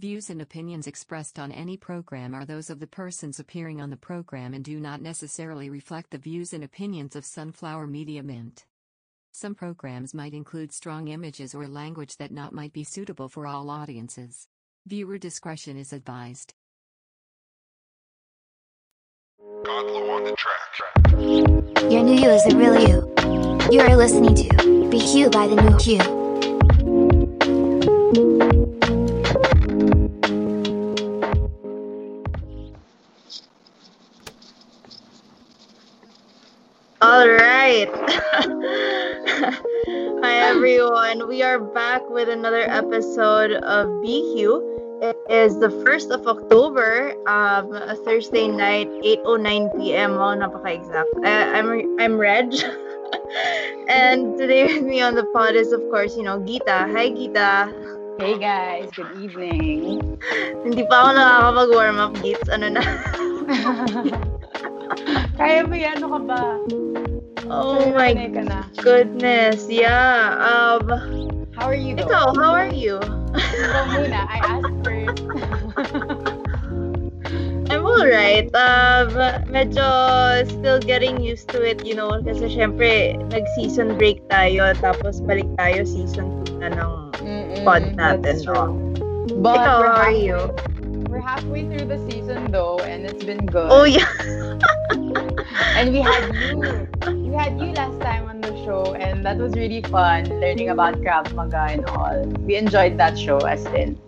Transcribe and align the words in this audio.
Views 0.00 0.30
and 0.30 0.40
opinions 0.40 0.86
expressed 0.86 1.40
on 1.40 1.50
any 1.50 1.76
program 1.76 2.32
are 2.32 2.44
those 2.44 2.70
of 2.70 2.78
the 2.78 2.86
persons 2.86 3.40
appearing 3.40 3.80
on 3.80 3.90
the 3.90 3.96
program 3.96 4.54
and 4.54 4.64
do 4.64 4.78
not 4.78 5.02
necessarily 5.02 5.68
reflect 5.68 6.12
the 6.12 6.18
views 6.18 6.52
and 6.52 6.62
opinions 6.62 7.16
of 7.16 7.24
Sunflower 7.24 7.88
Media 7.88 8.22
Mint. 8.22 8.64
Some 9.32 9.56
programs 9.56 10.14
might 10.14 10.34
include 10.34 10.70
strong 10.70 11.08
images 11.08 11.52
or 11.52 11.66
language 11.66 12.16
that 12.18 12.30
not 12.30 12.52
might 12.52 12.72
be 12.72 12.84
suitable 12.84 13.28
for 13.28 13.44
all 13.44 13.70
audiences. 13.70 14.46
Viewer 14.86 15.18
discretion 15.18 15.76
is 15.76 15.92
advised. 15.92 16.54
Godlow 19.64 20.10
on 20.10 20.22
the 20.22 20.36
track. 20.36 21.90
Your 21.90 22.04
new 22.04 22.14
you 22.14 22.30
isn't 22.30 22.56
really 22.56 22.86
you. 22.86 22.98
You 23.72 23.80
are 23.80 23.96
listening 23.96 24.36
to 24.36 24.88
Be 24.90 24.98
Hugh 24.98 25.28
by 25.28 25.48
the 25.48 25.56
New 25.56 25.76
Hugh. 25.78 26.17
Everyone. 40.58 41.28
We 41.28 41.44
are 41.44 41.60
back 41.60 42.02
with 42.10 42.28
another 42.28 42.66
episode 42.66 43.52
of 43.62 43.86
BQ. 44.02 44.58
It 45.00 45.16
is 45.30 45.60
the 45.60 45.68
1st 45.86 46.10
of 46.10 46.26
October, 46.26 47.14
um, 47.30 47.70
a 47.70 47.94
Thursday 47.94 48.48
night, 48.48 48.90
8.09 49.22 49.78
p.m. 49.78 50.18
Wow, 50.18 50.34
napaka-exact. 50.34 51.14
I, 51.22 51.54
I'm, 51.54 51.70
I'm 52.00 52.18
Reg. 52.18 52.50
and 53.88 54.36
today 54.36 54.66
with 54.66 54.82
me 54.82 55.00
on 55.00 55.14
the 55.14 55.30
pod 55.30 55.54
is, 55.54 55.70
of 55.70 55.78
course, 55.94 56.16
you 56.16 56.24
know, 56.24 56.42
Gita. 56.42 56.90
Hi, 56.90 57.08
Gita. 57.08 57.70
Hey 58.18 58.36
guys, 58.36 58.90
good 58.98 59.14
evening. 59.22 60.18
Hindi 60.66 60.82
pa 60.90 61.06
ako 61.06 61.10
nakakapag-warm 61.22 62.02
up, 62.02 62.18
Gits. 62.18 62.50
Ano 62.50 62.74
na? 62.74 62.82
Kaya 65.38 65.62
mo 65.70 65.78
yan, 65.78 66.02
ano 66.02 66.18
ka 66.18 66.20
ba? 66.26 66.42
Oh 67.50 67.90
my 67.92 68.14
sanay 68.14 68.32
ka 68.34 68.40
na. 68.44 68.62
goodness. 68.80 69.66
Yeah. 69.68 70.36
Um, 70.38 70.88
How 71.54 71.66
are 71.66 71.74
you 71.74 71.96
though? 71.98 72.06
ikaw, 72.06 72.30
how 72.38 72.52
are 72.54 72.70
you? 72.70 73.00
Muna, 73.92 74.20
I 74.30 74.38
asked 74.46 74.78
first. 74.86 75.22
I'm 77.68 77.84
alright. 77.84 78.48
Um, 78.56 79.12
medyo 79.52 79.84
still 80.48 80.80
getting 80.80 81.20
used 81.20 81.52
to 81.52 81.60
it, 81.60 81.84
you 81.84 81.92
know, 81.92 82.08
kasi 82.24 82.48
syempre, 82.48 83.12
nag-season 83.28 84.00
break 84.00 84.24
tayo, 84.32 84.72
tapos 84.80 85.20
balik 85.20 85.44
tayo 85.60 85.84
season 85.84 86.40
2 86.48 86.64
na 86.64 86.72
ng 86.72 86.92
Mm-mm, 87.20 87.64
pod 87.68 87.84
natin. 87.98 88.40
No? 88.48 88.72
But 89.44 89.60
Ikaw, 89.60 89.76
how 89.84 90.08
are 90.08 90.14
you? 90.14 90.38
we're 91.12 91.20
halfway 91.20 91.68
through 91.68 91.84
the 91.88 92.00
season 92.08 92.48
though, 92.52 92.78
and 92.84 93.04
it's 93.04 93.24
been 93.24 93.44
good. 93.44 93.68
Oh, 93.68 93.84
yeah. 93.84 94.08
And 95.78 95.92
we 95.92 96.00
had 96.00 96.32
you. 96.34 96.88
We 97.28 97.34
had 97.34 97.60
you 97.60 97.72
last 97.72 98.00
time 98.00 98.26
on 98.26 98.40
the 98.40 98.56
show, 98.64 98.94
and 98.94 99.22
that 99.26 99.36
was 99.36 99.52
really 99.52 99.82
fun, 99.82 100.24
learning 100.40 100.70
about 100.70 100.94
Krav 101.02 101.34
Maga 101.34 101.66
and 101.68 101.84
all. 101.84 102.24
We 102.46 102.56
enjoyed 102.56 102.96
that 102.96 103.18
show, 103.18 103.36
as 103.40 103.66
in. 103.66 104.00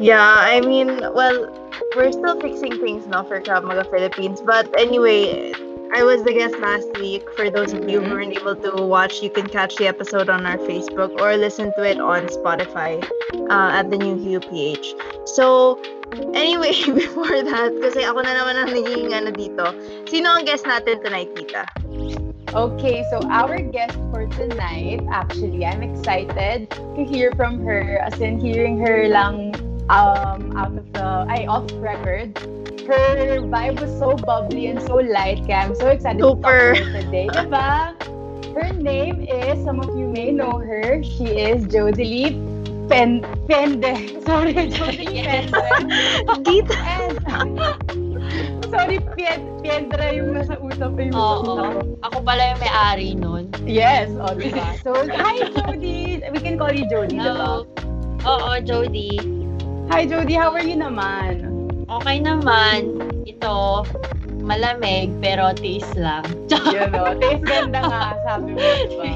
Yeah, 0.00 0.34
I 0.38 0.62
mean, 0.62 0.88
well, 1.12 1.70
we're 1.94 2.12
still 2.12 2.40
fixing 2.40 2.72
things 2.80 3.06
now 3.06 3.22
for 3.22 3.42
Krav 3.42 3.64
Maga 3.64 3.84
Philippines. 3.84 4.40
But 4.40 4.74
anyway, 4.80 5.52
I 5.92 6.04
was 6.04 6.22
the 6.22 6.32
guest 6.32 6.58
last 6.58 6.88
week. 6.98 7.28
For 7.36 7.50
those 7.50 7.74
of 7.74 7.86
you 7.86 8.00
who 8.00 8.14
weren't 8.14 8.34
able 8.34 8.56
to 8.56 8.82
watch, 8.82 9.22
you 9.22 9.28
can 9.28 9.46
catch 9.46 9.76
the 9.76 9.88
episode 9.88 10.30
on 10.30 10.46
our 10.46 10.56
Facebook 10.56 11.20
or 11.20 11.36
listen 11.36 11.74
to 11.76 11.82
it 11.82 12.00
on 12.00 12.28
Spotify 12.28 13.04
uh, 13.50 13.76
at 13.76 13.90
the 13.90 13.98
new 13.98 14.16
Hugh 14.16 14.40
PH. 14.40 14.94
So, 15.26 15.78
anyway, 16.34 16.72
before 16.94 17.42
that, 17.44 17.72
kasi 17.80 18.04
ako 18.04 18.22
na 18.24 18.32
naman 18.36 18.54
ang 18.56 18.70
naging 18.72 19.12
ano 19.12 19.30
dito. 19.32 19.64
Sino 20.08 20.36
ang 20.36 20.44
guest 20.44 20.64
natin 20.64 21.02
tonight, 21.04 21.30
Tita? 21.36 21.64
Okay, 22.56 23.04
so 23.12 23.20
our 23.28 23.60
guest 23.60 23.98
for 24.08 24.24
tonight, 24.32 25.04
actually, 25.12 25.68
I'm 25.68 25.84
excited 25.84 26.72
to 26.72 27.00
hear 27.04 27.28
from 27.36 27.60
her. 27.64 28.00
As 28.00 28.16
in, 28.24 28.40
hearing 28.40 28.80
her 28.80 29.04
lang 29.08 29.52
um, 29.92 30.56
out 30.56 30.72
of 30.72 30.86
the, 30.96 31.28
ay, 31.28 31.44
off 31.44 31.68
record. 31.76 32.36
Her 32.88 33.44
vibe 33.44 33.84
was 33.84 33.92
so 34.00 34.16
bubbly 34.16 34.72
and 34.72 34.80
so 34.80 34.96
light, 34.96 35.44
kaya 35.44 35.68
I'm 35.68 35.76
so 35.76 35.92
excited 35.92 36.24
Super. 36.24 36.72
to 36.72 36.80
talk 36.80 36.80
to 36.80 36.84
her 36.88 37.02
today. 37.04 37.28
Diba? 37.28 37.92
Her 38.56 38.72
name 38.72 39.28
is, 39.28 39.60
some 39.62 39.78
of 39.80 39.92
you 39.92 40.08
may 40.08 40.32
know 40.32 40.56
her, 40.56 41.04
she 41.04 41.36
is 41.36 41.68
Jodelie 41.68 42.40
Pen 42.88 43.20
Pende. 43.44 43.92
Sorry, 44.24 44.56
Jodelie 44.72 45.22
Pende. 45.22 45.52
Tita! 46.44 46.76
And, 46.88 47.16
sorry, 48.72 48.98
Pien 49.16 49.40
Piedra 49.60 50.12
yung 50.16 50.32
nasa 50.32 50.56
usap 50.56 50.96
ko 50.96 51.00
yung 51.04 51.16
Oo. 51.16 51.54
Ako 52.08 52.16
pala 52.24 52.56
yung 52.56 52.60
may-ari 52.64 53.12
nun. 53.12 53.52
Yes, 53.68 54.08
oh, 54.16 54.32
diba? 54.32 54.76
So, 54.80 54.96
hi, 55.08 55.44
Jody! 55.52 56.24
We 56.32 56.40
can 56.40 56.56
call 56.56 56.72
you 56.72 56.88
Jody, 56.88 57.20
Hello. 57.20 57.68
diba? 57.68 58.24
Oo, 58.24 58.50
Jody. 58.64 59.20
Hi, 59.92 60.08
Jody! 60.08 60.36
How 60.36 60.52
are 60.56 60.64
you 60.64 60.76
naman? 60.76 61.44
Okay 61.88 62.20
naman. 62.20 63.00
Ito, 63.24 63.84
malamig, 64.48 65.12
pero 65.20 65.52
tiis 65.52 65.84
lang. 65.92 66.24
You 66.72 66.88
know, 66.88 67.12
taste 67.20 67.44
ganda 67.44 67.84
nga, 67.84 68.16
sabi 68.24 68.56
mo, 68.56 68.64
diba? 68.88 69.12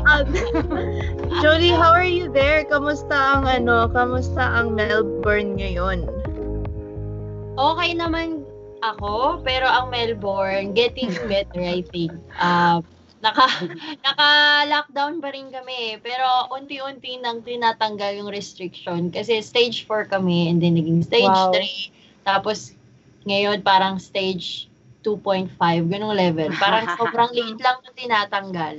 Jody, 1.43 1.73
how 1.73 1.97
are 1.97 2.05
you 2.07 2.29
there? 2.29 2.69
Kamusta 2.69 3.41
ang 3.41 3.49
ano, 3.49 3.89
kamusta 3.89 4.45
ang 4.45 4.77
Melbourne 4.77 5.57
ngayon? 5.57 6.05
Okay 7.57 7.91
naman 7.97 8.45
ako, 8.85 9.41
pero 9.41 9.65
ang 9.65 9.89
Melbourne, 9.89 10.77
getting 10.77 11.09
better, 11.33 11.65
I 11.65 11.81
think. 11.89 12.13
Uh, 12.37 12.85
naka, 13.25 13.49
naka-lockdown 14.05 15.25
pa 15.25 15.33
rin 15.33 15.49
kami, 15.49 15.97
pero 16.05 16.53
unti-unti 16.53 17.17
nang 17.25 17.41
tinatanggal 17.41 18.21
yung 18.21 18.29
restriction. 18.29 19.09
Kasi 19.09 19.41
stage 19.41 19.89
4 19.89 20.13
kami, 20.13 20.53
and 20.53 20.61
then 20.61 20.77
naging 20.77 21.01
stage 21.01 21.33
Wow. 21.33 21.57
3. 21.57 22.29
Tapos, 22.29 22.77
ngayon 23.25 23.63
parang 23.63 24.03
stage 24.03 24.67
2.5, 25.03 25.59
ganung 25.91 26.15
level. 26.15 26.51
Parang 26.57 26.87
sobrang 26.99 27.31
liit 27.35 27.59
lang 27.59 27.79
yung 27.83 27.97
tinatanggal. 27.99 28.77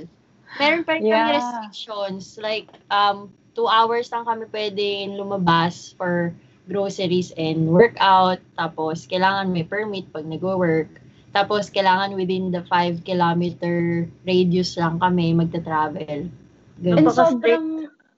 Meron 0.56 0.82
pa 0.86 0.96
rin 0.96 1.04
kami 1.04 1.12
Yeah. 1.12 1.36
restrictions. 1.36 2.38
Like, 2.40 2.68
um, 2.88 3.30
two 3.54 3.68
hours 3.70 4.10
lang 4.10 4.26
kami 4.26 4.48
pwedeng 4.50 5.18
lumabas 5.20 5.94
for 5.94 6.34
groceries 6.66 7.30
and 7.36 7.68
workout. 7.68 8.40
Tapos, 8.56 9.04
kailangan 9.04 9.52
may 9.52 9.66
permit 9.66 10.08
pag 10.10 10.24
nag-work. 10.24 10.88
Tapos, 11.34 11.68
kailangan 11.68 12.14
within 12.14 12.54
the 12.54 12.62
5 12.70 13.02
kilometer 13.02 14.06
radius 14.24 14.78
lang 14.78 15.02
kami 15.02 15.34
magta-travel. 15.34 16.30
And 16.30 17.04
Ganun. 17.04 17.10
sobrang, 17.10 17.66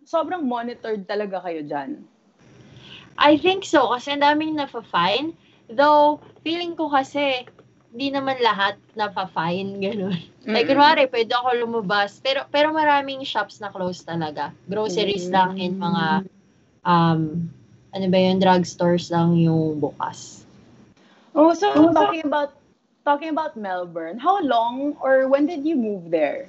sobrang 0.04 0.42
monitored 0.44 1.08
talaga 1.08 1.40
kayo 1.42 1.64
dyan. 1.64 2.04
I 3.16 3.40
think 3.40 3.64
so, 3.64 3.88
kasi 3.96 4.12
ang 4.12 4.20
daming 4.20 4.60
nafa-fine. 4.60 5.32
Though, 5.72 6.20
feeling 6.44 6.76
ko 6.76 6.92
kasi, 6.92 7.48
di 7.96 8.12
naman 8.12 8.36
lahat 8.44 8.76
nafa-fine, 8.92 9.80
gano'n. 9.80 10.20
Like, 10.44 10.68
Mm-mm. 10.68 10.76
kunwari, 10.76 11.08
pwede 11.08 11.32
ako 11.32 11.48
lumabas. 11.64 12.20
Pero, 12.20 12.44
pero 12.52 12.70
maraming 12.70 13.24
shops 13.24 13.58
na 13.58 13.72
close 13.72 14.04
talaga. 14.04 14.52
Groceries 14.68 15.32
lang 15.32 15.56
and 15.56 15.80
mga, 15.80 16.06
um, 16.84 17.48
ano 17.96 18.06
ba 18.12 18.18
yun, 18.20 18.36
drugstores 18.36 19.08
lang 19.08 19.40
yung 19.40 19.80
bukas. 19.80 20.44
Oh, 21.32 21.56
so 21.56 21.72
talking 21.92 22.24
about 22.24 22.56
talking 23.04 23.32
about 23.32 23.56
Melbourne, 23.56 24.20
how 24.20 24.40
long 24.40 24.96
or 25.00 25.28
when 25.28 25.48
did 25.48 25.64
you 25.64 25.76
move 25.76 26.12
there? 26.12 26.48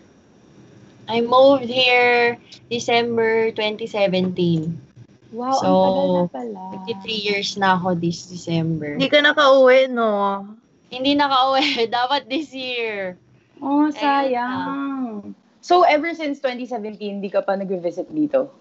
I 1.08 1.24
moved 1.24 1.72
here 1.72 2.36
December 2.68 3.52
2017. 3.56 4.76
Wow, 5.32 5.60
So, 5.60 5.68
ang 5.68 5.84
tagal 5.84 6.08
na 6.08 6.24
pala. 6.32 6.62
53 7.04 7.28
years 7.32 7.50
na 7.56 7.76
ako 7.80 7.96
this 7.96 8.28
December. 8.28 8.96
Hindi 8.96 9.12
ka 9.12 9.20
nakauwi, 9.24 9.88
no? 9.92 10.44
Hindi 10.92 11.16
nakauwi. 11.16 11.84
Dapat 11.98 12.32
this 12.32 12.52
year. 12.56 13.20
Oh, 13.60 13.90
sayang. 13.90 15.34
So, 15.60 15.84
ever 15.84 16.14
since 16.16 16.40
2017, 16.40 17.20
di 17.20 17.28
ka 17.28 17.44
pa 17.44 17.60
nag-visit 17.60 18.08
dito? 18.14 18.54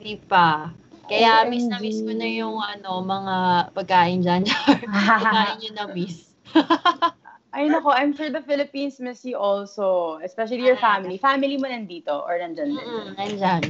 Hindi 0.00 0.18
pa. 0.26 0.72
Kaya 1.10 1.46
OMG. 1.46 1.50
miss 1.50 1.66
na 1.66 1.78
miss 1.82 1.98
ko 2.02 2.12
na 2.14 2.26
yung 2.26 2.58
ano, 2.58 3.02
mga 3.02 3.36
pagkain 3.74 4.22
dyan. 4.22 4.42
pagkain 5.22 5.58
yun 5.62 5.74
na 5.74 5.86
miss. 5.90 6.30
Ay, 7.54 7.66
nako, 7.66 7.90
I'm 7.90 8.14
sure 8.14 8.30
the 8.30 8.42
Philippines 8.46 9.02
miss 9.02 9.26
you 9.26 9.34
also. 9.34 10.18
Especially 10.22 10.62
your 10.62 10.78
family. 10.78 11.18
Family 11.18 11.58
mo 11.58 11.66
nandito 11.66 12.22
or 12.22 12.38
nandyan 12.38 12.78
din? 12.78 12.78
Mm-mm, 12.78 13.06
nandyan. 13.18 13.62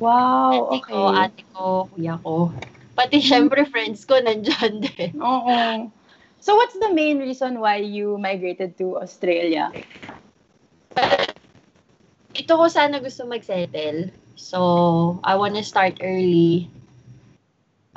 Wow, 0.00 0.72
Auntie 0.72 0.80
okay. 0.80 0.92
ko, 0.96 1.00
ate 1.12 1.42
ko, 1.52 1.64
kuya 1.92 2.16
ko. 2.24 2.52
Pati 2.96 3.20
syempre 3.20 3.68
friends 3.68 4.08
ko 4.08 4.16
nandyan 4.16 4.80
din. 4.80 5.12
Oo. 5.20 5.92
So, 6.38 6.54
what's 6.56 6.78
the 6.78 6.94
main 6.94 7.18
reason 7.18 7.58
why 7.60 7.82
you 7.82 8.16
migrated 8.18 8.78
to 8.78 8.98
Australia? 9.02 9.72
Ito 12.38 12.52
ko 12.54 12.66
sana 12.70 13.02
gusto 13.02 13.26
mag-settle. 13.26 14.14
So, 14.38 15.18
I 15.26 15.34
wanna 15.34 15.66
start 15.66 15.98
early. 16.00 16.70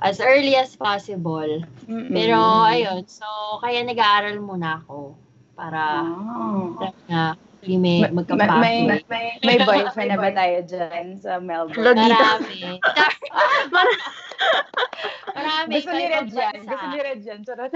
as 0.01 0.17
early 0.17 0.57
as 0.57 0.73
possible. 0.73 1.61
Mm-mm. 1.85 2.09
Pero 2.09 2.65
ayun, 2.65 3.05
so 3.05 3.25
kaya 3.61 3.85
nag-aaral 3.85 4.41
muna 4.41 4.81
ako 4.81 5.13
para 5.53 6.01
Oh. 6.33 6.73
na 7.05 7.37
may 7.61 7.77
May, 7.77 8.09
magkapasok. 8.09 8.57
may, 8.57 8.77
may, 9.05 9.25
may 9.45 9.57
boyfriend 9.61 10.09
na 10.09 10.17
ba 10.17 10.33
tayo 10.33 10.57
dyan 10.65 11.21
sa 11.21 11.37
Melbourne? 11.37 11.93
Dito. 11.93 12.09
Marami. 12.09 12.81
Marami. 15.37 15.73
Gusto 15.77 15.93
ni 15.93 16.05
Red 16.09 16.27
yan. 16.33 16.53
bansa. 16.57 16.65
Gusto 16.65 16.85
ni 16.89 16.99
Red 16.99 17.21
yan. 17.21 17.39
Charot. 17.45 17.71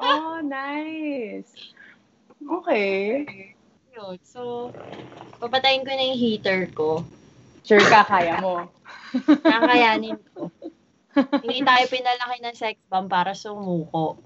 oh, 0.00 0.40
nice. 0.40 1.52
Okay. 2.40 3.28
Yun. 3.94 4.16
So, 4.24 4.72
papatayin 5.38 5.84
ko 5.84 5.92
na 5.92 6.04
yung 6.12 6.18
heater 6.18 6.66
ko. 6.72 7.04
Sure 7.64 7.84
ka, 7.84 8.04
kaya 8.04 8.40
mo. 8.40 8.68
Kakayanin 9.44 10.16
ko. 10.32 10.48
Hindi 11.14 11.62
tayo 11.62 11.84
pinalaki 11.86 12.42
ng 12.42 12.56
sex 12.58 12.74
bomb 12.90 13.06
para 13.06 13.38
sumuko. 13.38 14.18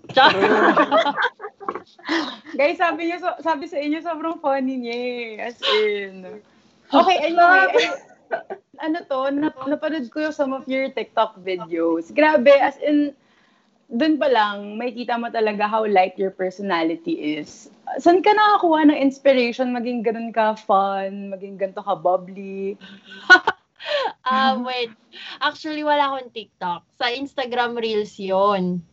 Guys, 2.54 2.78
sabi 2.78 3.08
niyo, 3.08 3.20
so- 3.20 3.40
sabi 3.40 3.68
sa 3.68 3.76
inyo, 3.76 3.98
sobrang 4.00 4.40
funny 4.40 4.80
niya 4.80 4.96
eh. 4.96 5.28
As 5.42 5.58
in. 5.60 6.42
Okay, 6.88 7.16
anyway. 7.22 7.68
ay- 7.68 8.00
ano 8.84 8.96
to, 9.04 9.18
nap- 9.32 9.66
napanood 9.66 10.08
ko 10.08 10.28
yung 10.28 10.36
some 10.36 10.52
of 10.52 10.64
your 10.68 10.88
TikTok 10.88 11.40
videos. 11.40 12.12
Grabe, 12.12 12.52
as 12.52 12.76
in, 12.80 13.12
dun 13.88 14.20
pa 14.20 14.28
lang, 14.28 14.76
may 14.76 14.92
kita 14.92 15.16
mo 15.16 15.28
talaga 15.28 15.64
how 15.64 15.84
light 15.84 16.12
your 16.16 16.30
personality 16.30 17.40
is. 17.40 17.72
Saan 17.96 18.20
ka 18.20 18.30
nakakuha 18.30 18.88
ng 18.88 19.00
inspiration 19.00 19.72
maging 19.72 20.04
ganun 20.04 20.28
ka 20.28 20.52
fun, 20.54 21.32
maging 21.32 21.56
ganito 21.56 21.80
ka 21.80 21.96
bubbly? 21.96 22.76
Ah, 24.28 24.58
wait. 24.60 24.92
Actually, 25.40 25.80
wala 25.80 26.12
akong 26.12 26.28
TikTok. 26.28 26.84
Sa 27.00 27.08
Instagram 27.08 27.78
Reels 27.80 28.20
yon. 28.20 28.84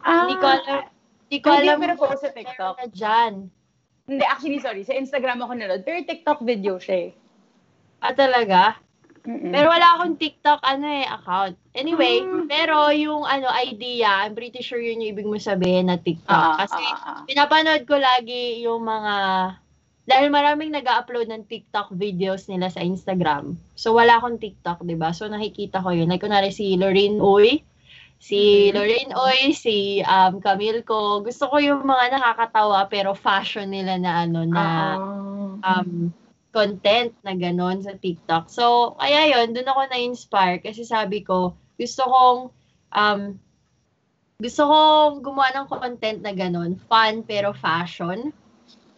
Ah, 0.00 0.24
Hindi 0.24 0.40
ko 0.40 0.46
alam. 0.48 0.80
Hindi 1.30 1.38
ko 1.40 1.48
Hindi 1.54 1.62
alam. 1.62 1.76
mo 1.78 1.84
pinapost 1.86 2.20
sa 2.20 2.34
TikTok? 2.34 2.74
Na 2.74 2.86
dyan. 2.90 3.32
Hindi, 4.10 4.24
actually, 4.26 4.58
sorry. 4.58 4.82
Sa 4.82 4.98
Instagram 4.98 5.38
ako 5.38 5.54
nanood. 5.54 5.86
Pero 5.86 6.02
TikTok 6.02 6.42
video 6.42 6.82
siya 6.82 7.06
eh. 7.06 7.10
Ah, 8.02 8.10
talaga? 8.10 8.74
Mm-mm. 9.22 9.52
Pero 9.52 9.70
wala 9.70 9.94
akong 9.94 10.16
TikTok, 10.16 10.58
ano 10.64 10.86
eh, 10.90 11.06
account. 11.06 11.54
Anyway, 11.76 12.24
Ah. 12.24 12.48
pero 12.48 12.76
yung 12.90 13.22
ano, 13.22 13.46
idea, 13.54 14.26
I'm 14.26 14.34
pretty 14.34 14.58
sure 14.58 14.80
yun 14.80 14.98
yung 14.98 15.14
ibig 15.14 15.28
mo 15.28 15.36
sabihin 15.36 15.86
na 15.86 16.00
TikTok. 16.00 16.26
Ah, 16.26 16.66
Kasi 16.66 16.80
ah, 16.82 16.98
ah. 16.98 17.22
pinapanood 17.28 17.84
ko 17.84 17.94
lagi 17.94 18.64
yung 18.64 18.82
mga, 18.82 19.14
dahil 20.08 20.32
maraming 20.32 20.72
nag 20.72 20.88
upload 20.88 21.28
ng 21.28 21.46
TikTok 21.46 21.94
videos 21.94 22.48
nila 22.48 22.72
sa 22.72 22.80
Instagram. 22.80 23.54
So, 23.76 23.94
wala 23.94 24.18
akong 24.18 24.40
TikTok, 24.40 24.82
di 24.82 24.96
ba? 24.96 25.12
So, 25.14 25.28
nakikita 25.28 25.78
ko 25.78 25.92
yun. 25.92 26.10
Like, 26.10 26.24
kunwari 26.24 26.50
si 26.50 26.74
Lorraine 26.74 27.20
Uy, 27.20 27.62
si 28.20 28.68
Mhm. 28.68 28.74
Lorraine 28.76 29.12
Uy, 29.16 29.40
si 29.56 30.04
um, 30.04 30.38
Camille 30.38 30.84
ko. 30.84 31.24
Gusto 31.24 31.48
ko 31.48 31.56
yung 31.56 31.82
mga 31.88 32.20
nakakatawa 32.20 32.84
pero 32.86 33.16
fashion 33.16 33.72
nila 33.72 33.96
na 33.96 34.28
ano, 34.28 34.44
na 34.44 34.64
Ah. 35.64 35.80
um, 35.80 36.12
content 36.52 37.14
na 37.24 37.32
ganon 37.32 37.80
sa 37.80 37.96
TikTok. 37.96 38.50
So, 38.50 38.94
kaya 38.98 39.30
yon 39.32 39.54
dun 39.56 39.70
ako 39.70 39.86
na-inspire 39.88 40.58
kasi 40.60 40.82
sabi 40.84 41.22
ko, 41.24 41.54
gusto 41.78 42.02
kong, 42.04 42.40
um, 42.92 43.20
gusto 44.36 44.62
kong 44.66 45.22
gumawa 45.22 45.48
ng 45.56 45.66
content 45.70 46.20
na 46.20 46.34
ganon, 46.34 46.74
fun 46.90 47.22
pero 47.24 47.54
fashion. 47.54 48.34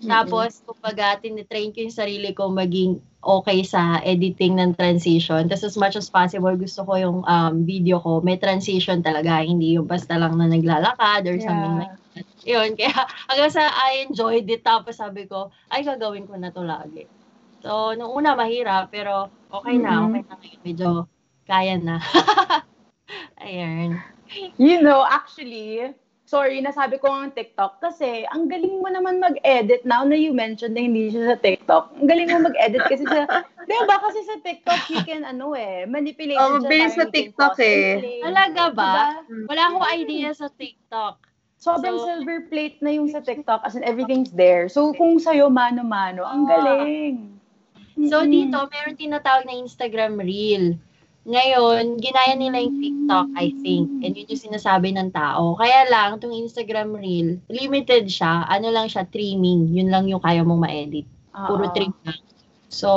Tapos, 0.07 0.63
kumbaga, 0.67 1.19
tinitrain 1.23 1.71
ko 1.71 1.79
yung 1.85 1.95
sarili 1.95 2.31
ko 2.35 2.51
maging 2.51 2.99
okay 3.23 3.63
sa 3.63 4.03
editing 4.03 4.59
ng 4.59 4.75
transition. 4.75 5.47
Tapos, 5.47 5.63
as 5.63 5.77
much 5.79 5.95
as 5.95 6.11
possible, 6.11 6.53
gusto 6.59 6.83
ko 6.83 6.93
yung 6.99 7.19
um, 7.23 7.55
video 7.63 8.03
ko, 8.03 8.19
may 8.23 8.35
transition 8.39 8.99
talaga, 9.03 9.43
hindi 9.47 9.79
yung 9.79 9.87
basta 9.87 10.19
lang 10.19 10.35
na 10.39 10.51
naglalakad 10.51 11.27
or 11.31 11.39
something 11.39 11.79
like 11.79 11.91
Yeah. 12.13 12.27
yun, 12.45 12.75
kaya 12.79 12.93
hanggang 13.31 13.53
sa 13.55 13.71
I 13.71 14.05
enjoyed 14.05 14.45
it, 14.51 14.61
tapos 14.67 14.99
sabi 14.99 15.25
ko, 15.31 15.49
ay, 15.73 15.81
gagawin 15.87 16.27
ko 16.29 16.35
na 16.37 16.51
to 16.53 16.61
lagi. 16.67 17.07
So, 17.63 17.95
nung 17.95 18.11
una, 18.13 18.35
mahirap, 18.35 18.91
pero 18.91 19.31
okay 19.49 19.79
na, 19.79 20.03
Mhm. 20.03 20.07
okay 20.11 20.23
na 20.27 20.35
ngayon. 20.37 20.61
Medyo 20.67 20.89
kaya 21.47 21.75
na. 21.79 21.97
Ayun. 23.43 24.01
You 24.59 24.81
know, 24.83 25.05
actually, 25.05 25.93
sorry, 26.33 26.65
nasabi 26.65 26.97
ko 26.97 27.13
ang 27.13 27.29
TikTok 27.31 27.77
kasi 27.79 28.25
ang 28.25 28.49
galing 28.49 28.81
mo 28.81 28.89
naman 28.89 29.21
mag-edit 29.21 29.85
now 29.85 30.01
na 30.01 30.17
you 30.17 30.33
mentioned 30.33 30.73
na 30.73 30.81
hindi 30.81 31.13
siya 31.13 31.37
sa 31.37 31.39
TikTok. 31.39 32.01
Ang 32.01 32.09
galing 32.09 32.33
mo 32.33 32.49
mag-edit 32.49 32.81
kasi 32.89 33.05
sa, 33.05 33.29
di 33.69 33.77
ba 33.85 34.01
kasi 34.01 34.25
sa 34.25 34.41
TikTok 34.41 34.81
you 34.89 35.01
can 35.05 35.29
ano 35.29 35.53
eh, 35.53 35.85
manipulate 35.85 36.41
Oh, 36.41 36.57
siya, 36.57 36.65
mabilis 36.65 36.97
sa 36.97 37.05
TikTok 37.07 37.55
eh. 37.61 38.01
play. 38.01 38.19
Talaga 38.25 38.63
ba? 38.73 38.95
Diba? 39.29 39.45
Wala 39.53 39.63
akong 39.69 39.87
idea 39.93 40.33
sa 40.33 40.49
TikTok. 40.49 41.21
Sobrang 41.61 42.01
So- 42.01 42.09
silver 42.09 42.49
plate 42.49 42.81
na 42.81 42.97
yung 42.97 43.13
sa 43.13 43.21
TikTok 43.21 43.61
as 43.63 43.77
in 43.77 43.85
everything's 43.85 44.33
there. 44.33 44.73
So 44.73 44.97
kung 44.97 45.21
sa'yo 45.21 45.53
mano-mano, 45.53 46.25
ang 46.25 46.49
Ah. 46.49 46.51
galing. 46.51 47.29
So, 48.09 48.25
dito, 48.25 48.57
meron 48.73 48.97
tinatawag 48.97 49.45
na 49.45 49.53
Instagram 49.55 50.17
Reel. 50.19 50.81
Ngayon, 51.23 52.03
ginaya 52.03 52.35
nila 52.35 52.59
yung 52.59 52.83
TikTok, 52.83 53.27
I 53.39 53.55
think. 53.63 53.87
And 54.03 54.19
yun 54.19 54.27
yung 54.27 54.45
sinasabi 54.51 54.91
ng 54.91 55.15
tao. 55.15 55.55
Kaya 55.55 55.87
lang, 55.87 56.19
itong 56.19 56.35
Instagram 56.35 56.99
Reel, 56.99 57.39
limited 57.47 58.11
siya. 58.11 58.43
Ano 58.51 58.75
lang 58.75 58.91
siya, 58.91 59.07
trimming. 59.07 59.71
Yun 59.71 59.87
lang 59.87 60.11
yung 60.11 60.19
kaya 60.19 60.43
mong 60.43 60.67
ma-edit. 60.67 61.07
Puro 61.31 61.71
Oo. 61.71 61.75
trim 61.75 61.95
lang. 62.03 62.19
So, 62.67 62.91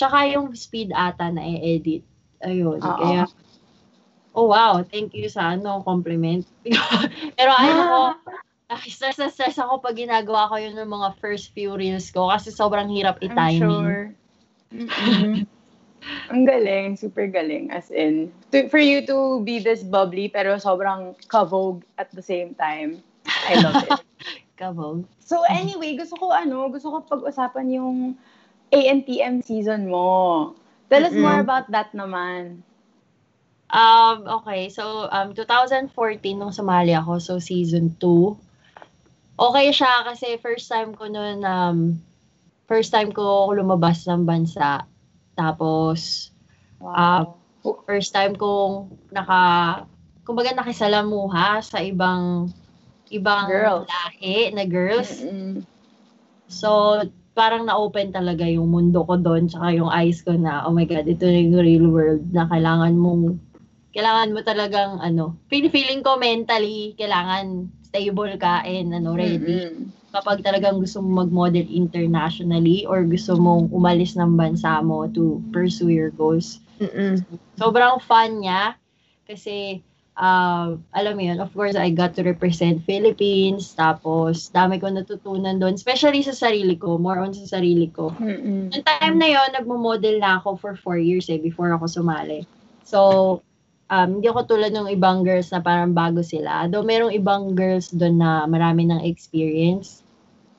tsaka 0.00 0.32
yung 0.32 0.56
speed 0.56 0.96
ata 0.96 1.28
na 1.28 1.44
i-edit. 1.44 2.08
Ayun. 2.40 2.80
Oo. 2.80 2.96
Kaya, 2.96 3.28
oh 4.32 4.48
wow, 4.48 4.80
thank 4.80 5.12
you 5.12 5.28
sa 5.28 5.52
ano, 5.54 5.84
compliment. 5.84 6.48
Pero 7.36 7.52
ay 7.52 7.68
nako, 7.68 8.00
stress 8.88 9.20
na 9.20 9.28
stress 9.28 9.60
ako 9.60 9.84
pag 9.84 9.94
ginagawa 9.94 10.48
ko 10.48 10.56
yun 10.56 10.72
ng 10.72 10.88
mga 10.88 11.08
first 11.20 11.52
few 11.52 11.76
reels 11.76 12.08
ko 12.10 12.32
kasi 12.32 12.48
sobrang 12.48 12.88
hirap 12.88 13.20
I'm 13.20 13.30
i-timing. 13.30 13.60
sure. 13.60 14.00
Mm-mm. 14.72 15.44
Ang 16.28 16.44
galing, 16.44 16.96
super 16.96 17.26
galing. 17.26 17.70
As 17.70 17.90
in, 17.90 18.32
to, 18.52 18.68
for 18.68 18.80
you 18.80 19.04
to 19.06 19.40
be 19.44 19.60
this 19.60 19.82
bubbly 19.82 20.28
pero 20.28 20.56
sobrang 20.56 21.16
kavogue 21.28 21.82
at 21.96 22.12
the 22.12 22.22
same 22.22 22.54
time. 22.54 23.00
I 23.48 23.60
love 23.60 23.80
it. 23.84 24.00
Kabog. 24.60 25.04
So 25.18 25.42
anyway, 25.50 25.98
gusto 25.98 26.14
ko 26.14 26.30
ano, 26.30 26.70
gusto 26.70 26.94
ko 26.94 26.96
pag-usapan 27.02 27.74
yung 27.74 28.14
ANTM 28.70 29.42
season 29.42 29.90
mo. 29.90 30.54
Tell 30.90 31.02
us 31.02 31.10
Mm-mm. 31.10 31.26
more 31.26 31.40
about 31.42 31.66
that 31.74 31.90
naman. 31.90 32.62
Um, 33.74 34.18
okay, 34.42 34.70
so 34.70 35.10
um, 35.10 35.34
2014 35.34 35.90
nung 36.38 36.54
sumali 36.54 36.94
ako, 36.94 37.18
so 37.18 37.32
season 37.42 37.90
2. 37.98 38.38
Okay 39.34 39.66
siya 39.74 40.06
kasi 40.06 40.38
first 40.38 40.70
time 40.70 40.94
ko 40.94 41.10
noon, 41.10 41.42
um, 41.42 41.98
first 42.70 42.94
time 42.94 43.10
ko 43.10 43.50
lumabas 43.50 44.06
ng 44.06 44.22
bansa. 44.22 44.86
Tapos, 45.34 46.30
Wow. 46.80 47.40
first 47.88 48.12
time 48.12 48.36
kong 48.36 48.92
naka, 49.08 49.84
kumbaga 50.26 50.52
nakisalamuha 50.52 51.64
sa 51.64 51.80
ibang, 51.80 52.52
ibang 53.08 53.48
Girls. 53.48 53.88
lahi 53.88 54.52
na 54.52 54.64
girls. 54.68 55.10
Mm-mm. 55.24 55.64
So, 56.44 57.00
parang 57.32 57.66
na-open 57.66 58.12
talaga 58.12 58.44
yung 58.46 58.68
mundo 58.70 59.02
ko 59.02 59.16
doon, 59.16 59.48
tsaka 59.48 59.74
yung 59.74 59.90
eyes 59.90 60.20
ko 60.22 60.36
na, 60.36 60.68
oh 60.68 60.72
my 60.76 60.84
God, 60.86 61.08
ito 61.08 61.24
na 61.24 61.40
yung 61.40 61.56
real 61.56 61.86
world 61.88 62.24
na 62.30 62.46
kailangan 62.46 62.94
mong, 62.94 63.40
kailangan 63.96 64.30
mo 64.34 64.40
talagang, 64.44 64.92
ano, 65.00 65.40
feel- 65.50 65.72
feeling 65.72 66.04
ko 66.04 66.20
mentally, 66.20 66.92
kailangan 66.94 67.72
stable 67.90 68.36
ka 68.38 68.62
and, 68.62 68.92
ano, 68.92 69.16
ready. 69.16 69.40
Mm-mm. 69.40 70.03
Kapag 70.14 70.46
talagang 70.46 70.78
gusto 70.78 71.02
mo 71.02 71.26
mag-model 71.26 71.66
internationally 71.66 72.86
or 72.86 73.02
gusto 73.02 73.34
mong 73.34 73.74
umalis 73.74 74.14
ng 74.14 74.38
bansa 74.38 74.78
mo 74.78 75.10
to 75.10 75.42
pursue 75.50 75.90
your 75.90 76.14
goals. 76.14 76.62
Mm-mm. 76.78 77.18
Sobrang 77.58 77.98
fun 77.98 78.46
niya 78.46 78.78
kasi 79.26 79.82
uh, 80.14 80.78
alam 80.94 81.14
mo 81.18 81.22
yun, 81.22 81.38
of 81.42 81.50
course, 81.50 81.74
I 81.74 81.90
got 81.90 82.14
to 82.14 82.22
represent 82.22 82.86
Philippines. 82.86 83.74
Tapos, 83.74 84.50
dami 84.54 84.78
ko 84.78 84.90
natutunan 84.90 85.58
doon. 85.58 85.74
Especially 85.74 86.22
sa 86.22 86.34
sarili 86.34 86.78
ko. 86.78 86.98
More 86.98 87.18
on 87.18 87.34
sa 87.34 87.58
sarili 87.58 87.90
ko. 87.90 88.14
Mm-mm. 88.14 88.70
Time 88.70 89.16
na 89.18 89.28
yon 89.30 89.50
nagmo-model 89.54 90.22
na 90.22 90.38
ako 90.38 90.58
for 90.58 90.72
four 90.78 90.98
years 90.98 91.26
eh, 91.30 91.42
before 91.42 91.74
ako 91.74 91.90
sumali. 91.90 92.46
So, 92.86 93.40
um, 93.90 94.08
hindi 94.20 94.30
ako 94.30 94.46
tulad 94.46 94.72
ng 94.72 94.92
ibang 94.94 95.26
girls 95.26 95.50
na 95.50 95.60
parang 95.60 95.92
bago 95.92 96.22
sila. 96.22 96.70
Though 96.70 96.86
merong 96.86 97.14
ibang 97.14 97.58
girls 97.58 97.90
doon 97.90 98.22
na 98.22 98.46
marami 98.46 98.86
ng 98.88 99.02
experience. 99.04 100.03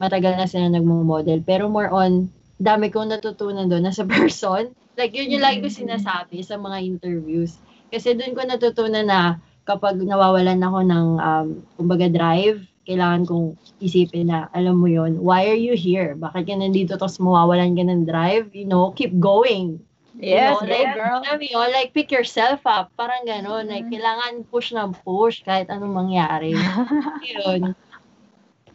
Matagal 0.02 0.34
na 0.36 0.48
sila 0.48 0.68
nagmo-model. 0.68 1.44
Pero 1.48 1.72
more 1.72 1.88
on, 1.92 2.28
dami 2.60 2.92
kong 2.92 3.12
natutunan 3.16 3.68
doon 3.72 3.88
as 3.88 4.00
a 4.00 4.08
person. 4.12 4.72
Like, 4.96 5.12
yun 5.16 5.32
yung 5.32 5.44
lagi 5.44 5.60
ko 5.60 5.68
sinasabi 5.68 6.40
sa 6.44 6.56
mga 6.56 6.84
interviews. 6.84 7.60
Kasi 7.92 8.16
doon 8.16 8.36
ko 8.36 8.42
natutunan 8.44 9.08
na 9.08 9.40
kapag 9.68 10.00
nawawalan 10.00 10.62
ako 10.64 10.80
ng, 10.88 11.08
um, 11.20 11.48
kumbaga, 11.76 12.08
drive, 12.08 12.64
kailangan 12.86 13.26
kong 13.28 13.58
isipin 13.82 14.30
na, 14.30 14.48
alam 14.54 14.78
mo 14.78 14.86
yon 14.88 15.18
why 15.20 15.50
are 15.50 15.58
you 15.58 15.74
here? 15.74 16.14
Bakit 16.16 16.44
ka 16.48 16.54
nandito 16.56 16.96
tapos 16.96 17.18
mawawalan 17.20 17.74
ka 17.76 17.84
ng 17.84 18.06
drive? 18.06 18.54
You 18.54 18.70
know, 18.70 18.94
keep 18.94 19.12
going. 19.20 19.82
Yes, 20.16 20.64
know, 20.64 20.64
go, 20.64 20.72
like, 20.72 20.96
girl. 20.96 21.20
mo 21.28 21.44
yun, 21.44 21.70
like, 21.76 21.92
pick 21.92 22.08
yourself 22.08 22.64
up. 22.64 22.88
Parang 22.96 23.28
gano'n. 23.28 23.68
Like, 23.68 23.90
Mhm. 23.90 24.00
kailangan 24.00 24.34
push 24.48 24.72
ng 24.72 24.96
push 25.04 25.44
kahit 25.44 25.68
anong 25.68 25.92
mangyari. 25.92 26.56
yun. 27.36 27.76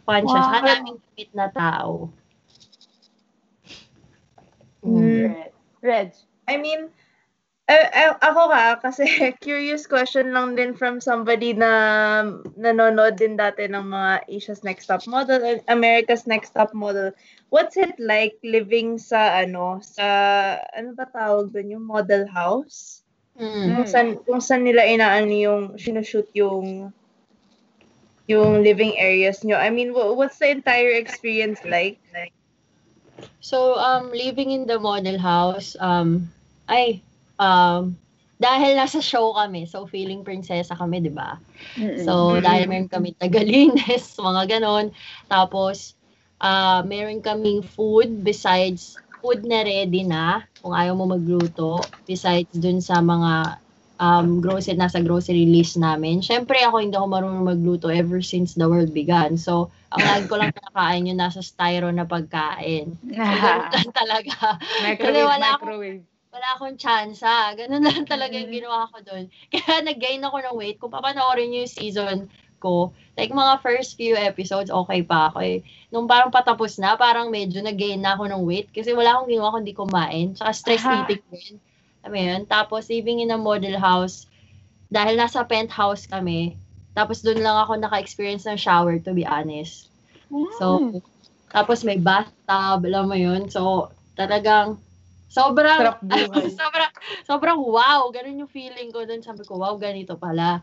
Fun 0.05 0.23
siya. 0.25 0.41
Wow. 0.41 0.47
Saka 0.49 0.59
daming 0.65 0.99
kapit 0.99 1.29
na 1.37 1.47
tao. 1.53 1.91
Mm. 4.81 5.29
Red. 5.29 5.51
Reg. 5.81 6.09
I 6.49 6.57
mean, 6.57 6.89
eh, 7.71 7.87
eh, 7.93 8.11
ako 8.19 8.51
ka, 8.51 8.63
kasi 8.83 9.05
curious 9.45 9.87
question 9.87 10.35
lang 10.35 10.59
din 10.59 10.75
from 10.75 10.99
somebody 10.99 11.55
na 11.55 11.71
nanonood 12.59 13.15
din 13.15 13.39
dati 13.39 13.69
ng 13.69 13.85
mga 13.87 14.27
Asia's 14.27 14.65
Next 14.65 14.91
Top 14.91 15.05
Model, 15.07 15.39
and 15.39 15.63
America's 15.71 16.27
Next 16.27 16.51
Top 16.51 16.75
Model. 16.75 17.15
What's 17.53 17.79
it 17.79 17.95
like 17.95 18.35
living 18.43 18.99
sa, 18.99 19.45
ano, 19.45 19.79
sa, 19.79 20.05
ano 20.75 20.91
ba 20.97 21.07
tawag 21.15 21.55
doon, 21.55 21.79
yung 21.79 21.85
model 21.87 22.27
house? 22.27 23.07
Mm. 23.39 23.79
Kung 23.79 23.87
saan, 23.87 24.09
kung 24.27 24.41
saan 24.43 24.67
nila 24.67 24.83
inaano 24.83 25.31
yung, 25.31 25.63
sinushoot 25.79 26.27
yung, 26.35 26.91
yung 28.31 28.63
living 28.63 28.95
areas 28.95 29.43
nyo. 29.43 29.57
I 29.59 29.69
mean, 29.69 29.91
wha- 29.91 30.15
what's 30.15 30.39
the 30.39 30.49
entire 30.49 30.95
experience 30.95 31.59
like? 31.67 31.99
So, 33.41 33.75
um, 33.77 34.11
living 34.13 34.51
in 34.51 34.65
the 34.69 34.79
model 34.79 35.17
house, 35.17 35.75
um, 35.81 36.29
ay, 36.69 37.01
um, 37.41 37.97
dahil 38.41 38.77
nasa 38.77 39.01
show 39.01 39.33
kami, 39.33 39.65
so 39.69 39.85
feeling 39.85 40.25
prinsesa 40.25 40.73
kami, 40.77 41.01
di 41.03 41.13
ba? 41.13 41.37
So, 41.97 42.37
dahil 42.41 42.65
meron 42.69 42.89
kami 42.89 43.13
tagalines, 43.17 44.17
mga 44.21 44.57
ganon. 44.57 44.93
Tapos, 45.29 45.93
ah 46.41 46.81
meron 46.81 47.21
kaming 47.21 47.61
food 47.61 48.25
besides 48.25 48.97
food 49.21 49.45
na 49.45 49.61
ready 49.61 50.01
na, 50.01 50.41
kung 50.57 50.73
ayaw 50.73 50.97
mo 50.97 51.05
magluto, 51.13 51.77
besides 52.09 52.49
dun 52.57 52.81
sa 52.81 52.97
mga 52.97 53.61
um, 54.01 54.41
grocery, 54.41 54.73
nasa 54.73 54.97
grocery 54.99 55.45
list 55.45 55.77
namin. 55.77 56.19
Siyempre, 56.19 56.57
ako 56.65 56.81
hindi 56.81 56.97
ako 56.97 57.07
marunong 57.07 57.45
magluto 57.45 57.87
ever 57.87 58.19
since 58.19 58.57
the 58.57 58.65
world 58.65 58.89
began. 58.91 59.37
So, 59.37 59.69
ang 59.93 60.01
lagi 60.01 60.25
ko 60.25 60.41
lang 60.41 60.49
kinakain 60.57 61.05
yung 61.05 61.21
nasa 61.21 61.45
styro 61.45 61.93
na 61.93 62.09
pagkain. 62.09 62.97
So, 62.97 63.47
talaga. 64.01 64.57
microwave, 64.81 65.29
wala 65.29 65.47
akong- 65.53 65.69
microwave. 65.69 66.01
wala 66.31 66.47
akong 66.57 66.75
tsansa. 66.75 67.53
Ganun 67.53 67.85
lang 67.85 68.07
talaga 68.09 68.33
yung 68.33 68.49
Mm. 68.49 68.57
ginawa 68.57 68.89
ko 68.89 68.97
doon. 69.05 69.23
Kaya 69.53 69.85
nag-gain 69.85 70.25
ako 70.25 70.37
ng 70.41 70.55
weight. 70.57 70.77
Kung 70.81 70.89
papanoorin 70.89 71.53
niyo 71.53 71.69
yung 71.69 71.75
season 71.77 72.17
ko, 72.57 72.89
like 73.17 73.29
mga 73.29 73.59
first 73.59 73.97
few 73.97 74.15
episodes, 74.15 74.71
okay 74.71 75.01
pa 75.03 75.29
ako 75.29 75.43
eh. 75.43 75.59
Nung 75.89 76.07
parang 76.07 76.31
patapos 76.31 76.79
na, 76.79 76.95
parang 76.95 77.27
medyo 77.29 77.59
nag-gain 77.59 77.99
na 77.99 78.15
ako 78.15 78.31
ng 78.31 78.41
weight 78.47 78.71
kasi 78.71 78.95
wala 78.95 79.13
akong 79.13 79.29
ginawa 79.29 79.53
kundi 79.53 79.73
kumain. 79.75 80.33
Tsaka 80.33 80.51
stress 80.55 80.81
Aha. 80.81 81.03
eating 81.05 81.21
din. 81.29 81.55
Alam 82.01 82.11
mo 82.13 82.19
yun? 82.19 82.41
Tapos 82.49 82.89
living 82.89 83.21
in 83.21 83.33
a 83.33 83.39
model 83.39 83.77
house, 83.77 84.25
dahil 84.91 85.15
nasa 85.15 85.45
penthouse 85.47 86.09
kami, 86.09 86.59
tapos 86.91 87.23
doon 87.23 87.39
lang 87.39 87.55
ako 87.63 87.79
naka-experience 87.79 88.43
ng 88.49 88.59
shower 88.59 88.99
to 88.99 89.15
be 89.15 89.23
honest. 89.23 89.87
So, 90.59 90.99
tapos 91.51 91.83
may 91.83 91.99
bathtub, 91.99 92.83
alam 92.87 93.07
mo 93.07 93.15
yun. 93.15 93.47
So, 93.47 93.91
talagang 94.15 94.79
sobrang 95.31 95.79
sobrang 96.59 96.91
sobrang 97.23 97.59
wow, 97.63 98.11
ganun 98.11 98.43
yung 98.43 98.51
feeling 98.51 98.91
ko 98.91 99.07
doon. 99.07 99.23
Sabi 99.23 99.47
ko, 99.47 99.59
wow, 99.59 99.79
ganito 99.79 100.19
pala. 100.19 100.59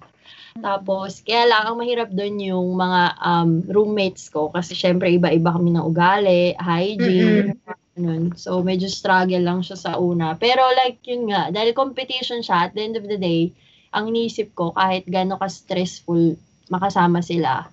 Tapos, 0.61 1.25
kaya 1.25 1.49
lang, 1.49 1.65
ang 1.65 1.77
mahirap 1.81 2.13
doon 2.13 2.37
yung 2.41 2.69
mga 2.77 3.03
um, 3.17 3.51
roommates 3.65 4.29
ko 4.29 4.53
kasi 4.53 4.77
syempre 4.77 5.09
iba-iba 5.09 5.57
kami 5.57 5.73
ng 5.73 5.85
ugali, 5.87 6.53
hygiene, 6.61 7.57
ganun. 7.99 8.39
So, 8.39 8.63
medyo 8.63 8.87
struggle 8.87 9.43
lang 9.43 9.67
siya 9.67 9.75
sa 9.75 9.91
una. 9.99 10.39
Pero 10.39 10.63
like, 10.79 11.03
yun 11.03 11.35
nga, 11.35 11.51
dahil 11.51 11.75
competition 11.75 12.47
siya, 12.47 12.71
at 12.71 12.73
the 12.79 12.87
end 12.87 12.95
of 12.95 13.11
the 13.11 13.19
day, 13.19 13.51
ang 13.91 14.15
iniisip 14.15 14.55
ko, 14.55 14.71
kahit 14.71 15.03
gano'n 15.11 15.43
ka-stressful 15.43 16.39
makasama 16.71 17.19
sila 17.19 17.67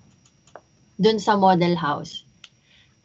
doon 0.98 1.22
sa 1.22 1.38
model 1.38 1.78
house. 1.78 2.26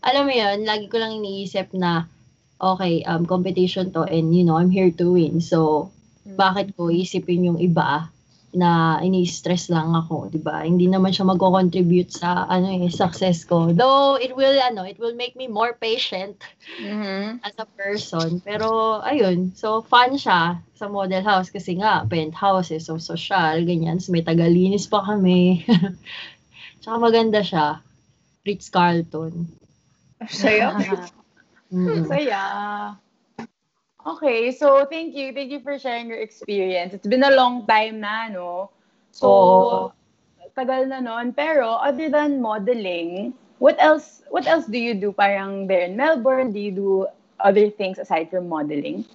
Alam 0.01 0.31
mo 0.31 0.33
yun, 0.33 0.65
lagi 0.65 0.89
ko 0.89 0.97
lang 0.97 1.21
iniisip 1.21 1.77
na, 1.77 2.09
okay, 2.57 3.05
um, 3.05 3.29
competition 3.29 3.93
to 3.93 4.01
and 4.09 4.33
you 4.33 4.41
know, 4.41 4.57
I'm 4.57 4.73
here 4.73 4.89
to 4.89 5.05
win. 5.13 5.37
So, 5.45 5.91
bakit 6.25 6.73
ko 6.73 6.89
isipin 6.89 7.45
yung 7.45 7.59
iba 7.61 8.09
na 8.51 8.99
ini-stress 8.99 9.71
lang 9.71 9.95
ako, 9.95 10.27
'di 10.27 10.43
ba? 10.43 10.67
Hindi 10.67 10.91
naman 10.91 11.15
siya 11.15 11.23
magko-contribute 11.27 12.11
sa 12.11 12.43
ano 12.51 12.67
eh, 12.67 12.91
success 12.91 13.47
ko. 13.47 13.71
Though 13.71 14.19
it 14.19 14.35
will 14.35 14.55
ano, 14.59 14.83
it 14.83 14.99
will 14.99 15.15
make 15.15 15.39
me 15.39 15.47
more 15.47 15.71
patient 15.75 16.35
Mhm. 16.83 17.39
as 17.43 17.55
a 17.55 17.67
person. 17.79 18.43
Pero 18.43 18.99
ayun, 19.01 19.55
so 19.55 19.79
fun 19.79 20.19
siya 20.19 20.59
sa 20.75 20.85
model 20.91 21.23
house 21.23 21.47
kasi 21.47 21.79
nga 21.79 22.03
penthouse 22.05 22.75
eh, 22.75 22.81
so 22.83 22.99
social, 22.99 23.63
ganyan. 23.63 24.03
So, 24.03 24.11
may 24.11 24.25
tagalinis 24.25 24.89
pa 24.91 24.99
kami. 25.05 25.63
Tsaka 26.81 26.97
maganda 26.97 27.39
siya. 27.45 27.79
Ritz 28.43 28.67
Carlton. 28.73 29.47
Saya. 30.27 30.73
Mm. 31.71 32.03
Saya. 32.03 32.43
Okay, 34.05 34.51
so 34.51 34.85
thank 34.85 35.15
you. 35.15 35.33
Thank 35.33 35.51
you 35.51 35.59
for 35.61 35.77
sharing 35.77 36.07
your 36.07 36.17
experience. 36.19 36.93
It's 36.93 37.07
been 37.07 37.23
a 37.23 37.31
long 37.31 37.67
time 37.67 37.99
na, 38.01 38.27
no? 38.29 38.71
So, 39.11 39.27
Oo. 39.27 39.93
tagal 40.57 40.89
na 40.89 40.99
nun. 40.99 41.33
Pero, 41.33 41.77
other 41.77 42.09
than 42.09 42.41
modeling, 42.41 43.33
what 43.59 43.77
else 43.79 44.23
what 44.33 44.47
else 44.47 44.65
do 44.65 44.77
you 44.77 44.93
do 44.97 45.13
parang 45.13 45.67
there 45.67 45.85
in 45.85 45.95
Melbourne? 45.95 46.51
Do 46.51 46.59
you 46.59 46.71
do 46.73 46.89
other 47.39 47.69
things 47.69 47.99
aside 47.99 48.29
from 48.29 48.49
modeling? 48.49 49.05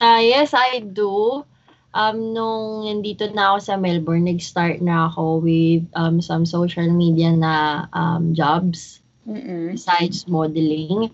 Ah, 0.00 0.18
yes, 0.20 0.52
I 0.54 0.80
do. 0.80 1.44
Um, 1.92 2.32
nung 2.32 2.88
nandito 2.88 3.28
na 3.32 3.52
ako 3.52 3.58
sa 3.60 3.74
Melbourne, 3.76 4.24
nag-start 4.24 4.80
na 4.80 5.08
ako 5.08 5.44
with 5.44 5.84
um, 5.94 6.20
some 6.20 6.44
social 6.44 6.88
media 6.88 7.30
na 7.36 7.86
um, 7.92 8.32
jobs 8.32 9.00
Mm-mm. 9.28 9.76
besides 9.76 10.26
modeling. 10.28 11.12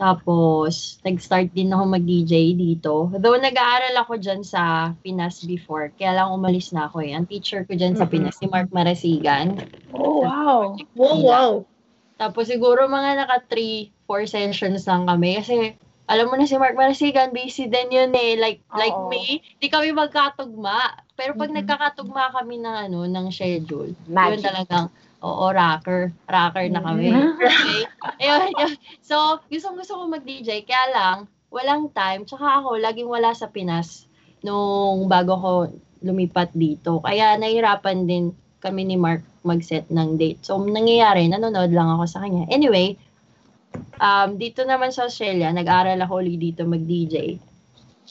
Tapos, 0.00 0.96
nag-start 1.04 1.52
din 1.52 1.76
ako 1.76 1.92
mag-DJ 1.92 2.56
dito. 2.56 3.12
Though 3.20 3.36
nag-aaral 3.36 3.92
ako 4.00 4.16
dyan 4.16 4.40
sa 4.40 4.96
Pinas 5.04 5.44
before, 5.44 5.92
kaya 5.92 6.16
lang 6.16 6.32
umalis 6.32 6.72
na 6.72 6.88
ako 6.88 7.04
eh. 7.04 7.12
Ang 7.12 7.28
teacher 7.28 7.68
ko 7.68 7.76
dyan 7.76 7.92
sa. 7.92 8.08
Pinas, 8.08 8.40
si 8.40 8.48
Mark 8.48 8.72
Marasigan. 8.72 9.60
Oh, 9.92 10.24
wow. 10.24 10.72
Wow, 10.96 11.16
wow. 11.20 11.52
Tapos 12.16 12.48
siguro 12.48 12.88
mga 12.88 13.10
naka 13.20 13.44
3, 13.44 13.92
4 14.08 14.24
sessions 14.24 14.88
lang 14.88 15.04
kami. 15.04 15.36
Kasi 15.36 15.76
alam 16.08 16.32
mo 16.32 16.34
na 16.40 16.48
si 16.48 16.56
Mark 16.56 16.72
Marasigan, 16.74 17.36
busy 17.36 17.68
din 17.68 17.92
yun 17.92 18.12
eh. 18.16 18.40
Like, 18.40 18.64
like 18.72 18.96
Oo. 18.96 19.12
me, 19.12 19.44
di 19.60 19.68
kami 19.68 19.92
magkatugma. 19.92 20.96
Pero 21.12 21.36
pag 21.36 21.52
Mhm. 21.52 21.60
nagkakatugma 21.60 22.32
kami 22.32 22.56
ng 22.56 22.76
ano, 22.88 23.04
ng 23.04 23.28
schedule, 23.28 23.92
yun 23.92 24.08
Magic. 24.08 24.48
talagang, 24.48 24.88
oo, 25.20 25.46
rocker. 25.52 26.12
Rocker 26.26 26.66
na 26.72 26.80
kami. 26.80 27.12
Okay? 27.12 27.84
Ayun, 28.20 28.52
yun. 28.56 28.72
So, 29.04 29.40
gustong 29.52 29.76
gusto 29.76 29.96
ko 29.96 30.08
mag-DJ. 30.08 30.64
Kaya 30.64 30.84
lang, 30.92 31.16
walang 31.52 31.92
time. 31.92 32.24
Tsaka 32.24 32.60
ako, 32.60 32.80
laging 32.80 33.08
wala 33.08 33.32
sa 33.36 33.48
Pinas 33.52 34.08
nung 34.40 35.06
bago 35.06 35.36
ko 35.36 35.52
lumipat 36.00 36.56
dito. 36.56 37.04
Kaya 37.04 37.36
nahirapan 37.36 38.08
din 38.08 38.32
kami 38.60 38.88
ni 38.88 38.96
Mark 38.96 39.24
mag-set 39.44 39.88
ng 39.88 40.20
date. 40.20 40.44
So, 40.44 40.60
nangyayari, 40.60 41.28
nanonood 41.28 41.72
lang 41.72 41.88
ako 41.96 42.04
sa 42.08 42.20
kanya. 42.24 42.44
Anyway, 42.52 42.96
um, 44.00 44.36
dito 44.36 44.64
naman 44.68 44.92
sa 44.92 45.08
Australia, 45.08 45.48
nag-aral 45.48 45.96
ako 46.00 46.20
ulit 46.20 46.40
dito 46.40 46.68
mag-DJ. 46.68 47.40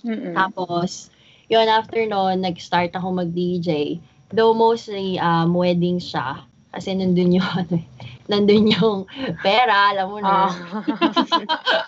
Mm-mm. 0.06 0.34
Tapos, 0.34 1.13
yun, 1.50 1.70
after 1.70 2.01
noon, 2.06 2.42
nag-start 2.42 2.94
ako 2.98 3.25
mag-DJ. 3.25 4.01
Though 4.34 4.54
mostly, 4.58 5.22
um, 5.22 5.54
wedding 5.54 6.01
siya. 6.01 6.49
Kasi 6.69 6.93
nandun 6.93 7.33
yung, 7.33 7.49
ano, 7.49 7.81
eh, 7.81 7.85
nandun 8.29 8.69
yung 8.69 8.99
pera, 9.41 9.89
alam 9.89 10.07
mo 10.13 10.21
na. 10.21 10.29
Ah. 10.29 10.51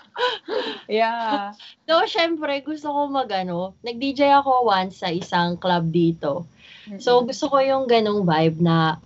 yeah. 0.90 1.54
Though, 1.86 2.10
syempre, 2.10 2.66
gusto 2.66 2.90
ko 2.90 3.06
mag, 3.06 3.30
ano, 3.30 3.78
nag-DJ 3.86 4.42
ako 4.42 4.66
once 4.66 5.06
sa 5.06 5.14
isang 5.14 5.62
club 5.62 5.94
dito. 5.94 6.50
So, 6.98 7.22
gusto 7.22 7.46
ko 7.48 7.62
yung 7.62 7.86
ganong 7.86 8.26
vibe 8.26 8.58
na 8.58 8.98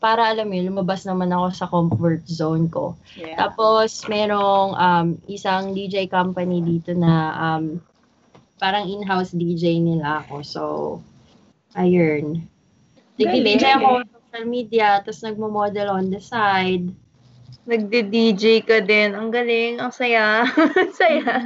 para 0.00 0.32
alam 0.32 0.48
mo, 0.48 0.56
yun, 0.56 0.72
lumabas 0.72 1.04
naman 1.04 1.28
ako 1.28 1.46
sa 1.52 1.66
comfort 1.68 2.24
zone 2.24 2.72
ko. 2.72 2.96
yeah. 3.12 3.36
Tapos, 3.36 4.08
merong 4.08 4.72
um, 4.78 5.06
isang 5.28 5.76
DJ 5.76 6.08
company 6.08 6.64
dito 6.64 6.96
na 6.96 7.36
um, 7.36 7.76
parang 8.56 8.88
in-house 8.88 9.36
DJ 9.36 9.76
nila 9.76 10.24
ako. 10.24 10.34
So, 10.40 10.62
ayun. 11.76 12.48
Nag-DJ 13.20 13.76
ako 13.76 14.17
social 14.28 14.44
media, 14.44 15.00
tapos 15.00 15.24
nagmo-model 15.24 15.88
on 15.88 16.12
the 16.12 16.20
side. 16.20 16.92
Nagde-DJ 17.64 18.64
ka 18.68 18.84
din. 18.84 19.16
Ang 19.16 19.32
galing. 19.32 19.80
Ang 19.80 19.92
saya. 19.92 20.44
Ang 20.44 20.92
saya. 21.00 21.40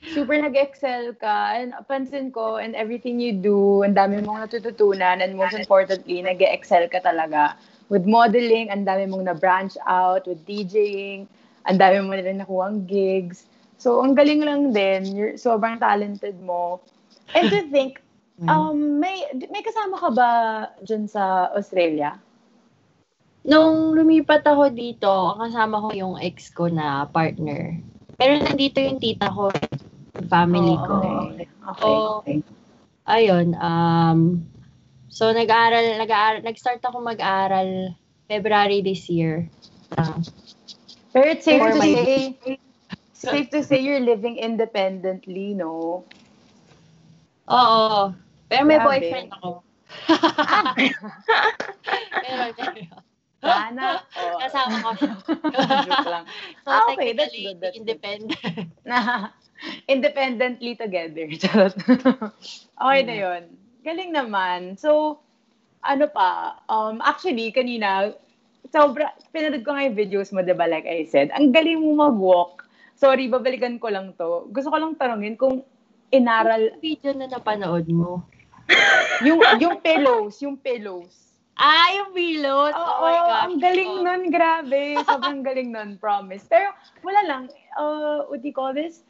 super 0.00 0.40
nag-excel 0.40 1.12
ka 1.20 1.60
and 1.60 1.76
pansin 1.84 2.32
ko 2.32 2.56
and 2.56 2.72
everything 2.72 3.20
you 3.20 3.36
do, 3.36 3.84
ang 3.84 3.92
dami 3.92 4.24
mong 4.24 4.48
natututunan 4.48 5.20
and 5.20 5.36
most 5.36 5.52
importantly, 5.52 6.24
nag-excel 6.24 6.88
ka 6.88 7.04
talaga. 7.04 7.52
With 7.92 8.08
modeling, 8.08 8.72
ang 8.72 8.88
dami 8.88 9.04
mong 9.04 9.28
na-branch 9.28 9.76
out. 9.84 10.24
With 10.24 10.40
DJing, 10.48 11.28
ang 11.68 11.76
dami 11.76 12.00
mo 12.00 12.16
na 12.16 12.24
rin 12.24 12.40
nakuhang 12.40 12.88
gigs. 12.88 13.44
So, 13.76 14.00
ang 14.00 14.16
galing 14.16 14.40
lang 14.40 14.72
din. 14.72 15.12
You're 15.12 15.36
sobrang 15.36 15.80
talented 15.80 16.40
mo. 16.40 16.80
And 17.36 17.52
to 17.52 17.68
think, 17.68 18.00
um, 18.48 19.00
may, 19.00 19.28
may 19.52 19.60
kasama 19.60 20.00
ka 20.00 20.10
ba 20.12 20.30
dyan 20.80 21.04
sa 21.04 21.52
Australia? 21.52 22.16
Nung 23.44 23.96
lumipat 23.96 24.44
ako 24.44 24.68
dito, 24.72 25.08
ang 25.08 25.48
kasama 25.48 25.80
ko 25.80 25.88
yung 25.96 26.14
ex 26.20 26.52
ko 26.52 26.68
na 26.68 27.08
partner. 27.08 27.76
Pero 28.20 28.36
nandito 28.36 28.80
yung 28.80 29.00
tita 29.00 29.32
ko, 29.32 29.48
family 30.28 30.76
ko. 30.84 30.96
Okay. 31.00 31.48
Okay. 31.48 31.94
Oo. 31.96 32.20
okay. 32.20 32.38
Ayun, 33.08 33.56
um, 33.58 34.44
so 35.08 35.32
nag-aaral, 35.32 35.98
nag-aaral, 35.98 36.44
nag-start 36.44 36.84
ako 36.84 37.00
mag-aaral 37.00 37.96
February 38.30 38.84
this 38.84 39.08
year. 39.10 39.48
Ah, 39.98 40.20
Pero 41.10 41.26
it's 41.34 41.42
safe 41.42 41.58
to 41.58 41.80
my- 41.80 41.96
say, 41.96 42.14
safe 43.16 43.48
to 43.50 43.66
say 43.66 43.82
you're 43.82 44.04
living 44.04 44.38
independently, 44.38 45.56
no? 45.56 46.04
oo. 47.50 48.14
Pero 48.50 48.62
may 48.66 48.76
Grabe. 48.76 48.86
boyfriend 48.98 49.30
ako. 49.38 49.50
Meron, 52.22 52.52
meron. 52.58 53.00
Sana. 53.40 54.04
Oh. 54.20 54.36
Kasama 54.36 54.76
ko 54.84 54.90
siya. 55.00 55.14
Joke 55.88 56.08
lang. 56.10 56.24
So, 56.64 56.68
Ah, 56.68 56.84
okay, 56.92 57.16
that's 57.16 57.32
good, 57.32 57.56
that's 57.58 57.76
independent. 57.78 58.36
na 58.84 59.32
independently 59.94 60.76
together. 60.76 61.24
Charot. 61.40 61.72
okay 62.76 63.00
na 63.06 63.16
yun. 63.16 63.42
Galing 63.80 64.12
naman. 64.12 64.76
So, 64.76 65.20
ano 65.80 66.04
pa, 66.12 66.60
um, 66.68 67.00
actually, 67.00 67.48
kanina, 67.48 68.12
sobra, 68.68 69.16
pinanood 69.32 69.64
ko 69.64 69.72
nga 69.72 69.88
yung 69.88 69.96
videos 69.96 70.28
mo, 70.36 70.44
diba, 70.44 70.68
like 70.68 70.84
I 70.84 71.08
said, 71.08 71.32
ang 71.32 71.48
galing 71.56 71.80
mo 71.80 71.96
mag-walk. 71.96 72.68
Sorry, 73.00 73.32
babalikan 73.32 73.80
ko 73.80 73.88
lang 73.88 74.12
to. 74.20 74.52
Gusto 74.52 74.68
ko 74.68 74.76
lang 74.76 75.00
tanongin 75.00 75.40
kung 75.40 75.64
inaral, 76.12 76.76
video 76.84 77.16
na 77.16 77.24
napanood 77.24 77.88
mo. 77.88 78.20
Yung, 79.26 79.40
yung 79.58 79.76
pillows, 79.80 80.40
yung 80.40 80.56
pillows. 80.56 81.30
Ah, 81.60 81.92
yung 81.92 82.16
pillows. 82.16 82.72
Oo, 82.72 82.80
oh 82.80 83.00
my 83.04 83.16
gosh. 83.20 83.42
ang 83.44 83.56
galing 83.60 83.92
Oh. 83.92 84.00
nun, 84.00 84.22
grabe. 84.32 84.96
Sobrang 85.04 85.44
galing 85.48 85.68
nun, 85.68 86.00
promise. 86.00 86.48
Pero, 86.48 86.72
wala 87.04 87.20
lang, 87.28 87.42
uh, 87.76 88.24
what 88.32 88.40
do 88.40 88.48
you 88.48 88.56
call 88.56 88.72
this? 88.72 89.04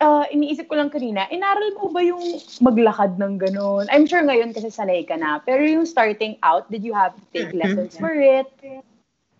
Uh, 0.00 0.24
iniisip 0.32 0.68
ko 0.68 0.74
lang 0.76 0.88
kanina, 0.90 1.28
inaral 1.30 1.70
mo 1.76 1.88
ba 1.88 2.00
yung 2.00 2.20
maglakad 2.60 3.20
ng 3.20 3.38
ganun? 3.38 3.86
I'm 3.92 4.08
sure 4.08 4.20
ngayon 4.20 4.52
kasi 4.52 4.68
sanay 4.68 5.04
ka 5.04 5.14
na. 5.16 5.38
Pero 5.44 5.62
yung 5.64 5.84
starting 5.84 6.36
out, 6.42 6.66
did 6.72 6.80
you 6.82 6.92
have 6.96 7.12
to 7.14 7.24
take 7.30 7.52
lessons 7.60 7.94
for 7.96 8.12
it? 8.12 8.48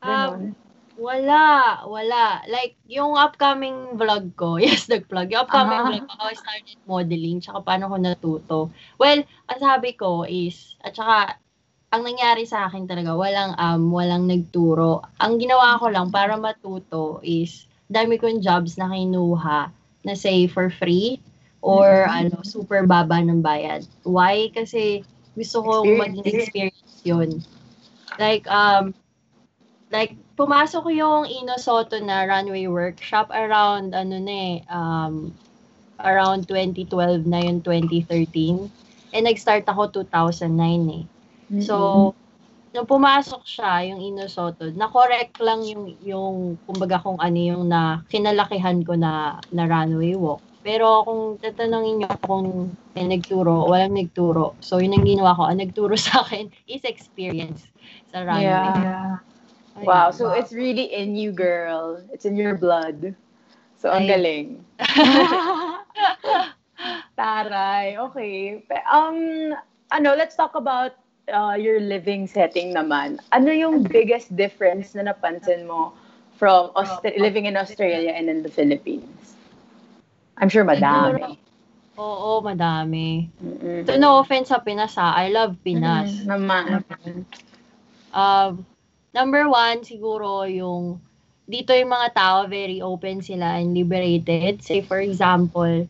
Ganon. 0.04 0.54
Um, 0.54 0.63
wala, 0.94 1.82
wala. 1.86 2.42
Like, 2.46 2.78
yung 2.86 3.18
upcoming 3.18 3.98
vlog 3.98 4.34
ko, 4.38 4.56
yes, 4.62 4.86
nag-vlog. 4.86 5.30
Yung 5.30 5.42
upcoming 5.46 5.80
Ah. 5.80 5.86
vlog 5.90 6.04
ko, 6.06 6.12
how 6.18 6.28
I 6.30 6.36
started 6.38 6.78
modeling, 6.86 7.38
tsaka 7.42 7.60
paano 7.62 7.90
ko 7.90 7.96
natuto. 7.98 8.58
Well, 8.96 9.22
ang 9.50 9.58
sabi 9.60 9.94
ko 9.98 10.22
is, 10.24 10.78
at 10.80 10.94
saka, 10.94 11.38
ang 11.90 12.02
nangyari 12.02 12.46
sa 12.46 12.66
akin 12.66 12.86
talaga, 12.86 13.14
walang, 13.14 13.54
um, 13.58 13.90
walang 13.90 14.26
nagturo. 14.26 15.02
Ang 15.22 15.38
ginawa 15.38 15.78
ko 15.78 15.86
lang 15.90 16.10
para 16.10 16.34
matuto 16.38 17.22
is, 17.22 17.66
dami 17.86 18.18
kong 18.18 18.42
jobs 18.42 18.74
na 18.80 18.90
kinuha 18.90 19.70
na 20.04 20.14
say 20.16 20.46
for 20.48 20.68
free 20.72 21.20
or 21.64 22.04
ano, 22.10 22.42
super 22.44 22.84
baba 22.84 23.20
ng 23.22 23.40
bayad. 23.40 23.86
Why? 24.04 24.50
Kasi 24.52 25.00
gusto 25.32 25.62
ko 25.64 25.72
Experience. 25.82 26.00
maging 26.02 26.26
experience 26.28 26.94
yun. 27.06 27.30
Like, 28.18 28.44
um, 28.50 28.92
like, 29.90 30.14
pumasok 30.34 30.90
yung 30.94 31.24
Ino 31.30 31.54
Soto 31.58 31.98
na 32.02 32.26
runway 32.26 32.66
workshop 32.66 33.30
around, 33.30 33.94
ano 33.94 34.18
na 34.18 34.34
eh, 34.34 34.56
um, 34.66 35.30
around 36.02 36.50
2012 36.50 37.26
na 37.26 37.38
yun, 37.42 37.62
2013. 37.62 38.70
And 39.14 39.24
nag-start 39.30 39.62
ako 39.70 40.04
2009 40.10 40.90
eh. 40.90 41.04
So, 41.62 41.74
nung 42.74 42.88
pumasok 42.90 43.46
siya, 43.46 43.94
yung 43.94 44.02
Ino 44.02 44.26
Soto, 44.26 44.74
na-correct 44.74 45.38
lang 45.38 45.62
yung, 45.62 45.94
yung, 46.02 46.58
kumbaga 46.66 46.98
kung 46.98 47.22
ano 47.22 47.38
yung 47.38 47.70
na, 47.70 48.02
kinalakihan 48.10 48.82
ko 48.82 48.98
na, 48.98 49.38
na 49.54 49.70
runway 49.70 50.18
walk. 50.18 50.42
Pero 50.64 51.04
kung 51.04 51.38
tatanungin 51.38 52.02
niyo 52.02 52.10
kung 52.24 52.72
may 52.96 53.06
nagturo, 53.06 53.68
walang 53.70 53.94
nagturo. 53.94 54.58
So, 54.64 54.82
yun 54.82 54.98
ang 54.98 55.06
ginawa 55.06 55.36
ko. 55.36 55.46
Ang 55.46 55.62
nagturo 55.62 55.94
sa 56.00 56.26
akin 56.26 56.50
is 56.66 56.82
experience 56.82 57.70
sa 58.10 58.26
runway. 58.26 58.50
Yeah. 58.50 59.22
Wow, 59.82 60.10
so 60.10 60.30
it's 60.30 60.52
really 60.52 60.92
in 60.92 61.16
you, 61.16 61.32
girl. 61.32 62.00
It's 62.12 62.24
in 62.24 62.36
your 62.36 62.54
blood. 62.54 63.14
So, 63.78 63.90
ang 63.90 64.06
Ay. 64.06 64.16
galing. 64.16 64.64
Taray, 67.18 67.98
okay. 67.98 68.64
Um, 68.90 69.54
ano, 69.90 70.14
let's 70.14 70.36
talk 70.36 70.54
about 70.54 70.92
uh, 71.28 71.56
your 71.58 71.80
living 71.80 72.26
setting 72.26 72.74
naman. 72.74 73.18
Ano 73.32 73.50
yung 73.50 73.82
biggest 73.84 74.34
difference 74.36 74.94
na 74.94 75.12
napansin 75.12 75.66
mo 75.66 75.92
from 76.38 76.70
Austra- 76.74 77.18
living 77.18 77.46
in 77.46 77.56
Australia 77.56 78.12
and 78.14 78.30
in 78.30 78.42
the 78.42 78.50
Philippines? 78.50 79.34
I'm 80.38 80.48
sure 80.48 80.64
madami. 80.64 81.38
Oo, 81.94 82.42
madami. 82.42 83.30
Mm-mm. 83.38 83.86
So, 83.86 83.94
no 83.98 84.18
offense 84.18 84.50
sa 84.50 84.58
Pinas 84.58 84.98
ha. 84.98 85.14
I 85.14 85.30
love 85.30 85.54
Pinas. 85.62 86.10
Mm, 86.10 86.26
Naman. 86.26 86.66
Um, 88.14 88.66
number 89.14 89.46
one, 89.46 89.86
siguro 89.86 90.44
yung 90.50 90.98
dito 91.46 91.70
yung 91.70 91.92
mga 91.92 92.08
tao 92.16 92.38
very 92.50 92.82
open 92.82 93.22
sila 93.22 93.62
and 93.62 93.72
liberated. 93.72 94.60
Say 94.60 94.82
for 94.82 94.98
example, 94.98 95.86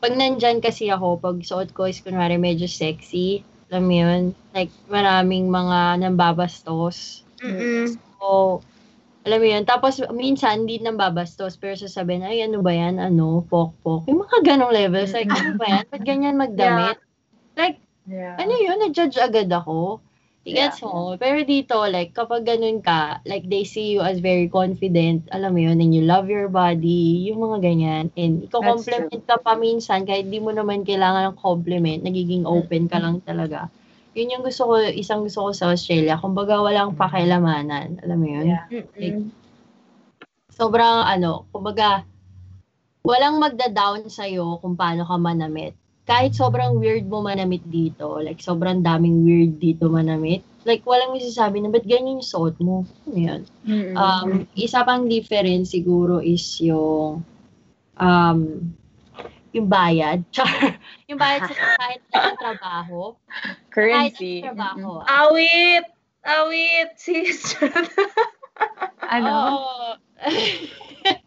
pag 0.00 0.12
nandyan 0.16 0.64
kasi 0.64 0.88
ako, 0.88 1.20
pag 1.20 1.38
suot 1.44 1.76
ko 1.76 1.86
is 1.86 2.00
kunwari 2.00 2.40
medyo 2.40 2.64
sexy, 2.64 3.44
alam 3.68 3.84
mo 3.84 3.94
yun, 3.94 4.22
like 4.56 4.72
maraming 4.88 5.52
mga 5.52 6.04
nambabastos. 6.04 7.24
Mm-mm. 7.44 8.00
So, 8.20 8.60
alam 9.24 9.40
mo 9.40 9.46
yun. 9.48 9.64
Tapos, 9.64 10.04
minsan, 10.12 10.64
hindi 10.64 10.80
nambabastos, 10.80 11.56
pero 11.56 11.72
sasabihin, 11.76 12.28
ay, 12.28 12.44
ano 12.44 12.60
ba 12.60 12.72
yan? 12.76 13.00
Ano? 13.00 13.44
Pok-pok. 13.48 14.04
Yung 14.04 14.20
mga 14.20 14.38
ganong 14.44 14.72
levels. 14.72 15.16
Like, 15.16 15.32
ano 15.32 15.56
ba 15.56 15.64
yan? 15.64 15.84
Ba't 15.88 16.02
ganyan 16.04 16.36
magdamit? 16.36 17.00
Like, 17.56 17.80
Yeah. 18.04 18.36
ano 18.36 18.52
yun? 18.52 18.84
Na-judge 18.84 19.16
agad 19.16 19.48
ako. 19.48 20.04
Gets 20.44 20.84
mo? 20.84 21.16
Pero 21.16 21.40
dito, 21.40 21.80
like, 21.88 22.12
kapag 22.12 22.44
ganun 22.44 22.84
ka, 22.84 23.24
like, 23.24 23.48
they 23.48 23.64
see 23.64 23.96
you 23.96 24.04
as 24.04 24.20
very 24.20 24.52
confident, 24.52 25.24
alam 25.32 25.56
mo 25.56 25.60
yun, 25.64 25.80
and 25.80 25.96
you 25.96 26.04
love 26.04 26.28
your 26.28 26.52
body, 26.52 27.32
yung 27.32 27.40
mga 27.40 27.58
ganyan. 27.64 28.04
And 28.12 28.44
iko-compliment 28.44 29.24
ka 29.24 29.40
pa 29.40 29.56
minsan, 29.56 30.04
kahit 30.04 30.28
di 30.28 30.44
mo 30.44 30.52
naman 30.52 30.84
kailangan 30.84 31.32
ng 31.32 31.40
compliment, 31.40 32.04
nagiging 32.04 32.44
open 32.44 32.92
ka 32.92 33.00
lang 33.00 33.24
talaga. 33.24 33.72
Yun 34.12 34.36
yung 34.36 34.44
gusto 34.44 34.68
ko, 34.68 34.74
isang 34.84 35.24
gusto 35.24 35.48
ko 35.48 35.50
sa 35.56 35.72
Australia. 35.72 36.20
Kumbaga, 36.20 36.60
walang 36.60 36.92
pakialamanan. 36.94 38.04
Alam 38.04 38.18
mo 38.20 38.28
yun? 38.28 38.46
Yeah. 38.52 38.68
Mm-mm. 38.68 39.32
sobrang 40.54 41.02
ano, 41.02 41.50
kumbaga, 41.50 42.06
walang 43.02 43.42
magda-down 43.42 44.06
sa'yo 44.06 44.62
kung 44.62 44.78
paano 44.78 45.02
ka 45.02 45.18
manamit. 45.18 45.74
Kahit 46.04 46.36
sobrang 46.36 46.76
weird 46.76 47.08
mo 47.08 47.24
manamit 47.24 47.64
dito, 47.64 48.20
like 48.20 48.44
sobrang 48.44 48.84
daming 48.84 49.24
weird 49.24 49.56
dito 49.56 49.88
manamit, 49.88 50.44
like 50.68 50.84
walang 50.84 51.16
masasabi 51.16 51.64
na 51.64 51.72
ba't 51.72 51.88
ganyan 51.88 52.20
yung 52.20 52.24
suot 52.24 52.56
mo? 52.60 52.84
Ano. 53.08 53.40
Um, 53.96 54.28
isa 54.52 54.84
pang 54.84 55.08
difference 55.08 55.72
siguro 55.72 56.20
is 56.20 56.44
yung 56.60 57.24
um, 57.96 58.40
yung 59.54 59.68
bayad. 59.70 60.26
Char. 60.34 60.76
yung 61.06 61.16
bayad 61.16 61.46
sa 61.46 61.54
kahit 61.80 62.02
sa 62.10 62.34
trabaho. 62.36 63.14
Kahit 63.70 64.18
Currency. 64.18 64.42
sa 64.42 64.52
trabaho. 64.52 65.00
Awit! 65.06 65.86
Awit, 66.24 66.90
sis. 67.04 67.54
Ano? 69.04 69.30
Oo. 69.30 69.88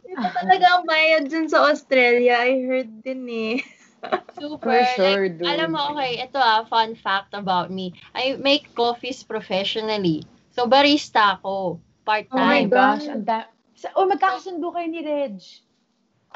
Ito 0.10 0.28
talaga 0.34 0.66
ang 0.74 0.86
bayad 0.90 1.30
dyan 1.30 1.48
sa 1.48 1.70
Australia. 1.70 2.42
I 2.42 2.66
heard 2.66 2.92
din 3.06 3.24
eh. 3.30 3.58
Super. 4.38 4.70
For 4.70 4.82
sure, 4.94 5.26
like, 5.26 5.38
dude. 5.42 5.50
alam 5.50 5.74
mo, 5.74 5.98
okay, 5.98 6.22
ito 6.22 6.38
ah, 6.38 6.62
fun 6.70 6.94
fact 6.94 7.34
about 7.34 7.74
me. 7.74 7.98
I 8.14 8.38
make 8.38 8.70
coffees 8.78 9.26
professionally. 9.26 10.22
So, 10.54 10.70
barista 10.70 11.42
ako. 11.42 11.78
Oh 11.78 11.80
my 12.06 12.24
Part-time. 12.24 12.70
gosh. 12.70 13.06
Ang 13.10 13.26
da- 13.26 13.50
sa, 13.74 13.90
oh, 13.98 14.06
magkakasundo 14.06 14.70
kayo 14.72 14.88
ni 14.88 15.02
Reg. 15.02 15.38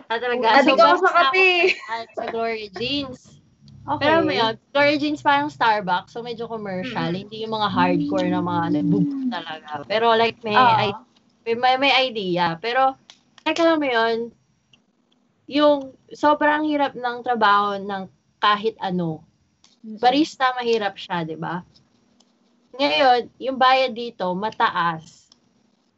Ah, 0.10 0.18
talaga. 0.18 0.62
Adik 0.62 0.76
so, 0.76 0.82
ako 0.82 0.96
sa 1.06 1.12
barista 1.14 1.30
kape. 1.32 1.50
sa 2.18 2.24
Gloria 2.28 2.70
Jeans. 2.76 3.20
Okay. 3.82 3.98
Pero 4.06 4.22
may 4.22 4.38
yun, 4.38 4.54
Gloria 4.74 4.98
Jeans 5.02 5.22
parang 5.26 5.50
Starbucks, 5.50 6.14
so 6.14 6.22
medyo 6.22 6.46
commercial. 6.46 7.10
Hindi 7.10 7.42
yung 7.42 7.54
mga 7.54 7.70
hardcore 7.70 8.30
na 8.30 8.42
mga 8.42 8.78
nagbubog 8.78 9.22
talaga. 9.30 9.72
Pero 9.90 10.14
like, 10.14 10.38
may, 10.46 10.54
Ah. 10.54 10.90
I- 10.94 11.02
may, 11.46 11.56
may, 11.58 11.76
may 11.78 11.94
idea. 12.10 12.58
Pero, 12.62 12.94
like, 13.42 13.58
alam 13.58 13.82
mo 13.82 13.88
yun, 13.90 14.18
yung 15.50 15.94
sobrang 16.14 16.68
hirap 16.68 16.94
ng 16.96 17.18
trabaho 17.24 17.80
ng 17.80 18.08
kahit 18.42 18.76
ano. 18.80 19.24
Barista, 19.82 20.54
mahirap 20.58 20.94
siya, 20.94 21.26
di 21.26 21.38
ba? 21.38 21.66
Ngayon, 22.78 23.34
yung 23.42 23.58
bayad 23.58 23.92
dito, 23.98 24.30
mataas 24.38 25.30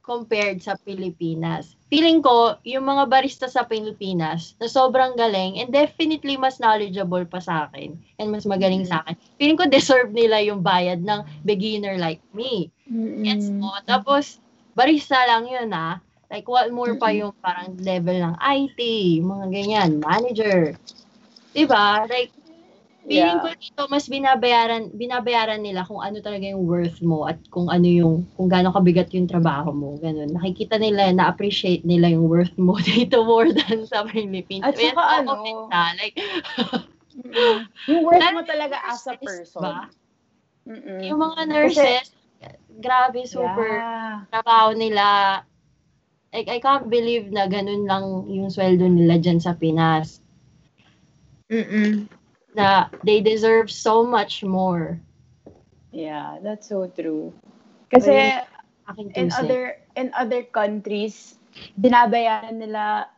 compared 0.04 0.60
sa 0.60 0.76
Pilipinas. 0.76 1.76
feeling 1.94 2.26
ko, 2.26 2.58
yung 2.66 2.90
mga 2.90 3.06
barista 3.06 3.46
sa 3.46 3.70
Pilipinas, 3.70 4.58
na 4.58 4.66
sobrang 4.66 5.14
galing, 5.14 5.62
and 5.62 5.70
definitely 5.70 6.34
mas 6.34 6.58
knowledgeable 6.58 7.22
pa 7.22 7.38
sa 7.38 7.70
akin, 7.70 7.94
and 8.18 8.34
mas 8.34 8.50
magaling 8.50 8.82
sa 8.82 9.06
akin, 9.06 9.14
feeling 9.38 9.54
ko 9.54 9.70
deserve 9.70 10.10
nila 10.10 10.42
yung 10.42 10.66
bayad 10.66 11.06
ng 11.06 11.22
beginner 11.46 12.02
like 12.02 12.18
me. 12.34 12.74
Gets 13.22 13.54
mo? 13.54 13.78
Tapos, 13.86 14.42
barista 14.74 15.22
lang 15.30 15.46
yun 15.46 15.70
ah. 15.70 16.02
Like, 16.34 16.50
what 16.50 16.74
more 16.74 16.98
pa 16.98 17.14
yung 17.14 17.30
parang 17.46 17.78
level 17.78 18.18
ng 18.18 18.36
IT, 18.42 18.80
mga 19.22 19.46
ganyan, 19.54 19.90
manager. 20.02 20.74
Diba? 21.54 22.10
Like, 22.10 22.34
feeling 23.04 23.38
Yeah. 23.38 23.44
ko 23.44 23.50
dito 23.60 23.82
mas 23.92 24.08
binabayaran 24.08 24.88
binabayaran 24.96 25.60
nila 25.60 25.84
kung 25.84 26.00
ano 26.00 26.24
talaga 26.24 26.48
yung 26.48 26.64
worth 26.64 27.04
mo 27.04 27.28
at 27.28 27.36
kung 27.52 27.68
ano 27.68 27.84
yung 27.84 28.16
kung 28.40 28.48
gaano 28.48 28.72
kabigat 28.72 29.12
yung 29.12 29.28
trabaho 29.28 29.76
mo 29.76 30.00
ganun 30.00 30.32
nakikita 30.32 30.80
nila 30.80 31.12
na 31.12 31.28
appreciate 31.28 31.84
nila 31.84 32.08
yung 32.16 32.32
worth 32.32 32.56
mo 32.56 32.80
dito 32.96 33.28
more 33.28 33.52
than 33.52 33.84
sa 33.84 34.08
Philippines 34.08 34.64
At 34.64 34.80
saka 34.80 35.20
ano, 35.20 35.36
minsan, 35.44 35.92
like 36.00 36.16
Yung 37.92 38.02
worth 38.08 38.24
mo 38.32 38.42
talaga 38.48 38.80
as 38.88 39.04
a 39.06 39.20
person. 39.20 39.62
ba? 39.62 39.92
Mm-mm. 40.64 41.04
yung 41.04 41.20
mga 41.20 41.42
nurses 41.44 42.08
grabe 42.80 43.28
super 43.28 43.84
Yeah. 43.84 44.24
trabaho 44.32 44.72
nila 44.72 45.06
like 46.34 46.50
I 46.50 46.60
can't 46.66 46.88
believe 46.96 47.26
na 47.36 47.44
ganun 47.54 47.84
lang 47.92 48.06
yung 48.38 48.50
sweldo 48.56 48.86
nila 48.90 49.16
dyan 49.24 49.40
sa 49.46 49.54
Pinas 49.62 50.08
Mm-mm. 51.52 52.08
na 52.56 52.90
they 53.04 53.22
deserve 53.22 53.70
so 53.72 54.04
much 54.04 54.44
more 54.44 55.00
Yeah, 55.92 56.40
that's 56.44 56.68
so 56.70 56.88
true. 56.88 57.34
Kasi 57.92 58.38
aking 58.90 59.12
in 59.16 59.28
other 59.32 59.78
in 59.96 60.12
other 60.16 60.44
countries, 60.44 61.38
binabayaran 61.80 62.58
nila 62.62 63.10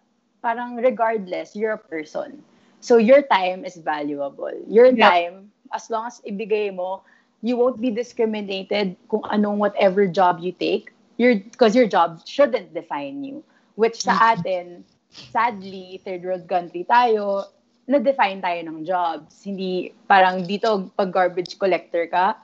parang 0.41 0.77
regardless, 0.79 1.55
you're 1.55 1.75
a 1.75 1.81
person. 1.81 2.43
So 2.79 2.97
your 2.97 3.21
time 3.27 3.65
is 3.65 3.77
valuable. 3.77 4.53
Your 4.69 4.93
Yep. 4.93 5.13
time, 5.13 5.51
as 5.73 5.89
long 5.91 6.07
as 6.07 6.21
ibigay 6.23 6.71
mo, 6.73 7.03
you 7.43 7.57
won't 7.59 7.81
be 7.81 7.91
discriminated 7.91 8.95
kung 9.11 9.25
anong 9.29 9.59
whatever 9.59 10.07
job 10.07 10.39
you 10.39 10.53
take. 10.55 10.94
Your 11.15 11.39
because 11.39 11.75
your 11.75 11.87
job 11.87 12.21
shouldn't 12.27 12.73
define 12.75 13.23
you. 13.23 13.43
Which 13.75 14.03
sa 14.03 14.35
atin, 14.35 14.83
sadly, 15.11 15.99
third 16.03 16.23
world 16.23 16.47
country 16.47 16.87
tayo, 16.87 17.47
na-define 17.87 18.39
tayo 18.39 18.59
ng 18.65 18.87
jobs. 18.87 19.43
Hindi 19.43 19.91
parang 20.07 20.43
dito 20.47 20.91
pag 20.95 21.11
garbage 21.11 21.59
collector 21.59 22.07
ka, 22.07 22.39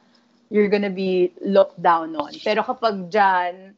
you're 0.52 0.68
gonna 0.68 0.92
be 0.92 1.32
looked 1.44 1.80
down 1.80 2.16
on. 2.20 2.36
Pero 2.44 2.64
kapag 2.68 3.08
dyan, 3.08 3.72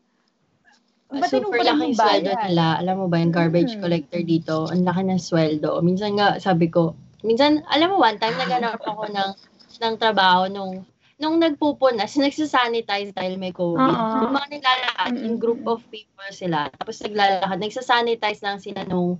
ba't 1.14 1.30
super 1.30 1.46
mo 1.46 1.50
pa 1.54 1.64
laking 1.70 1.94
yung 1.94 1.98
sweldo 1.98 2.32
nila. 2.50 2.66
Alam 2.82 2.96
mo 2.98 3.06
ba, 3.06 3.22
yung 3.22 3.34
garbage 3.34 3.78
Mm. 3.78 3.82
collector 3.86 4.22
dito, 4.26 4.56
ang 4.74 4.82
laki 4.82 5.02
ng 5.06 5.22
sweldo. 5.22 5.78
Minsan 5.86 6.18
nga, 6.18 6.42
sabi 6.42 6.74
ko, 6.74 6.98
minsan, 7.22 7.62
alam 7.70 7.94
mo, 7.94 8.02
one 8.02 8.18
time, 8.18 8.34
naghanap 8.34 8.82
ako 8.82 9.06
ng, 9.14 9.32
ng 9.78 9.94
trabaho 10.02 10.50
nung, 10.50 10.82
nung 11.24 11.40
nagpupunas, 11.40 12.20
nagsasanitize 12.20 13.16
dahil 13.16 13.40
may 13.40 13.56
COVID. 13.56 13.80
Oo. 13.80 14.28
Yung 14.28 14.36
mga 14.36 14.60
naglalakad, 14.60 15.12
yung 15.24 15.38
group 15.40 15.64
of 15.64 15.80
people 15.88 16.28
sila, 16.36 16.68
tapos 16.76 17.00
naglalakad, 17.00 17.58
nagsasanitize 17.64 18.44
lang 18.44 18.60
sila 18.60 18.84
nung, 18.84 19.16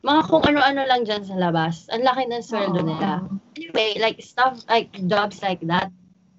mga 0.00 0.20
kung 0.28 0.44
ano-ano 0.44 0.84
lang 0.88 1.04
dyan 1.04 1.24
sa 1.24 1.36
labas. 1.36 1.88
Ang 1.92 2.08
laki 2.08 2.32
ng 2.32 2.40
sweldo 2.40 2.80
Oo. 2.80 2.88
nila. 2.88 3.20
Anyway, 3.60 4.00
like, 4.00 4.16
stuff, 4.24 4.64
like, 4.72 4.88
jobs 5.04 5.44
like 5.44 5.60
that, 5.68 5.92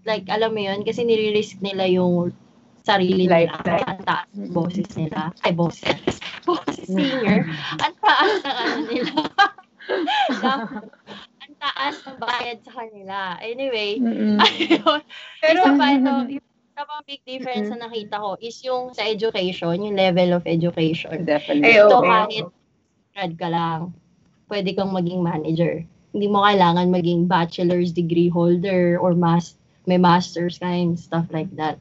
like, 0.09 0.25
alam 0.33 0.57
mo 0.57 0.65
yun, 0.65 0.81
kasi 0.81 1.05
nire-risk 1.05 1.61
nila 1.61 1.85
yung 1.85 2.33
sarili 2.81 3.29
nila. 3.29 3.61
Lifestyle. 3.61 3.85
Ang 3.85 4.01
taas 4.05 4.29
ng 4.33 4.53
boses 4.53 4.89
nila. 4.97 5.29
Ay, 5.45 5.53
boses. 5.53 6.01
Boses 6.45 6.85
singer. 6.93 7.41
Ang 7.81 7.93
taas 7.97 8.33
ng 8.45 8.57
ano 8.57 8.77
nila. 8.85 9.13
Taas 11.59 11.95
ng 12.03 12.17
bayad 12.19 12.59
sa 12.61 12.71
kanila. 12.71 13.17
Anyway, 13.41 13.99
Mm-mm. 13.99 14.37
ayun. 14.39 15.01
Pero, 15.41 15.59
Isa 15.63 15.71
pa, 15.75 15.85
ito, 15.95 16.11
yung 16.35 16.45
isa 16.45 16.83
pang 16.83 17.03
big 17.07 17.21
difference 17.23 17.67
na 17.71 17.87
nakita 17.87 18.15
ko 18.19 18.35
is 18.43 18.57
yung 18.67 18.91
sa 18.91 19.07
education, 19.07 19.79
yung 19.79 19.95
level 19.95 20.35
of 20.35 20.43
education. 20.43 21.23
definitely. 21.23 21.71
Ay, 21.71 21.79
kahit 21.79 22.45
grad 23.15 23.33
ka 23.39 23.47
lang, 23.47 23.79
pwede 24.51 24.75
kang 24.75 24.91
maging 24.91 25.23
manager. 25.23 25.87
Hindi 26.11 26.27
mo 26.31 26.43
kailangan 26.43 26.91
maging 26.91 27.27
bachelor's 27.27 27.91
degree 27.91 28.27
holder 28.31 28.99
or 28.99 29.15
mas 29.15 29.55
may 29.87 29.99
master's 29.99 30.59
ka 30.59 30.67
and 30.67 30.99
stuff 30.99 31.27
like 31.31 31.51
that. 31.55 31.79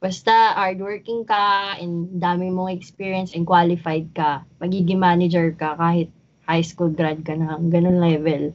Basta 0.00 0.52
hardworking 0.56 1.24
ka 1.24 1.76
and 1.80 2.20
dami 2.20 2.52
mong 2.52 2.72
experience 2.76 3.32
and 3.32 3.48
qualified 3.48 4.12
ka, 4.12 4.44
magiging 4.60 5.00
manager 5.00 5.48
ka 5.56 5.72
kahit 5.80 6.12
high 6.44 6.60
school 6.64 6.92
grad 6.92 7.24
ka 7.24 7.32
na, 7.32 7.56
ganun 7.56 8.00
level. 8.00 8.52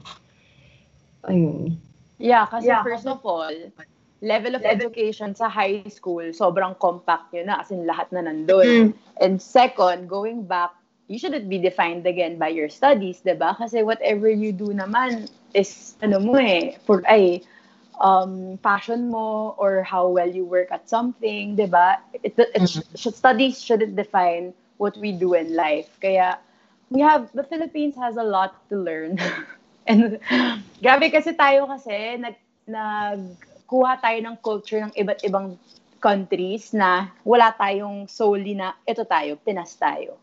Ayun. 1.27 1.75
Yeah, 2.19 2.45
kasi 2.47 2.71
Yeah. 2.71 2.84
first 2.84 3.08
of 3.08 3.23
all, 3.23 3.51
level 4.21 4.55
of 4.55 4.63
education 4.67 5.36
sa 5.36 5.47
high 5.47 5.79
school, 5.88 6.23
sobrang 6.36 6.75
compact 6.75 7.32
yun 7.32 7.47
na, 7.47 7.63
as 7.63 7.71
in 7.71 7.88
lahat 7.88 8.12
na 8.12 8.19
nandun. 8.27 8.67
Mm. 8.67 8.89
And 9.23 9.34
second, 9.39 10.12
going 10.12 10.43
back, 10.43 10.75
you 11.08 11.17
shouldn't 11.17 11.47
be 11.47 11.58
defined 11.58 12.05
again 12.05 12.36
by 12.38 12.51
your 12.51 12.67
studies, 12.67 13.23
'di 13.23 13.39
ba? 13.39 13.55
Kasi 13.55 13.82
whatever 13.82 14.27
you 14.29 14.51
do 14.51 14.75
naman 14.75 15.32
is, 15.55 15.95
ano 16.03 16.19
mo 16.19 16.36
eh, 16.38 16.75
for, 16.84 17.01
ay, 17.08 17.41
um, 18.03 18.60
passion 18.62 19.10
mo 19.10 19.55
or 19.58 19.84
how 19.84 20.08
well 20.08 20.29
you 20.29 20.43
work 20.45 20.69
at 20.71 20.88
something, 20.91 21.55
'di 21.55 21.67
ba? 21.71 22.03
It, 22.12 22.36
it, 22.38 22.67
sh- 22.67 23.15
studies 23.15 23.60
shouldn't 23.63 23.95
define 23.95 24.53
what 24.77 24.95
we 24.99 25.12
do 25.15 25.34
in 25.34 25.55
life. 25.55 25.88
Kaya, 26.03 26.38
we 26.91 26.99
have, 27.01 27.32
the 27.34 27.43
Philippines 27.43 27.95
has 27.95 28.17
a 28.19 28.23
lot 28.23 28.55
to 28.69 28.75
learn. 28.75 29.17
And, 29.89 30.21
grabe 30.86 31.10
kasi 31.10 31.34
tayo 31.34 31.65
kasi, 31.65 32.21
nag, 32.21 32.38
nagkuha 32.69 33.97
tayo 33.97 34.19
ng 34.21 34.38
culture 34.45 34.86
ng 34.86 34.93
iba't 34.93 35.25
ibang 35.25 35.58
countries 35.99 36.71
na 36.71 37.12
wala 37.25 37.52
tayong 37.58 38.06
solely 38.08 38.54
na, 38.56 38.78
ito 38.86 39.04
tayo, 39.04 39.36
Pinas 39.41 39.75
tayo. 39.75 40.15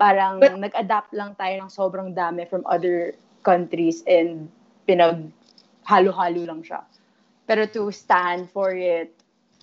Parang 0.00 0.40
But- 0.40 0.56
nag-adapt 0.56 1.12
lang 1.12 1.36
tayo 1.36 1.60
ng 1.60 1.70
sobrang 1.70 2.16
dami 2.16 2.48
from 2.48 2.64
other 2.64 3.14
countries 3.44 4.00
and 4.08 4.48
pinag 4.88 5.28
halo-halo 5.84 6.48
lang 6.48 6.64
siya. 6.64 6.80
Pero 7.44 7.68
to 7.68 7.92
stand 7.92 8.48
for 8.50 8.72
it 8.72 9.12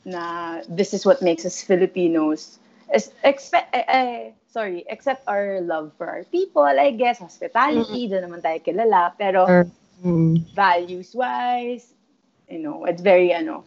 na 0.07 0.59
this 0.69 0.93
is 0.93 1.03
what 1.03 1.19
makes 1.19 1.43
us 1.43 1.59
Filipinos 1.59 2.61
is 2.93 3.11
expect 3.23 3.73
eh, 3.75 3.85
eh, 3.87 4.17
sorry, 4.47 4.83
except 4.87 5.23
our 5.27 5.59
love 5.61 5.91
for 5.97 6.07
our 6.07 6.23
people, 6.29 6.63
I 6.63 6.91
guess, 6.95 7.19
hospitality, 7.19 8.07
doon 8.07 8.31
naman 8.31 8.41
tayo 8.41 8.59
kilala. 8.63 9.13
Pero 9.15 9.43
Or- 9.45 9.69
Mm. 9.97 10.45
values-wise, 10.53 11.89
you 12.45 12.61
know, 12.61 12.85
it's 12.85 13.01
very, 13.01 13.33
ano, 13.33 13.65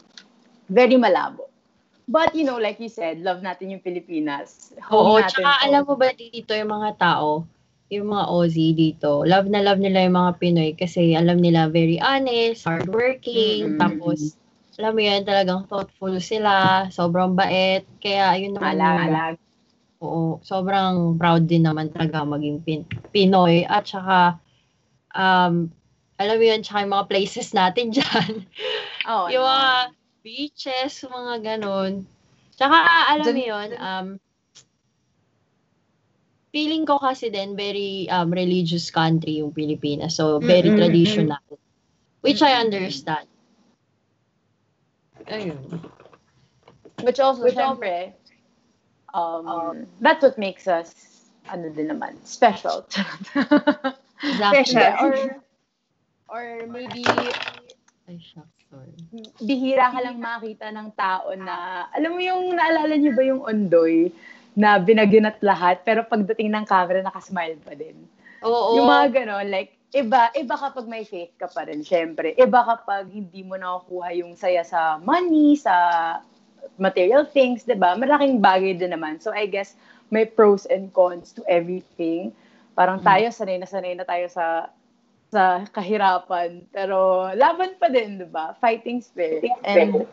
very 0.71 0.95
malabo. 0.95 1.51
But, 2.07 2.35
you 2.35 2.47
know, 2.47 2.59
like 2.59 2.79
you 2.79 2.87
said, 2.87 3.19
love 3.23 3.43
natin 3.43 3.71
yung 3.75 3.83
Pilipinas. 3.83 4.71
Oo, 4.91 5.19
Home 5.19 5.27
natin 5.27 5.43
tsaka 5.43 5.51
to. 5.51 5.63
alam 5.67 5.83
mo 5.87 5.95
ba 5.99 6.11
dito 6.15 6.55
yung 6.55 6.71
mga 6.71 6.91
tao, 6.99 7.47
yung 7.91 8.15
mga 8.15 8.25
Aussie 8.31 8.75
dito, 8.75 9.27
love 9.27 9.51
na 9.51 9.59
love 9.59 9.83
nila 9.83 10.07
yung 10.07 10.15
mga 10.15 10.33
Pinoy 10.39 10.71
kasi 10.79 11.19
alam 11.19 11.43
nila 11.43 11.67
very 11.67 11.99
honest, 11.99 12.63
hardworking, 12.63 13.75
Mm. 13.75 13.79
tapos 13.79 14.39
alam 14.81 14.97
mo 14.97 15.03
yun, 15.05 15.21
talagang 15.29 15.69
thoughtful 15.69 16.17
sila, 16.25 16.89
sobrang 16.89 17.37
bait, 17.37 17.85
kaya 18.01 18.33
yun 18.41 18.57
naman 18.57 18.81
yung, 18.81 18.97
Alag. 19.13 19.37
oo, 20.01 20.41
sobrang 20.41 21.21
proud 21.21 21.45
din 21.45 21.69
naman 21.69 21.93
talaga 21.93 22.25
maging 22.25 22.65
pin- 22.65 22.89
Pinoy 23.13 23.69
at 23.69 23.85
saka 23.85 24.41
um, 25.13 25.69
alam 26.17 26.37
mo 26.37 26.45
yun, 26.45 26.61
tsaka 26.65 26.85
yung 26.85 26.95
mga 26.97 27.09
places 27.13 27.49
natin 27.53 27.93
dyan. 27.97 28.49
Oh, 29.05 29.29
yung 29.29 29.45
no. 29.45 29.49
mga 29.49 29.73
beaches, 30.21 31.05
mga 31.05 31.35
ganun. 31.45 32.05
Tsaka, 32.57 32.77
alam 33.17 33.33
mo 33.33 33.41
yun, 33.41 33.69
um, 33.77 34.07
feeling 36.53 36.85
ko 36.85 37.01
kasi 37.01 37.33
din, 37.33 37.57
very 37.57 38.05
um, 38.13 38.29
religious 38.29 38.93
country 38.93 39.41
yung 39.41 39.57
Pilipinas. 39.57 40.21
So, 40.21 40.45
very 40.45 40.69
Mm-mm, 40.69 40.77
traditional. 40.77 41.41
Which 42.21 42.45
I 42.45 42.61
understand. 42.61 43.30
Ayun. 45.31 45.63
Which 47.01 47.23
also, 47.23 47.47
Which 47.47 47.57
syempre, 47.57 48.13
um, 49.15 49.87
that's 50.05 50.21
what 50.21 50.37
makes 50.37 50.69
us, 50.69 50.93
ano 51.49 51.73
din 51.73 51.89
naman, 51.89 52.19
special. 52.29 52.85
Exactly. 54.21 54.77
Special. 54.77 55.01
or, 55.01 55.17
or 56.29 56.45
maybe, 56.69 57.07
Ay, 58.05 58.21
shucks, 58.21 58.69
sorry. 58.69 58.93
bihira 59.41 59.89
ka 59.95 60.05
lang 60.05 60.21
makita 60.21 60.69
ng 60.69 60.93
tao 60.93 61.33
na, 61.41 61.89
alam 61.97 62.13
mo 62.13 62.21
yung, 62.21 62.53
naalala 62.53 62.95
niyo 63.01 63.17
ba 63.17 63.23
yung 63.25 63.41
ondoy 63.41 64.13
na 64.53 64.77
binaginat 64.77 65.41
lahat, 65.41 65.81
pero 65.89 66.05
pagdating 66.05 66.53
ng 66.53 66.69
camera, 66.69 67.01
nakasmile 67.01 67.57
pa 67.65 67.73
din. 67.73 67.97
Oo. 68.45 68.77
Yung 68.77 68.89
mga 68.93 69.25
ganon, 69.25 69.49
like, 69.49 69.80
iba, 69.91 70.31
iba 70.39 70.55
kapag 70.55 70.87
may 70.87 71.03
faith 71.03 71.35
ka 71.35 71.51
pa 71.51 71.67
rin, 71.67 71.83
syempre. 71.83 72.35
Iba 72.39 72.63
kapag 72.63 73.11
hindi 73.11 73.43
mo 73.43 73.59
nakukuha 73.59 74.15
yung 74.15 74.39
saya 74.39 74.63
sa 74.63 75.03
money, 75.03 75.59
sa 75.59 75.75
material 76.79 77.27
things, 77.27 77.67
di 77.67 77.75
ba? 77.75 77.99
Malaking 77.99 78.39
bagay 78.39 78.79
din 78.79 78.95
naman. 78.95 79.19
So, 79.19 79.35
I 79.35 79.51
guess, 79.51 79.75
may 80.11 80.27
pros 80.27 80.67
and 80.67 80.91
cons 80.95 81.35
to 81.35 81.43
everything. 81.51 82.31
Parang 82.79 83.03
tayo, 83.03 83.31
sanay 83.35 83.59
na 83.59 83.69
sanay 83.69 83.95
na 83.99 84.07
tayo 84.07 84.27
sa 84.31 84.71
sa 85.31 85.63
kahirapan. 85.71 86.67
Pero 86.75 87.31
laban 87.35 87.79
pa 87.79 87.87
din, 87.91 88.19
di 88.19 88.27
ba? 88.27 88.55
Fighting 88.59 89.03
spirit. 89.03 89.47
And 89.67 90.07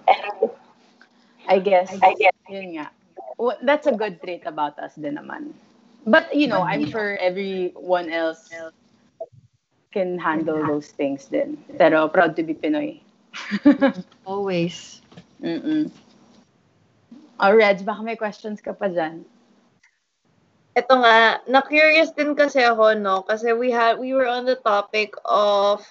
I 1.47 1.57
guess, 1.61 1.89
I 1.93 2.13
guess, 2.17 2.37
yun 2.49 2.81
nga. 2.81 2.91
Well, 3.37 3.57
that's 3.61 3.85
a 3.85 3.93
good 3.93 4.21
trait 4.21 4.45
about 4.49 4.77
us 4.81 4.97
din 4.97 5.17
naman. 5.17 5.53
But, 6.07 6.33
you 6.33 6.49
know, 6.49 6.65
I'm 6.65 6.89
sure 6.89 7.17
everyone 7.21 8.09
else 8.09 8.49
can 9.97 10.21
handle 10.21 10.62
those 10.62 10.93
things 10.93 11.25
din. 11.25 11.57
Pero 11.81 12.05
proud 12.05 12.38
to 12.38 12.45
be 12.45 12.53
Pinoy. 12.53 13.01
Always. 14.29 15.01
Mm-mm. 15.41 15.89
Oh, 17.41 17.53
Reg, 17.53 17.81
baka 17.81 18.05
may 18.05 18.13
questions 18.13 18.62
ka 18.62 18.77
pa 18.77 18.93
dyan. 18.93 19.25
Ito 20.77 20.93
nga, 21.01 21.41
na-curious 21.49 22.13
din 22.13 22.38
kasi 22.38 22.62
ako, 22.62 22.93
no? 22.93 23.25
Kasi 23.25 23.57
we 23.57 23.73
had, 23.73 23.97
we 23.97 24.13
were 24.13 24.29
on 24.29 24.45
the 24.45 24.62
topic 24.62 25.17
of 25.25 25.81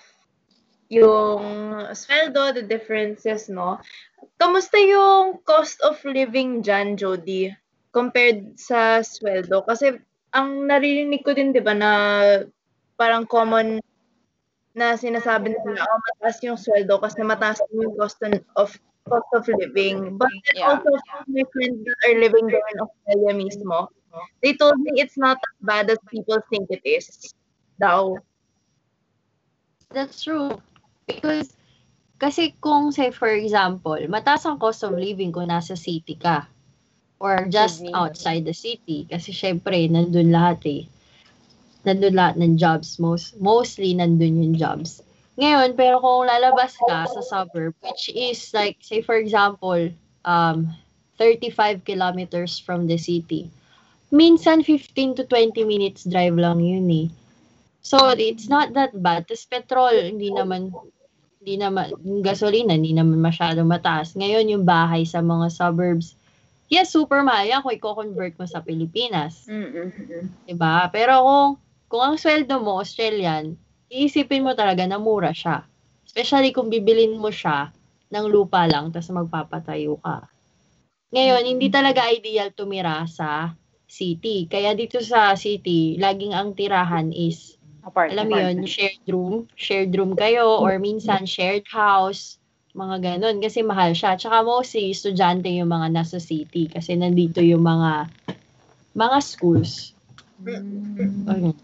yung 0.86 1.74
sweldo, 1.90 2.54
the 2.54 2.62
differences, 2.62 3.50
no? 3.50 3.82
Kamusta 4.38 4.78
yung 4.78 5.42
cost 5.42 5.82
of 5.82 5.98
living 6.06 6.62
dyan, 6.62 6.94
Jody? 6.94 7.50
Compared 7.90 8.54
sa 8.54 9.02
sweldo? 9.02 9.66
Kasi 9.66 9.98
ang 10.30 10.70
naririnig 10.70 11.26
ko 11.26 11.34
din, 11.34 11.50
di 11.50 11.58
ba, 11.58 11.74
na 11.74 11.90
parang 12.94 13.26
common 13.26 13.82
na 14.76 14.92
sinasabi 14.92 15.56
nila, 15.56 15.80
oh, 15.80 16.00
mataas 16.04 16.36
yung 16.44 16.60
sweldo 16.60 17.00
kasi 17.00 17.24
mataas 17.24 17.64
yung 17.72 17.96
cost 17.96 18.20
of 18.60 18.76
cost 19.08 19.30
of 19.32 19.48
living. 19.48 20.20
But 20.20 20.28
then 20.52 20.60
Yeah. 20.60 20.76
also, 20.76 20.92
my 21.32 21.42
friends 21.56 21.80
that 21.88 21.98
are 22.04 22.16
living 22.20 22.46
there 22.52 22.68
in 22.76 22.78
Australia 22.84 23.32
mismo, 23.40 23.88
they 24.44 24.52
told 24.52 24.76
me 24.76 25.00
it's 25.00 25.16
not 25.16 25.40
as 25.40 25.56
bad 25.64 25.88
as 25.88 25.96
people 26.12 26.36
think 26.52 26.68
it 26.68 26.84
is. 26.84 27.08
Daw. 27.80 28.20
That's 29.96 30.20
true. 30.20 30.60
Because, 31.08 31.56
kasi 32.20 32.52
kung 32.60 32.92
say 32.92 33.08
for 33.08 33.32
example, 33.32 33.96
mataas 34.12 34.44
ang 34.44 34.60
cost 34.60 34.84
of 34.84 34.92
living 34.92 35.32
kung 35.32 35.48
nasa 35.48 35.72
city 35.72 36.20
ka. 36.20 36.52
Or 37.16 37.48
just 37.48 37.80
outside 37.96 38.44
the 38.44 38.52
city. 38.52 39.08
Kasi 39.08 39.32
syempre, 39.32 39.88
nandun 39.88 40.28
lahat 40.28 40.60
eh. 40.68 40.82
Nandun 41.86 42.18
lahat 42.18 42.34
ng 42.42 42.58
jobs. 42.58 42.98
Most, 42.98 43.38
mostly, 43.38 43.94
nandun 43.94 44.42
yung 44.42 44.54
jobs. 44.58 45.06
Ngayon, 45.38 45.78
pero 45.78 46.02
kung 46.02 46.26
lalabas 46.26 46.74
ka 46.80 47.06
sa 47.06 47.22
suburb, 47.22 47.76
which 47.84 48.10
is 48.10 48.50
like, 48.56 48.80
say 48.82 49.04
for 49.04 49.14
example, 49.14 49.92
um, 50.26 50.66
35 51.20 51.84
kilometers 51.84 52.58
from 52.58 52.90
the 52.90 52.98
city. 52.98 53.48
Minsan, 54.10 54.64
15 54.64 55.20
to 55.20 55.24
20 55.28 55.62
minutes 55.62 56.08
drive 56.08 56.34
lang 56.34 56.58
yun 56.58 56.88
eh. 56.90 57.08
So, 57.86 58.10
it's 58.18 58.50
not 58.50 58.74
that 58.74 58.96
bad. 58.98 59.30
Tapos 59.30 59.46
petrol, 59.46 59.94
hindi 59.94 60.34
naman, 60.34 60.74
hindi 61.38 61.54
naman, 61.54 61.94
yung 62.02 62.22
gasolina, 62.24 62.74
hindi 62.74 62.96
naman 62.96 63.22
masyadong 63.22 63.70
mataas. 63.70 64.18
Ngayon, 64.18 64.50
yung 64.50 64.64
bahay 64.66 65.06
sa 65.06 65.22
mga 65.22 65.52
suburbs, 65.54 66.18
yes, 66.66 66.90
super 66.90 67.22
mahal 67.22 67.46
yan 67.46 67.62
kung 67.62 67.74
i-convert 67.76 68.34
mo 68.34 68.46
sa 68.48 68.58
Pilipinas. 68.58 69.46
Mm-mm. 69.46 69.94
Diba? 70.48 70.90
Pero 70.90 71.22
kung, 71.22 71.50
kung 71.86 72.02
ang 72.02 72.16
sweldo 72.18 72.58
mo, 72.58 72.82
Australian, 72.82 73.54
iisipin 73.90 74.42
mo 74.42 74.52
talaga 74.58 74.82
na 74.86 74.98
mura 74.98 75.30
siya. 75.30 75.66
Especially 76.06 76.50
kung 76.50 76.70
bibilin 76.70 77.18
mo 77.18 77.30
siya 77.30 77.70
ng 78.10 78.26
lupa 78.30 78.66
lang, 78.66 78.90
tapos 78.90 79.10
magpapatayo 79.14 79.98
ka. 80.02 80.26
Ngayon, 81.14 81.42
hindi 81.46 81.70
talaga 81.70 82.10
ideal 82.10 82.50
tumira 82.50 83.06
sa 83.06 83.54
city. 83.86 84.50
Kaya 84.50 84.74
dito 84.74 84.98
sa 84.98 85.38
city, 85.38 85.94
laging 86.02 86.34
ang 86.34 86.52
tirahan 86.58 87.14
is 87.14 87.54
Apart. 87.86 88.10
alam 88.10 88.26
mo 88.26 88.42
yun, 88.42 88.66
shared 88.66 89.06
room, 89.06 89.46
shared 89.54 89.94
room 89.94 90.18
kayo, 90.18 90.58
or 90.58 90.82
minsan 90.82 91.22
shared 91.22 91.62
house, 91.70 92.42
mga 92.74 92.98
ganun, 93.16 93.38
kasi 93.38 93.62
mahal 93.62 93.94
siya. 93.94 94.18
Tsaka 94.18 94.42
mostly, 94.42 94.90
estudyante 94.90 95.46
yung 95.54 95.70
mga 95.70 95.94
nasa 95.94 96.18
city, 96.18 96.66
kasi 96.66 96.98
nandito 96.98 97.38
yung 97.38 97.62
mga, 97.62 98.10
mga 98.98 99.18
schools. 99.22 99.94
Ayun. 101.30 101.54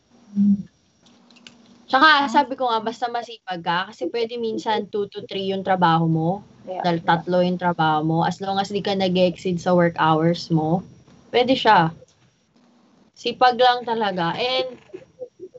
Tsaka, 1.89 2.25
sabi 2.33 2.57
ko 2.57 2.73
nga, 2.73 2.81
basta 2.81 3.13
masipag 3.13 3.61
ka, 3.61 3.79
kasi 3.93 4.09
pwede 4.09 4.41
minsan 4.41 4.89
2 4.89 5.13
to 5.13 5.29
3 5.29 5.53
yung 5.53 5.61
trabaho 5.61 6.09
mo, 6.09 6.31
Yeah. 6.63 6.79
dahil 6.87 7.03
tatlo 7.03 7.43
yung 7.43 7.59
trabaho 7.59 8.07
mo, 8.07 8.19
as 8.23 8.39
long 8.39 8.55
as 8.55 8.71
di 8.71 8.79
ka 8.79 8.95
nag-exceed 8.95 9.59
sa 9.59 9.75
work 9.75 9.99
hours 9.99 10.47
mo, 10.47 10.87
pwede 11.35 11.59
siya. 11.59 11.91
Sipag 13.19 13.59
lang 13.59 13.83
talaga. 13.83 14.31
And, 14.39 14.79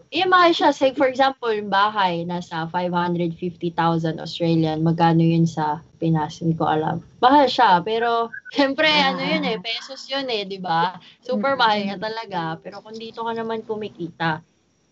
yeah, 0.10 0.28
mahal 0.32 0.56
siya. 0.56 0.72
Say, 0.72 0.96
for 0.96 1.12
example, 1.12 1.52
yung 1.52 1.68
bahay, 1.68 2.24
nasa 2.24 2.72
550,000 2.72 4.20
Australian. 4.20 4.80
Magkano 4.80 5.22
yun 5.24 5.44
sa 5.44 5.84
Pinas? 6.00 6.40
Hindi 6.40 6.56
ko 6.56 6.72
alam. 6.72 7.04
Mahal 7.20 7.52
siya. 7.52 7.84
Pero, 7.84 8.32
syempre, 8.52 8.88
ano 8.88 9.22
yun 9.22 9.44
eh, 9.44 9.60
pesos 9.60 10.08
yun 10.08 10.28
eh, 10.32 10.48
di 10.48 10.60
ba? 10.60 10.96
Super 11.20 11.60
mahal 11.60 11.84
niya 11.84 12.00
talaga. 12.00 12.60
Pero 12.64 12.80
kung 12.80 12.96
dito 12.96 13.28
ka 13.28 13.32
naman 13.36 13.64
kumikita, 13.68 14.40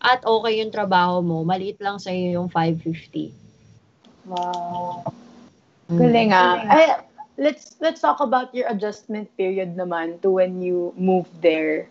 at 0.02 0.26
okay 0.26 0.58
yung 0.58 0.74
trabaho 0.74 1.22
mo, 1.22 1.46
maliit 1.46 1.78
lang 1.78 2.02
sa'yo 2.02 2.42
yung 2.42 2.48
550. 2.50 3.30
Wow. 4.26 5.06
Mm. 5.86 5.98
Galing 5.98 6.30
ah. 6.34 6.58
Ay, 6.66 6.86
let's 7.38 7.78
let's 7.78 8.02
talk 8.02 8.18
about 8.18 8.50
your 8.54 8.66
adjustment 8.66 9.30
period 9.38 9.78
naman 9.78 10.18
to 10.22 10.30
when 10.30 10.58
you 10.60 10.90
moved 10.98 11.32
there. 11.38 11.86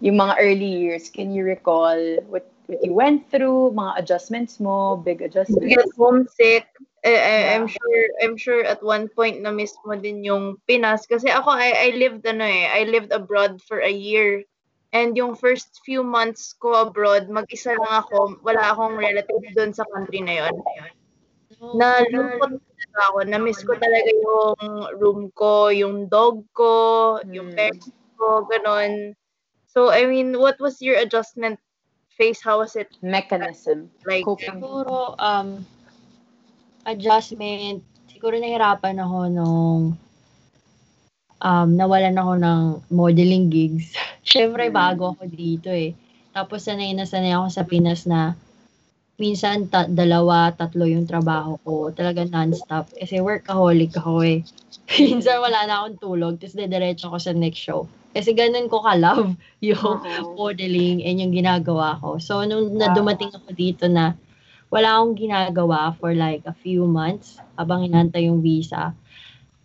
Yung 0.00 0.16
mga 0.16 0.34
early 0.40 0.72
years, 0.88 1.08
can 1.12 1.32
you 1.32 1.44
recall 1.44 1.96
what 2.28 2.48
what 2.66 2.80
you 2.84 2.92
went 2.92 3.28
through, 3.30 3.72
mga 3.76 3.92
adjustments 4.00 4.60
mo, 4.60 4.96
big 4.96 5.20
adjustments? 5.22 5.68
Get 5.68 5.88
homesick. 5.96 6.66
I, 7.04 7.12
I, 7.12 7.36
I'm 7.54 7.68
sure 7.68 8.02
I'm 8.24 8.36
sure 8.40 8.64
at 8.64 8.80
one 8.80 9.12
point 9.12 9.44
na 9.44 9.52
miss 9.52 9.76
mo 9.84 9.92
din 9.92 10.24
yung 10.24 10.56
Pinas 10.64 11.04
kasi 11.04 11.28
ako 11.28 11.52
I, 11.52 11.92
I 11.92 12.00
lived 12.00 12.24
ano 12.24 12.48
eh 12.48 12.64
I 12.64 12.88
lived 12.88 13.12
abroad 13.12 13.60
for 13.60 13.84
a 13.84 13.92
year 13.92 14.40
and 14.94 15.18
yung 15.18 15.34
first 15.34 15.82
few 15.82 16.06
months 16.06 16.54
ko 16.56 16.86
abroad 16.86 17.26
mag-isa 17.26 17.74
lang 17.74 17.94
ako 18.06 18.38
wala 18.46 18.72
akong 18.72 18.94
relative 18.94 19.44
doon 19.52 19.74
sa 19.74 19.84
country 19.90 20.22
na 20.22 20.46
yon 20.46 20.54
na 21.74 22.02
lungkot 22.10 22.54
talaga 22.54 22.98
ako. 23.10 23.18
Na 23.26 23.38
miss 23.42 23.60
ko 23.62 23.74
talaga 23.74 24.10
yung 24.10 24.58
room 25.02 25.20
ko 25.34 25.68
yung 25.74 26.06
dog 26.06 26.46
ko 26.54 27.18
yung 27.26 27.50
Hmm. 27.50 27.58
parents 27.58 27.90
ko 28.14 28.46
ganon 28.46 29.18
so 29.66 29.90
I 29.90 30.06
mean 30.06 30.38
what 30.38 30.56
was 30.62 30.78
your 30.78 30.96
adjustment 30.96 31.58
phase? 32.14 32.40
How 32.42 32.62
was 32.62 32.78
it? 32.78 32.94
Mechanism. 33.02 33.90
like 34.06 34.24
Coping. 34.24 34.62
Siguro, 34.62 35.18
um, 35.18 35.66
adjustment, 36.86 37.82
siguro 38.06 38.38
nahirapan 38.38 39.02
ako 39.02 39.18
nung 39.30 39.82
um, 41.44 41.76
nawalan 41.76 42.16
ako 42.16 42.32
ng 42.40 42.60
modeling 42.90 43.52
gigs. 43.52 43.92
Siyempre, 44.28 44.72
Mm. 44.72 44.74
bago 44.74 45.12
ako 45.12 45.28
dito 45.28 45.68
eh. 45.68 45.92
Tapos 46.32 46.64
sanay 46.64 46.96
na 46.96 47.04
sanay 47.04 47.36
ako 47.36 47.46
sa 47.52 47.62
Pinas 47.62 48.08
na 48.08 48.34
minsan 49.14 49.70
ta- 49.70 49.86
dalawa, 49.86 50.50
tatlo 50.50 50.88
yung 50.88 51.06
trabaho 51.06 51.54
ko. 51.62 51.94
Talaga 51.94 52.26
non-stop. 52.26 52.90
Kasi 52.98 53.22
workaholic 53.22 53.94
ako 53.94 54.24
eh. 54.26 54.42
minsan 54.98 55.38
wala 55.38 55.68
na 55.68 55.84
akong 55.84 56.00
tulog. 56.02 56.34
Tapos 56.40 56.56
dediretso 56.58 57.06
ako 57.06 57.18
sa 57.22 57.32
next 57.36 57.62
show. 57.62 57.86
Kasi 58.10 58.34
ganun 58.34 58.66
ko 58.66 58.82
ka-love 58.82 59.36
yung 59.62 59.78
Oo. 60.02 60.34
modeling 60.34 61.04
and 61.06 61.22
yung 61.22 61.30
ginagawa 61.30 62.00
ko. 62.02 62.18
So, 62.18 62.42
nung 62.42 62.74
na 62.74 62.90
Wow. 62.90 62.96
dumating 62.98 63.30
ako 63.30 63.48
dito 63.54 63.84
na 63.86 64.16
wala 64.74 64.98
akong 64.98 65.14
ginagawa 65.14 65.94
for 66.02 66.10
like 66.18 66.42
a 66.50 66.56
few 66.56 66.82
months 66.82 67.38
habang 67.54 67.86
inantay 67.86 68.26
yung 68.26 68.42
visa, 68.42 68.90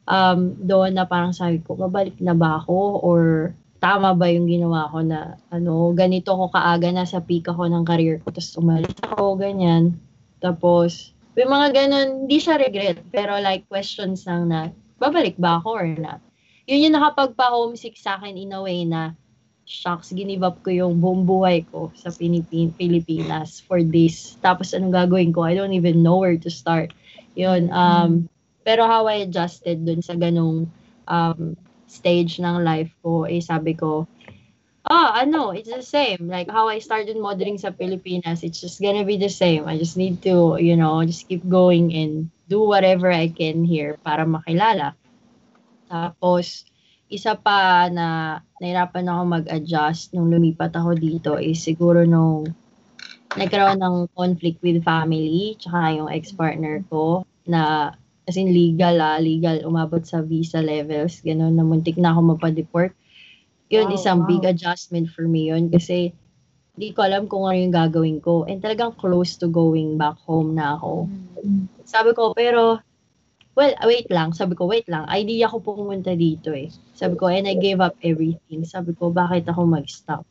um, 0.10 0.58
doon 0.58 0.98
na 0.98 1.06
parang 1.06 1.32
sabi 1.32 1.62
ko, 1.62 1.78
babalik 1.78 2.18
na 2.18 2.34
ba 2.34 2.60
ako? 2.60 3.06
Or 3.06 3.54
tama 3.80 4.18
ba 4.18 4.28
yung 4.28 4.50
ginawa 4.50 4.90
ko 4.92 5.06
na 5.06 5.40
ano, 5.54 5.94
ganito 5.96 6.34
ko 6.36 6.50
kaaga 6.52 6.90
na 6.92 7.08
sa 7.08 7.22
peak 7.24 7.48
ako 7.48 7.70
ng 7.70 7.86
career 7.88 8.20
ko, 8.20 8.34
tapos 8.34 8.58
umalis 8.60 8.98
ako, 9.06 9.40
ganyan. 9.40 9.96
Tapos, 10.44 11.16
may 11.38 11.48
mga 11.48 11.68
ganun, 11.72 12.28
hindi 12.28 12.42
siya 12.42 12.60
regret, 12.60 13.00
pero 13.14 13.40
like 13.40 13.70
questions 13.72 14.28
lang 14.28 14.52
na, 14.52 14.74
babalik 15.00 15.40
ba 15.40 15.64
ako 15.64 15.70
or 15.78 15.88
not? 15.96 16.20
Yun 16.68 16.92
yung 16.92 16.96
nakapagpa-homesick 17.00 17.96
sa 17.96 18.20
akin 18.20 18.36
in 18.36 18.52
a 18.52 18.60
way 18.60 18.84
na, 18.84 19.16
shucks, 19.70 20.10
ginive 20.10 20.42
up 20.42 20.60
ko 20.66 20.74
yung 20.74 20.98
buong 20.98 21.30
buhay 21.30 21.62
ko 21.70 21.94
sa 21.94 22.10
Pilipin 22.10 22.74
Pilipinas 22.74 23.62
for 23.62 23.86
this. 23.86 24.34
Tapos 24.42 24.74
anong 24.74 24.98
gagawin 24.98 25.30
ko? 25.30 25.46
I 25.46 25.54
don't 25.54 25.78
even 25.78 26.02
know 26.02 26.18
where 26.18 26.42
to 26.42 26.50
start. 26.50 26.90
Yun. 27.38 27.70
Um, 27.70 28.26
pero 28.70 28.86
how 28.86 29.10
I 29.10 29.26
adjusted 29.26 29.82
dun 29.82 30.06
sa 30.06 30.14
ganong 30.14 30.70
um, 31.10 31.58
stage 31.90 32.38
ng 32.38 32.62
life 32.62 32.94
ko, 33.02 33.26
eh 33.26 33.42
sabi 33.42 33.74
ko, 33.74 34.06
ah, 34.86 35.18
ano, 35.18 35.50
it's 35.50 35.74
the 35.74 35.82
same. 35.82 36.30
Like 36.30 36.54
how 36.54 36.70
I 36.70 36.78
started 36.78 37.18
modeling 37.18 37.58
sa 37.58 37.74
Pilipinas, 37.74 38.46
it's 38.46 38.62
just 38.62 38.78
gonna 38.78 39.02
be 39.02 39.18
the 39.18 39.34
same. 39.34 39.66
I 39.66 39.82
just 39.82 39.98
need 39.98 40.22
to, 40.30 40.62
you 40.62 40.78
know, 40.78 41.02
just 41.02 41.26
keep 41.26 41.42
going 41.50 41.90
and 41.98 42.30
do 42.46 42.62
whatever 42.62 43.10
I 43.10 43.34
can 43.34 43.66
here 43.66 43.98
para 44.06 44.30
makilala. 44.30 44.94
Tapos, 45.90 46.70
isa 47.10 47.34
pa 47.34 47.90
na 47.90 48.38
nahirapan 48.62 49.10
ako 49.10 49.22
mag-adjust 49.34 50.14
nung 50.14 50.30
lumipat 50.30 50.78
ako 50.78 50.94
dito 50.94 51.42
is 51.42 51.58
siguro 51.58 52.06
nung 52.06 52.46
nagkaroon 53.34 53.82
ng 53.82 53.98
conflict 54.14 54.62
with 54.62 54.86
family 54.86 55.58
tsaka 55.58 55.98
yung 55.98 56.10
ex-partner 56.14 56.86
ko 56.86 57.26
na 57.50 57.94
as 58.30 58.38
in 58.38 58.54
legal 58.54 59.02
ah, 59.02 59.18
legal 59.18 59.66
umabot 59.66 60.06
sa 60.06 60.22
visa 60.22 60.62
levels, 60.62 61.26
gano'n 61.26 61.58
na 61.58 61.66
muntik 61.66 61.98
na 61.98 62.14
ako 62.14 62.38
mapadeport. 62.38 62.94
Yun, 63.74 63.90
Wow, 63.90 63.98
isang 63.98 64.20
big 64.30 64.46
wow. 64.46 64.54
adjustment 64.54 65.10
for 65.10 65.26
me 65.26 65.50
yun 65.50 65.74
kasi 65.74 66.14
di 66.80 66.96
ko 66.96 67.04
alam 67.04 67.28
kung 67.28 67.44
ano 67.44 67.60
yung 67.60 67.76
gagawin 67.76 68.24
ko. 68.24 68.48
And 68.48 68.64
talagang 68.64 68.96
close 68.96 69.36
to 69.44 69.52
going 69.52 70.00
back 70.00 70.16
home 70.24 70.56
na 70.56 70.80
ako. 70.80 71.12
Sabi 71.84 72.16
ko, 72.16 72.32
pero, 72.32 72.80
well, 73.60 73.76
wait 73.84 74.08
lang. 74.08 74.32
Sabi 74.32 74.56
ko, 74.56 74.64
wait 74.64 74.88
lang. 74.88 75.04
Idea 75.12 75.52
ko 75.52 75.60
pumunta 75.60 76.16
dito 76.16 76.56
eh. 76.56 76.72
Sabi 76.96 77.20
ko, 77.20 77.28
and 77.28 77.52
I 77.52 77.60
gave 77.60 77.84
up 77.84 78.00
everything. 78.00 78.64
Sabi 78.64 78.96
ko, 78.96 79.12
bakit 79.12 79.44
ako 79.52 79.68
mag-stop? 79.68 80.24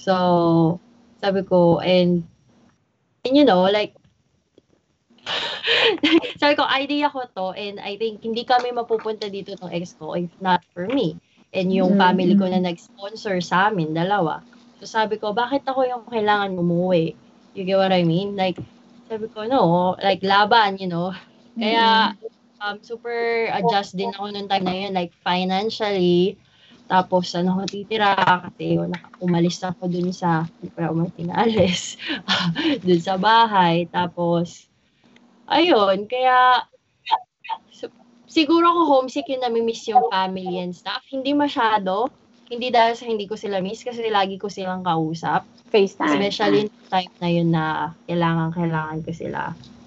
So, 0.00 0.80
sabi 1.20 1.44
ko, 1.44 1.84
and, 1.84 2.24
and 3.28 3.34
you 3.36 3.44
know, 3.44 3.68
like, 3.68 3.99
sabi 6.40 6.54
ko, 6.56 6.64
idea 6.66 7.10
ko 7.12 7.24
to, 7.36 7.52
and 7.54 7.78
I 7.80 7.96
think 8.00 8.24
hindi 8.24 8.44
kami 8.44 8.72
mapupunta 8.72 9.28
dito 9.28 9.52
ng 9.60 9.72
ex 9.72 9.94
ko 9.96 10.16
if 10.16 10.32
not 10.40 10.64
for 10.72 10.88
me. 10.88 11.16
And 11.52 11.68
yung 11.74 11.98
Mm, 11.98 12.00
family 12.00 12.34
ko 12.38 12.46
na 12.46 12.62
nag-sponsor 12.62 13.42
sa 13.42 13.68
amin, 13.68 13.92
dalawa. 13.92 14.40
So 14.80 14.86
sabi 14.86 15.18
ko, 15.18 15.34
bakit 15.34 15.66
ako 15.66 15.82
yung 15.84 16.04
kailangan 16.06 16.54
umuwi? 16.56 17.18
You 17.52 17.66
get 17.66 17.76
what 17.82 17.90
I 17.92 18.06
mean? 18.06 18.38
Like, 18.38 18.56
sabi 19.10 19.26
ko, 19.34 19.44
no, 19.44 19.98
like 19.98 20.22
laban, 20.22 20.78
you 20.78 20.86
know. 20.86 21.10
Kaya, 21.58 22.14
um, 22.62 22.78
super 22.86 23.50
adjust 23.50 23.98
din 23.98 24.14
ako 24.14 24.30
nung 24.30 24.46
time 24.48 24.64
na 24.64 24.76
yun, 24.86 24.94
like 24.94 25.10
financially, 25.26 26.38
tapos 26.86 27.34
ano 27.34 27.58
ako 27.58 27.62
titira 27.66 28.14
kasi 28.46 28.78
umalis 29.18 29.58
ako 29.66 29.90
dun 29.90 30.14
sa, 30.14 30.46
hindi 30.62 30.70
pa 30.70 30.88
ako 30.90 31.10
tinalis, 31.18 31.98
dun 32.86 33.02
sa 33.02 33.18
bahay, 33.18 33.90
tapos, 33.90 34.69
ayun, 35.50 36.06
kaya, 36.06 36.64
siguro 38.30 38.70
ako 38.70 38.80
homesick 38.86 39.26
yung 39.26 39.42
namimiss 39.42 39.90
yung 39.90 40.06
family 40.08 40.62
and 40.62 40.72
stuff, 40.72 41.02
hindi 41.10 41.34
masyado, 41.34 42.06
hindi 42.46 42.70
dahil 42.70 42.94
sa 42.94 43.04
hindi 43.06 43.26
ko 43.26 43.34
sila 43.34 43.58
miss, 43.58 43.82
kasi 43.82 44.06
lagi 44.06 44.38
ko 44.38 44.46
silang 44.46 44.86
kausap, 44.86 45.42
FaceTime. 45.74 46.22
especially 46.22 46.60
yung 46.70 46.90
time 46.90 47.12
na 47.18 47.28
yun 47.28 47.48
na 47.50 47.64
kailangan, 48.06 48.48
kailangan 48.54 48.98
ko 49.02 49.10
sila. 49.10 49.40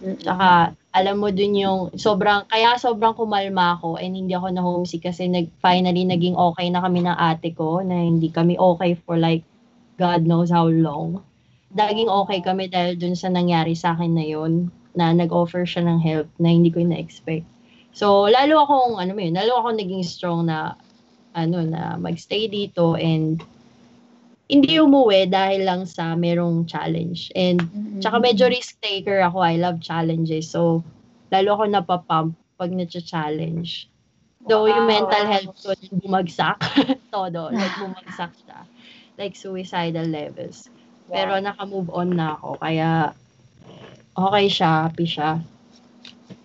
Tsaka, 0.04 0.76
alam 0.92 1.16
mo 1.24 1.32
dun 1.32 1.56
yung 1.56 1.80
sobrang, 1.96 2.44
kaya 2.52 2.76
sobrang 2.76 3.16
kumalma 3.16 3.80
ako 3.80 3.96
and 3.96 4.20
hindi 4.20 4.36
ako 4.36 4.48
na 4.52 4.60
homesick 4.60 5.08
kasi 5.08 5.32
nag, 5.32 5.48
finally 5.64 6.04
naging 6.04 6.36
okay 6.36 6.68
na 6.68 6.84
kami 6.84 7.08
ng 7.08 7.16
ate 7.16 7.56
ko 7.56 7.80
na 7.80 8.04
hindi 8.04 8.28
kami 8.28 8.60
okay 8.60 9.00
for 9.00 9.16
like 9.16 9.48
God 9.96 10.28
knows 10.28 10.52
how 10.52 10.68
long. 10.68 11.24
Naging 11.72 12.12
okay 12.12 12.44
kami 12.44 12.68
dahil 12.68 13.00
dun 13.00 13.16
sa 13.16 13.32
nangyari 13.32 13.80
sa 13.80 13.96
akin 13.96 14.12
na 14.12 14.28
yun 14.28 14.68
na 14.94 15.14
nag-offer 15.14 15.66
siya 15.66 15.86
ng 15.86 16.00
help 16.02 16.28
na 16.38 16.50
hindi 16.54 16.70
ko 16.70 16.82
na-expect. 16.82 17.46
So, 17.94 18.26
lalo 18.30 18.66
akong, 18.66 18.98
ano 19.02 19.14
yun, 19.18 19.38
lalo 19.38 19.62
akong 19.62 19.78
naging 19.78 20.06
strong 20.06 20.50
na, 20.50 20.74
ano, 21.34 21.62
na 21.66 21.98
magstay 21.98 22.50
dito 22.50 22.94
and 22.98 23.42
hindi 24.50 24.78
umuwi 24.78 25.26
dahil 25.30 25.66
lang 25.66 25.90
sa 25.90 26.14
merong 26.14 26.70
challenge. 26.70 27.34
And 27.34 27.62
Tsaka 28.04 28.20
medyo 28.20 28.52
risk 28.52 28.84
taker 28.84 29.24
ako. 29.24 29.40
I 29.40 29.56
love 29.56 29.80
challenges. 29.80 30.52
So, 30.52 30.84
lalo 31.32 31.56
ako 31.56 31.64
napapump 31.72 32.36
pag 32.60 32.72
na-challenge. 32.76 33.88
Though 34.44 34.68
yung 34.68 34.92
Wow. 34.92 35.08
mental 35.08 35.24
health 35.24 35.56
ko 35.64 35.72
bumagsak. 36.04 36.60
todo. 37.16 37.48
Like, 37.48 37.72
bumagsak 37.80 38.36
siya. 38.44 38.60
Like, 39.16 39.40
suicidal 39.40 40.12
levels. 40.12 40.68
Pero 41.08 41.40
naka-move 41.40 41.88
on 41.96 42.12
na 42.20 42.36
ako. 42.36 42.60
Kaya, 42.60 43.16
okay 44.18 44.48
siya. 44.50 44.70
Happy 44.88 45.06
siya. 45.06 45.42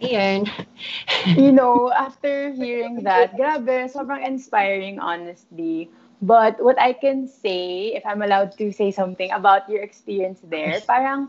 You 1.35 1.53
know, 1.53 1.91
after 1.93 2.51
hearing 2.51 3.03
that, 3.05 3.37
grabe, 3.37 3.89
sobrang 3.91 4.25
inspiring, 4.27 4.99
honestly. 4.99 5.91
But 6.21 6.63
what 6.63 6.81
I 6.81 6.93
can 6.93 7.27
say, 7.27 7.95
if 7.95 8.05
I'm 8.07 8.23
allowed 8.23 8.57
to 8.59 8.73
say 8.73 8.91
something 8.91 9.31
about 9.33 9.69
your 9.69 9.83
experience 9.83 10.41
there, 10.43 10.81
parang 10.81 11.29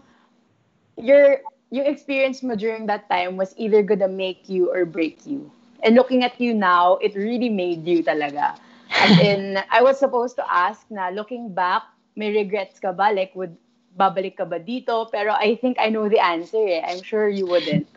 your 0.97 1.41
yung 1.69 1.85
experience 1.85 2.41
mo 2.43 2.55
during 2.55 2.85
that 2.87 3.09
time 3.09 3.37
was 3.37 3.53
either 3.57 3.81
gonna 3.83 4.07
make 4.09 4.49
you 4.49 4.71
or 4.71 4.85
break 4.85 5.25
you. 5.25 5.51
And 5.83 5.95
looking 5.95 6.23
at 6.23 6.39
you 6.39 6.53
now, 6.53 6.97
it 6.97 7.15
really 7.15 7.49
made 7.49 7.85
you 7.87 8.03
talaga. 8.03 8.57
As 8.99 9.15
in, 9.19 9.59
I 9.71 9.81
was 9.81 9.99
supposed 9.99 10.35
to 10.37 10.45
ask 10.47 10.85
na 10.89 11.09
looking 11.09 11.53
back, 11.53 11.83
may 12.15 12.33
regrets 12.33 12.79
ka 12.79 12.91
ba? 12.91 13.11
Like, 13.13 13.33
would 13.35 13.55
babalik 13.99 14.39
ka 14.39 14.45
ba 14.47 14.59
dito? 14.63 15.11
Pero 15.11 15.35
I 15.35 15.59
think 15.59 15.75
I 15.79 15.91
know 15.91 16.07
the 16.07 16.23
answer 16.23 16.63
eh. 16.63 16.79
I'm 16.79 17.03
sure 17.03 17.27
you 17.27 17.47
wouldn't. 17.47 17.87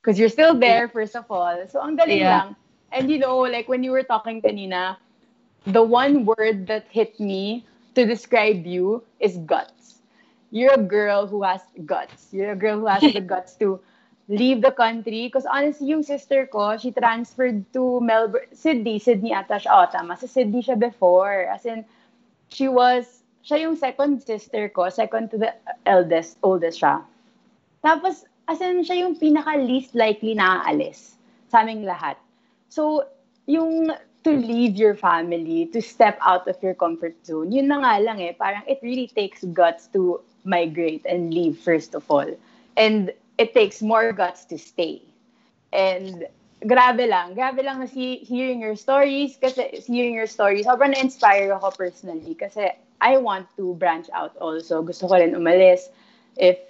Because 0.00 0.18
you're 0.18 0.32
still 0.32 0.56
there, 0.56 0.88
first 0.88 1.14
of 1.14 1.28
all. 1.28 1.68
So, 1.68 1.84
ang 1.84 2.00
galing 2.00 2.24
Yeah. 2.24 2.32
lang. 2.32 2.48
And 2.92 3.12
you 3.12 3.18
know, 3.20 3.38
like 3.44 3.68
when 3.68 3.84
you 3.84 3.92
were 3.92 4.02
talking 4.02 4.40
kanina, 4.42 4.96
the 5.66 5.82
one 5.82 6.24
word 6.24 6.66
that 6.68 6.86
hit 6.90 7.20
me 7.20 7.66
to 7.94 8.06
describe 8.06 8.66
you 8.66 9.04
is 9.20 9.36
guts. 9.44 10.00
You're 10.50 10.74
a 10.74 10.82
girl 10.82 11.26
who 11.26 11.42
has 11.44 11.60
guts. 11.84 12.32
You're 12.32 12.52
a 12.52 12.56
girl 12.56 12.80
who 12.80 12.86
has 12.86 13.06
the 13.12 13.20
guts 13.32 13.54
to 13.60 13.80
leave 14.28 14.62
the 14.62 14.72
country. 14.72 15.26
Because 15.28 15.46
honestly, 15.46 15.88
yung 15.88 16.02
sister 16.02 16.46
ko, 16.46 16.76
she 16.76 16.90
transferred 16.90 17.70
to 17.74 18.00
Melbourne, 18.00 18.50
Sydney. 18.52 18.98
Sydney 18.98 19.34
ata 19.34 19.60
siya. 19.60 19.70
Oh, 19.70 19.86
tama. 19.92 20.16
Sa 20.16 20.26
Sydney 20.26 20.62
siya 20.62 20.78
before. 20.78 21.46
As 21.52 21.66
in, 21.66 21.84
she 22.48 22.68
was, 22.68 23.19
siya 23.44 23.68
yung 23.68 23.76
second 23.76 24.22
sister 24.22 24.68
ko. 24.68 24.88
Second 24.88 25.30
to 25.32 25.38
the 25.38 25.52
eldest, 25.86 26.36
oldest 26.42 26.80
siya. 26.80 27.02
Tapos, 27.80 28.24
as 28.48 28.60
in, 28.60 28.84
siya 28.84 29.08
yung 29.08 29.16
pinaka 29.16 29.56
least 29.56 29.94
likely 29.94 30.34
na 30.36 30.60
aalis 30.64 31.16
sa 31.48 31.64
aming 31.64 31.88
lahat. 31.88 32.20
So, 32.68 33.08
yung 33.48 33.90
to 34.22 34.30
leave 34.36 34.76
your 34.76 34.94
family, 34.94 35.66
to 35.72 35.80
step 35.80 36.20
out 36.20 36.46
of 36.46 36.60
your 36.60 36.74
comfort 36.74 37.16
zone, 37.24 37.50
yun 37.52 37.68
na 37.72 37.80
nga 37.80 37.94
lang 38.04 38.20
eh. 38.20 38.36
Parang 38.36 38.62
it 38.68 38.78
really 38.84 39.08
takes 39.08 39.42
guts 39.56 39.88
to 39.96 40.20
migrate 40.44 41.04
and 41.08 41.32
leave 41.32 41.56
first 41.56 41.96
of 41.96 42.04
all. 42.12 42.28
And 42.76 43.12
it 43.40 43.56
takes 43.56 43.80
more 43.80 44.12
guts 44.12 44.44
to 44.52 44.58
stay. 44.60 45.00
And 45.72 46.28
grabe 46.60 47.08
lang. 47.08 47.34
Grabe 47.34 47.64
lang 47.64 47.80
na 47.80 47.88
si 47.88 48.20
hearing 48.24 48.60
your 48.60 48.76
stories 48.76 49.36
kasi 49.40 49.80
hearing 49.88 50.14
your 50.14 50.28
stories, 50.28 50.68
sobrang 50.68 50.92
na-inspire 50.92 51.52
ako 51.56 51.72
personally 51.72 52.36
kasi 52.36 52.72
I 53.00 53.16
want 53.16 53.48
to 53.56 53.74
branch 53.80 54.12
out 54.12 54.36
also. 54.36 54.84
Gusto 54.84 55.08
ko 55.08 55.16
rin 55.16 55.32
umalis 55.32 55.88
if 56.36 56.60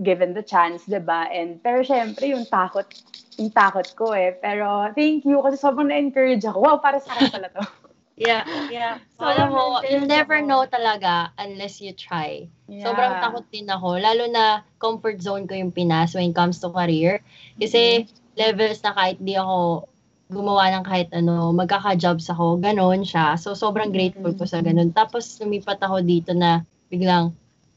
given 0.00 0.32
the 0.32 0.44
chance, 0.44 0.84
'di 0.88 1.04
ba? 1.04 1.28
And 1.28 1.60
pero 1.60 1.84
syempre 1.84 2.32
yung 2.32 2.48
takot, 2.48 2.88
yung 3.36 3.52
takot 3.52 3.88
ko 3.92 4.16
eh. 4.16 4.32
Pero 4.40 4.88
thank 4.96 5.28
you 5.28 5.44
kasi 5.44 5.60
sobrang 5.60 5.92
na-encourage 5.92 6.44
ako. 6.48 6.64
Wow, 6.64 6.80
para 6.80 7.00
sa 7.00 7.12
akin 7.16 7.28
pala 7.32 7.48
to. 7.52 7.64
Yeah, 8.16 8.48
yeah. 8.72 8.96
So, 9.20 9.28
alam 9.28 9.52
mo, 9.52 9.84
you'll 9.84 10.08
never 10.08 10.40
know 10.40 10.64
talaga 10.64 11.36
unless 11.36 11.84
you 11.84 11.92
try. 11.92 12.48
Sobrang 12.64 13.12
Yeah. 13.12 13.20
takot 13.20 13.44
din 13.52 13.68
ako. 13.68 14.00
Lalo 14.00 14.24
na 14.32 14.64
comfort 14.80 15.20
zone 15.20 15.44
ko 15.44 15.52
yung 15.52 15.68
Pinas 15.68 16.16
when 16.16 16.32
it 16.32 16.36
comes 16.36 16.56
to 16.64 16.72
career. 16.72 17.20
Kasi 17.60 18.08
levels 18.36 18.78
na 18.84 18.92
kahit 18.92 19.16
di 19.18 19.34
ako 19.34 19.88
gumawa 20.26 20.74
ng 20.74 20.84
kahit 20.84 21.08
ano, 21.14 21.54
magkaka-jobs 21.54 22.26
ako, 22.34 22.58
ganon 22.58 23.06
siya. 23.06 23.38
So, 23.38 23.54
sobrang 23.54 23.94
grateful 23.94 24.34
ko 24.34 24.42
sa 24.42 24.58
ganon. 24.58 24.90
Tapos, 24.90 25.38
lumipat 25.38 25.78
ako 25.78 26.02
dito 26.02 26.34
na 26.34 26.66
biglang, 26.90 27.30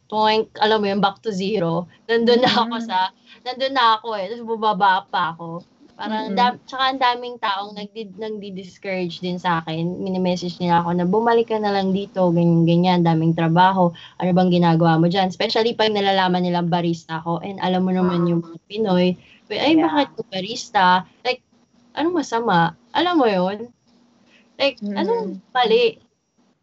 toink, 0.10 0.50
alam 0.58 0.82
mo 0.82 0.90
yun, 0.90 0.98
back 0.98 1.22
to 1.22 1.30
zero. 1.30 1.86
Nandun 2.10 2.42
na 2.42 2.50
ako 2.50 2.76
Mm. 2.82 2.86
sa, 2.90 2.98
nandun 3.46 3.74
na 3.78 3.86
ako 4.02 4.08
eh. 4.18 4.26
Tapos, 4.34 4.46
bubaba 4.50 5.06
pa 5.06 5.38
ako. 5.38 5.62
Parang, 5.94 6.34
Mm-mm. 6.34 6.40
da, 6.40 6.58
tsaka 6.66 6.84
ang 6.90 6.98
daming 6.98 7.38
taong 7.38 7.76
nagdi, 7.78 8.10
nagdi-discourage 8.18 9.22
din 9.22 9.38
sa 9.38 9.62
akin. 9.62 10.00
Minimessage 10.02 10.58
nila 10.58 10.82
ako 10.82 10.90
na 10.98 11.06
bumalik 11.06 11.54
ka 11.54 11.62
na 11.62 11.70
lang 11.70 11.94
dito, 11.94 12.34
ganyan, 12.34 12.66
ganyan, 12.66 13.00
daming 13.06 13.38
trabaho. 13.38 13.94
Ano 14.18 14.32
bang 14.34 14.50
ginagawa 14.50 14.98
mo 14.98 15.06
dyan? 15.06 15.30
Especially 15.30 15.78
pag 15.78 15.94
nalalaman 15.94 16.42
nilang 16.42 16.72
barista 16.72 17.22
ako. 17.22 17.46
And 17.46 17.62
alam 17.62 17.86
mo 17.86 17.94
naman 17.94 18.26
yung 18.26 18.42
mga 18.42 18.58
Pinoy, 18.66 19.20
ay, 19.58 19.74
Yeah. 19.74 19.90
bakit 19.90 20.10
ko 20.14 20.22
barista? 20.30 21.10
Like, 21.26 21.42
anong 21.98 22.22
masama? 22.22 22.78
Alam 22.94 23.16
mo 23.18 23.26
yun? 23.26 23.74
Like, 24.60 24.78
Mm. 24.84 24.98
anong 25.00 25.24
mali? 25.56 25.98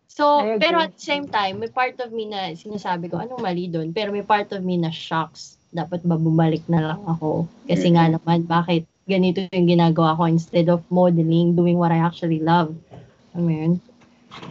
So, 0.07 0.41
I 0.41 0.57
pero 0.57 0.81
at 0.81 0.97
the 0.97 1.03
same 1.03 1.27
time, 1.29 1.61
may 1.61 1.69
part 1.69 1.99
of 2.01 2.15
me 2.15 2.25
na 2.31 2.55
sinasabi 2.55 3.11
ko, 3.11 3.21
anong 3.21 3.43
mali 3.43 3.69
doon? 3.69 3.93
Pero 3.93 4.15
may 4.15 4.25
part 4.25 4.49
of 4.55 4.65
me 4.65 4.81
na 4.81 4.89
shocks. 4.89 5.61
Dapat 5.75 6.07
ba 6.07 6.17
bumalik 6.17 6.65
na 6.71 6.95
lang 6.95 7.03
ako? 7.05 7.45
Kasi 7.69 7.93
nga 7.93 8.09
naman, 8.09 8.49
bakit 8.49 8.89
ganito 9.05 9.45
yung 9.53 9.69
ginagawa 9.69 10.17
ko 10.17 10.25
instead 10.25 10.73
of 10.73 10.81
modeling, 10.89 11.53
doing 11.53 11.77
what 11.77 11.93
I 11.93 12.01
actually 12.01 12.41
love. 12.41 12.73
Mo 13.37 13.53
yun? 13.53 13.77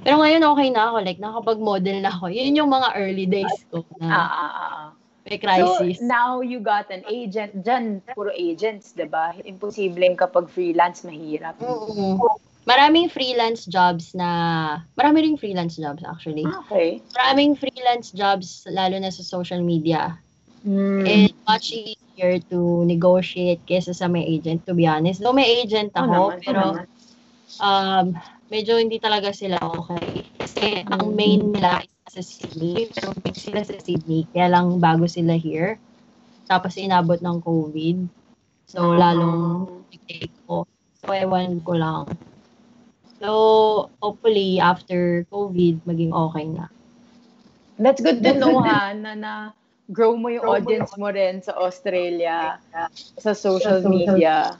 Pero 0.05 0.21
ngayon 0.21 0.45
okay 0.53 0.69
na 0.69 0.93
ako. 0.93 0.97
Like, 1.01 1.19
nakapag-model 1.19 1.97
na 2.05 2.11
ako. 2.13 2.29
Yun 2.29 2.57
yung 2.61 2.69
mga 2.69 2.89
early 2.95 3.25
days 3.25 3.57
ko 3.73 3.81
Ah, 3.81 4.05
na 4.05 4.07
ah, 4.13 4.29
ah, 4.29 4.53
ah. 4.53 4.85
May 5.25 5.37
crisis. 5.41 5.97
So, 5.99 6.05
now 6.05 6.41
you 6.41 6.61
got 6.61 6.93
an 6.93 7.03
agent. 7.09 7.65
Diyan, 7.65 8.05
puro 8.13 8.29
agents, 8.29 8.93
di 8.93 9.09
ba? 9.09 9.33
Imposibleng 9.41 10.15
kapag 10.15 10.49
freelance, 10.49 11.01
mahirap. 11.01 11.57
Mm. 11.57 12.21
maraming 12.65 13.13
freelance 13.13 13.69
jobs 13.69 14.17
na, 14.17 14.81
marami 14.97 15.21
ring 15.21 15.37
freelance 15.37 15.77
jobs 15.77 16.01
actually. 16.01 16.45
Okay. 16.65 16.97
Maraming 17.13 17.53
freelance 17.53 18.09
jobs, 18.09 18.65
lalo 18.65 18.97
na 18.97 19.13
sa 19.13 19.21
social 19.21 19.61
media. 19.61 20.17
Mm. 20.65 21.05
And 21.05 21.29
much 21.45 21.69
easier 21.73 22.41
to 22.49 22.85
negotiate 22.89 23.61
kesa 23.69 23.93
sa 23.93 24.09
may 24.09 24.25
agent, 24.25 24.65
to 24.65 24.73
be 24.73 24.89
honest. 24.89 25.21
Though 25.21 25.37
may 25.37 25.45
agent 25.61 25.93
Oo 25.93 26.09
ako, 26.09 26.09
naman, 26.09 26.37
pero 26.41 26.61
oo 26.61 26.73
naman. 26.73 26.87
um, 27.61 28.05
medyo 28.49 28.81
hindi 28.81 28.97
talaga 28.97 29.29
sila 29.29 29.61
okay. 29.61 30.25
Kasi 30.41 30.81
ang 30.89 31.13
main 31.13 31.53
nila 31.53 31.85
is 31.85 31.94
sa 32.09 32.21
Sydney. 32.21 32.89
Pero 32.93 33.13
big 33.21 33.37
sila 33.37 33.61
sa 33.65 33.75
Sydney. 33.77 34.29
Kaya 34.31 34.49
lang 34.49 34.77
bago 34.77 35.05
sila 35.05 35.35
here. 35.35 35.77
Tapos 36.45 36.77
inabot 36.77 37.17
ng 37.21 37.37
COVID. 37.41 37.97
So, 38.65 38.97
lalong 38.97 39.85
take 40.09 40.33
ko. 40.49 40.65
So, 41.01 41.13
ewan 41.13 41.61
ko 41.61 41.77
lang. 41.77 42.05
So, 43.21 43.29
hopefully, 44.01 44.57
after 44.61 45.25
COVID, 45.29 45.85
maging 45.85 46.13
okay 46.13 46.45
na. 46.49 46.69
That's 47.77 48.01
good 48.01 48.23
to 48.23 48.33
know 48.39 48.63
ha, 48.63 48.95
na 48.95 49.13
na 49.13 49.33
grow 49.91 50.17
mo 50.17 50.31
yung 50.31 50.47
audience 50.47 50.95
mo 50.97 51.11
rin 51.11 51.43
sa 51.43 51.53
Australia, 51.59 52.57
sa 53.19 53.31
social 53.35 53.83
media. 53.85 54.55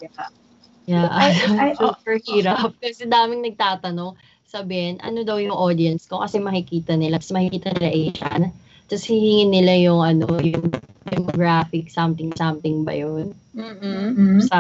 Yeah, 0.86 1.10
I- 1.12 1.74
I- 1.74 1.78
super 1.78 2.18
hirap. 2.22 2.78
Kasi 2.78 3.10
daming 3.10 3.42
nagtatanong, 3.42 4.14
sabihin, 4.46 5.02
ano 5.02 5.26
daw 5.26 5.42
yung 5.42 5.58
audience 5.58 6.06
ko? 6.06 6.22
Kasi 6.22 6.38
makikita 6.40 6.94
nila, 6.96 7.18
kasi 7.20 7.34
makikita 7.34 7.74
nila 7.76 7.90
Asian. 7.92 8.42
Tapos 8.86 9.06
hihingin 9.10 9.50
nila 9.50 9.74
yung 9.82 10.02
ano, 10.06 10.30
yung 10.46 10.70
demographic 11.10 11.90
something 11.90 12.30
something 12.38 12.86
ba 12.86 12.94
yun 12.94 13.34
Mm-mm. 13.58 14.46
sa 14.46 14.60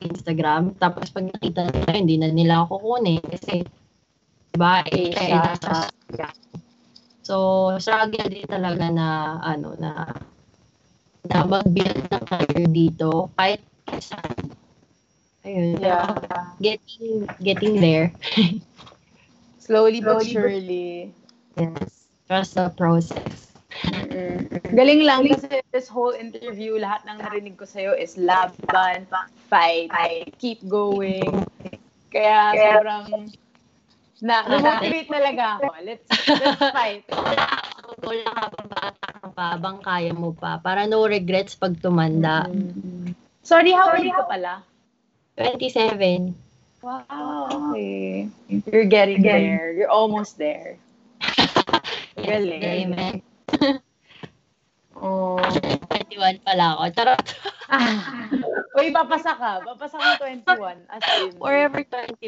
Instagram. 0.00 0.72
Tapos 0.80 1.12
pag 1.12 1.28
nakita 1.28 1.68
nila, 1.68 1.90
hindi 1.92 2.16
na 2.16 2.32
nila 2.32 2.64
ako 2.64 2.80
kukunin. 2.80 3.20
Kasi, 3.20 3.68
diba, 4.56 4.80
Asia. 4.88 5.52
Asia. 5.52 6.28
So, 7.20 7.76
struggle 7.76 8.24
din 8.32 8.48
talaga 8.48 8.88
na, 8.88 9.36
ano, 9.44 9.76
na, 9.76 10.16
na 11.28 11.38
mag-build 11.44 12.08
career 12.24 12.68
dito. 12.72 13.28
Kahit 13.36 13.60
saan. 14.00 14.57
Ayun. 15.44 15.78
Yeah. 15.80 16.16
Getting, 16.60 17.28
getting 17.42 17.74
there. 17.80 18.12
Slowly 19.58 20.00
but 20.00 20.24
surely. 20.24 21.14
Yes. 21.56 22.08
Trust 22.26 22.56
the 22.56 22.68
process. 22.72 23.52
Mm-mm. 23.84 24.48
Galing 24.72 25.04
lang 25.04 25.28
kasi 25.28 25.60
this 25.70 25.86
whole 25.86 26.16
interview, 26.16 26.80
lahat 26.80 27.04
ng 27.04 27.20
narinig 27.20 27.54
ko 27.60 27.68
sa'yo 27.68 27.92
is 27.92 28.16
laban, 28.16 29.04
fight, 29.46 29.92
keep 30.40 30.64
going. 30.66 31.44
Kaya 32.08 32.56
sobrang 32.56 33.28
na, 34.18 34.42
na-motivate 34.50 35.10
talaga 35.12 35.44
ako. 35.62 35.72
Let's, 35.84 36.06
let's 36.26 36.62
fight. 36.74 37.04
Wala 38.08 38.30
ka 38.34 38.46
pa, 38.50 38.62
bata 38.66 39.08
ka 39.14 39.28
pa, 39.30 39.46
bang 39.60 39.78
kaya 39.84 40.12
mo 40.16 40.30
pa. 40.34 40.58
Para 40.58 40.88
no 40.90 41.06
regrets 41.06 41.54
pag 41.54 41.78
tumanda. 41.78 42.48
Sorry, 43.46 43.70
how 43.70 43.94
old 43.94 44.04
ka 44.04 44.24
pala? 44.26 44.66
27. 45.38 46.34
Wow, 46.82 47.48
okay. 47.50 48.28
You're 48.48 48.86
getting 48.86 49.22
there. 49.22 49.72
You're 49.72 49.90
almost 49.90 50.38
there. 50.38 50.78
Yes, 52.18 52.42
Galing. 52.42 52.62
amen. 52.66 53.14
Oh. 54.98 55.38
21 55.38 56.42
pala 56.42 56.74
ako. 56.74 56.82
Charot. 56.90 57.22
Uy, 58.82 58.90
papasa 58.90 59.38
ka. 59.38 59.62
Papasa 59.62 59.94
kang 59.94 60.42
21. 60.42 60.74
As 60.90 61.02
in. 61.22 61.38
Forever 61.38 61.86
21. 61.86 62.18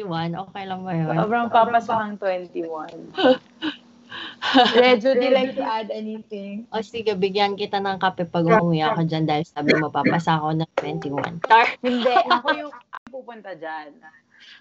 Okay 0.47 0.63
lang 0.63 0.79
ba 0.87 0.91
yun? 0.95 1.11
Sobrang 1.11 1.51
papasa 1.51 1.99
kang 1.99 2.15
21. 2.15 3.11
Rejo, 4.75 5.15
do 5.15 5.23
you 5.23 5.31
like 5.33 5.55
to 5.55 5.63
add 5.63 5.87
anything? 5.89 6.67
O 6.75 6.83
sige, 6.83 7.15
bigyan 7.15 7.55
kita 7.55 7.79
ng 7.79 7.97
kape 7.97 8.27
pag 8.27 8.43
umuwi 8.43 8.83
ako 8.83 9.07
dyan 9.07 9.23
dahil 9.23 9.45
sabi 9.47 9.71
mo, 9.79 9.87
papasa 9.87 10.35
ako 10.37 10.59
ng 10.59 10.71
21. 10.79 11.39
Char. 11.47 11.67
Hindi, 11.79 12.11
ako 12.35 12.47
yung 12.57 12.71
pupunta 13.07 13.55
dyan. 13.55 13.95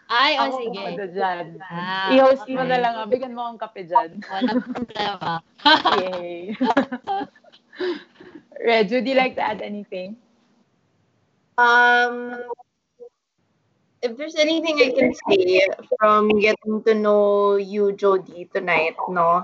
Ay, 0.07 0.37
o 0.37 0.41
Ako 0.47 0.57
sige. 0.61 0.79
pupunta 0.79 1.07
dyan. 1.09 1.47
Ah, 1.65 2.11
I-host 2.13 2.45
mo 2.47 2.61
okay. 2.63 2.71
na 2.71 2.79
lang. 2.79 2.95
ah. 3.01 3.07
Bigyan 3.09 3.33
mo 3.35 3.41
akong 3.49 3.61
kape 3.65 3.83
dyan. 3.89 4.11
Walang 4.23 4.63
problema. 4.77 5.31
Yay. 5.99 6.55
Rejo, 8.67 9.01
do 9.01 9.09
you 9.09 9.17
like 9.17 9.35
to 9.35 9.43
add 9.43 9.65
anything? 9.65 10.21
Um, 11.57 12.37
if 14.03 14.17
there's 14.17 14.37
anything 14.37 14.77
I 14.81 14.91
can 14.93 15.13
say 15.29 15.67
from 15.99 16.29
getting 16.41 16.83
to 16.85 16.95
know 16.95 17.57
you, 17.57 17.93
Jody, 17.93 18.49
tonight, 18.53 18.97
no, 19.09 19.43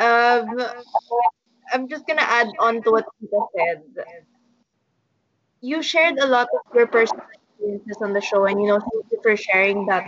um, 0.00 0.60
I'm 1.72 1.88
just 1.88 2.06
gonna 2.06 2.22
add 2.22 2.48
on 2.58 2.82
to 2.82 2.90
what 2.90 3.06
Tita 3.20 3.40
said. 3.56 3.82
You 5.60 5.82
shared 5.82 6.18
a 6.18 6.26
lot 6.26 6.48
of 6.54 6.74
your 6.74 6.86
personal 6.86 7.26
experiences 7.32 7.98
on 8.00 8.12
the 8.14 8.20
show, 8.22 8.46
and 8.46 8.60
you 8.60 8.68
know, 8.68 8.80
thank 8.80 9.04
you 9.12 9.18
for 9.22 9.36
sharing 9.36 9.84
that. 9.86 10.06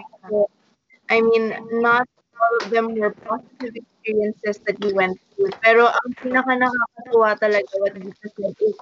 I 1.10 1.20
mean, 1.20 1.54
not 1.82 2.08
all 2.40 2.56
of 2.64 2.70
them 2.70 2.94
were 2.94 3.10
positive 3.10 3.74
experiences 3.76 4.58
that 4.66 4.82
you 4.84 4.94
went 4.94 5.18
through. 5.34 5.50
Pero 5.62 5.86
ang 5.90 6.10
pinaka 6.22 6.54
nakakatuwa 6.56 7.34
talaga 7.40 7.72
what 7.82 7.94
Tita 7.98 8.26
said 8.36 8.56
is 8.62 8.76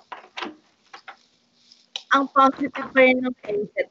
ang 2.15 2.25
positive 2.31 2.73
pa 2.75 2.87
rin 2.95 3.19
ng 3.25 3.35
mindset 3.43 3.89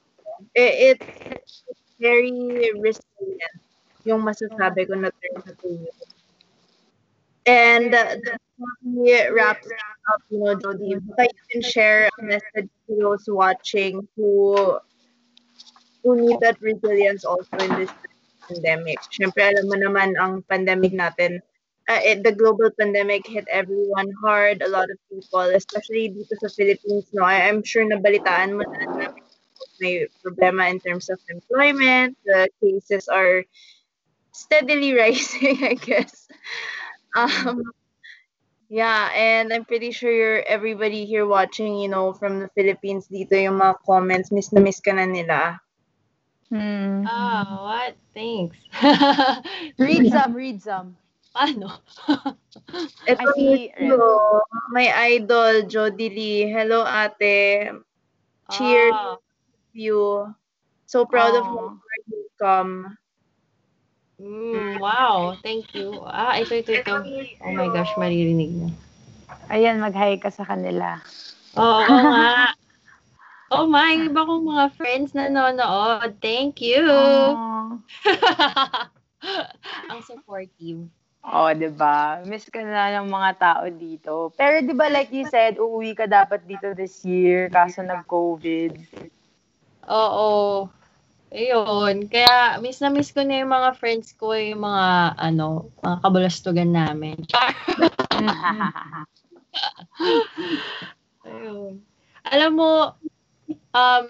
Eh, 0.56 0.96
It's 0.96 1.64
very 2.00 2.72
resilient 2.78 3.60
yung 4.06 4.22
masasabi 4.22 4.86
ko 4.86 4.94
na 5.00 5.10
term 5.10 5.42
na 5.42 5.54
to. 5.58 5.70
And 7.46 7.94
uh, 7.94 8.18
that 8.26 8.42
really 8.86 9.30
wraps 9.34 9.68
up, 10.14 10.22
you 10.30 10.40
know, 10.42 10.56
Jody. 10.58 10.98
Baka 10.98 11.30
you 11.30 11.44
can 11.52 11.62
share 11.62 12.10
a 12.10 12.22
message 12.24 12.70
to 12.88 12.92
those 12.98 13.26
watching 13.28 14.08
who 14.16 14.78
who 16.04 16.16
need 16.22 16.40
that 16.42 16.58
resilience 16.62 17.26
also 17.26 17.58
in 17.62 17.70
this 17.82 17.94
pandemic. 18.48 18.98
Siyempre, 19.10 19.42
alam 19.50 19.66
mo 19.70 19.78
naman 19.78 20.14
ang 20.18 20.46
pandemic 20.46 20.94
natin, 20.94 21.42
uh, 21.90 22.02
it, 22.06 22.22
the 22.22 22.34
global 22.34 22.70
pandemic 22.78 23.26
hit 23.26 23.46
everyone 23.50 24.10
hard, 24.22 24.62
a 24.62 24.70
lot 24.70 24.90
of 24.90 24.98
people, 25.10 25.46
especially 25.54 26.14
dito 26.14 26.34
sa 26.38 26.50
Philippines, 26.54 27.10
no? 27.14 27.26
I, 27.26 27.50
I'm 27.50 27.66
sure 27.66 27.82
nabalitaan 27.86 28.58
mo 28.58 28.64
na 28.66 29.14
may 29.80 30.08
problema 30.24 30.70
in 30.70 30.80
terms 30.80 31.10
of 31.10 31.20
employment. 31.30 32.18
The 32.26 32.50
cases 32.62 33.08
are 33.08 33.44
steadily 34.32 34.94
rising, 35.00 35.64
I 35.64 35.74
guess. 35.76 36.28
Um, 37.16 37.64
yeah, 38.70 39.10
and 39.16 39.54
I'm 39.54 39.66
pretty 39.66 39.92
sure 39.92 40.12
you're, 40.12 40.44
everybody 40.44 41.06
here 41.06 41.26
watching, 41.26 41.80
you 41.80 41.88
know, 41.88 42.14
from 42.14 42.40
the 42.40 42.50
Philippines 42.56 43.08
dito 43.08 43.34
yung 43.40 43.60
mga 43.60 43.80
comments, 43.86 44.32
miss 44.32 44.52
na 44.52 44.60
miss 44.60 44.84
ka 44.84 44.92
na 44.92 45.06
nila. 45.06 45.60
Hmm. 46.52 47.08
Oh, 47.08 47.46
what? 47.66 47.96
Thanks. 48.14 48.58
Read 49.80 50.12
some, 50.12 50.34
read 50.34 50.62
some. 50.62 50.96
Paano? 51.36 51.84
Ito 53.04 53.20
I 53.20 53.26
see, 53.36 53.74
Hello, 53.76 54.40
my 54.72 54.88
idol, 55.12 55.68
Jody 55.68 56.08
Lee. 56.08 56.48
Hello, 56.48 56.88
ate. 56.88 57.76
Cheers 58.52 58.94
Ah, 58.94 59.18
you. 59.76 60.32
So 60.86 61.06
proud 61.06 61.36
of 61.36 61.46
Aw. 61.46 61.52
you 61.52 61.64
where 61.76 62.02
you 62.08 62.26
come. 62.40 62.74
mm, 64.22 64.80
wow, 64.80 65.36
thank 65.44 65.76
you. 65.76 66.02
Ah, 66.08 66.40
ito, 66.40 66.56
ito, 66.56 66.72
ito. 66.72 66.96
Oh 67.44 67.52
my 67.52 67.68
gosh, 67.70 67.94
maririnig 68.00 68.56
na. 68.56 68.68
Ayan, 69.52 69.84
mag-hi 69.84 70.18
ka 70.18 70.32
sa 70.34 70.48
kanila. 70.48 71.04
Oo 71.60 71.84
nga. 71.86 72.50
Oh 73.54 73.70
my, 73.70 74.10
iba 74.10 74.26
kong 74.26 74.42
mga 74.42 74.66
friends 74.74 75.14
na 75.14 75.30
nanonood. 75.30 76.18
Thank 76.18 76.66
you. 76.66 76.82
Oh. 76.82 77.78
Ang 79.94 80.02
supportive. 80.02 80.90
Oh, 81.26 81.50
'di 81.54 81.70
ba? 81.74 82.22
Miss 82.26 82.46
ka 82.50 82.62
na 82.62 83.02
ng 83.02 83.10
mga 83.10 83.32
tao 83.38 83.66
dito. 83.70 84.34
Pero 84.38 84.62
'di 84.62 84.74
ba 84.78 84.90
like 84.90 85.10
you 85.14 85.26
said, 85.30 85.58
uuwi 85.58 85.98
ka 85.98 86.06
dapat 86.06 86.46
dito 86.46 86.74
this 86.78 87.02
year 87.06 87.50
kaso 87.50 87.82
nag-COVID. 87.82 88.78
Oo. 89.90 90.70
Ayun. 91.36 92.08
Kaya, 92.08 92.62
miss 92.64 92.80
na 92.80 92.94
miss 92.94 93.12
ko 93.12 93.26
na 93.26 93.44
yung 93.44 93.52
mga 93.52 93.76
friends 93.76 94.16
ko, 94.16 94.32
yung 94.32 94.64
mga, 94.64 95.18
ano, 95.20 95.68
mga 95.84 95.98
kabulastugan 96.06 96.72
namin. 96.72 97.20
Ayun. 101.28 101.84
Alam 102.26 102.52
mo, 102.56 102.72
um, 103.76 104.06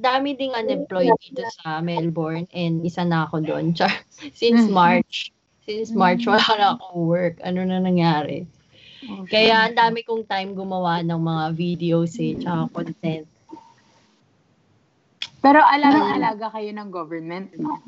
dami 0.00 0.36
ding 0.36 0.52
unemployed 0.52 1.14
dito 1.22 1.42
sa 1.62 1.80
Melbourne 1.80 2.48
and 2.52 2.84
isa 2.84 3.04
na 3.06 3.24
ako 3.28 3.40
doon. 3.44 3.72
Char, 3.76 3.92
since 4.34 4.66
March. 4.66 5.30
Since 5.64 5.96
March, 5.96 6.28
wala 6.28 6.44
na 6.60 6.76
akong 6.76 7.08
work. 7.08 7.36
Ano 7.40 7.64
na 7.64 7.80
nangyari? 7.80 8.44
Kaya 9.28 9.68
ang 9.68 9.76
dami 9.76 10.04
kong 10.04 10.28
time 10.28 10.56
gumawa 10.56 11.00
ng 11.04 11.20
mga 11.20 11.44
videos 11.56 12.16
eh, 12.20 12.36
tsaka 12.36 12.68
content. 12.72 13.28
Pero 15.44 15.60
alaga-alaga 15.60 16.48
kayo 16.56 16.72
ng 16.72 16.88
government, 16.88 17.52
no? 17.60 17.84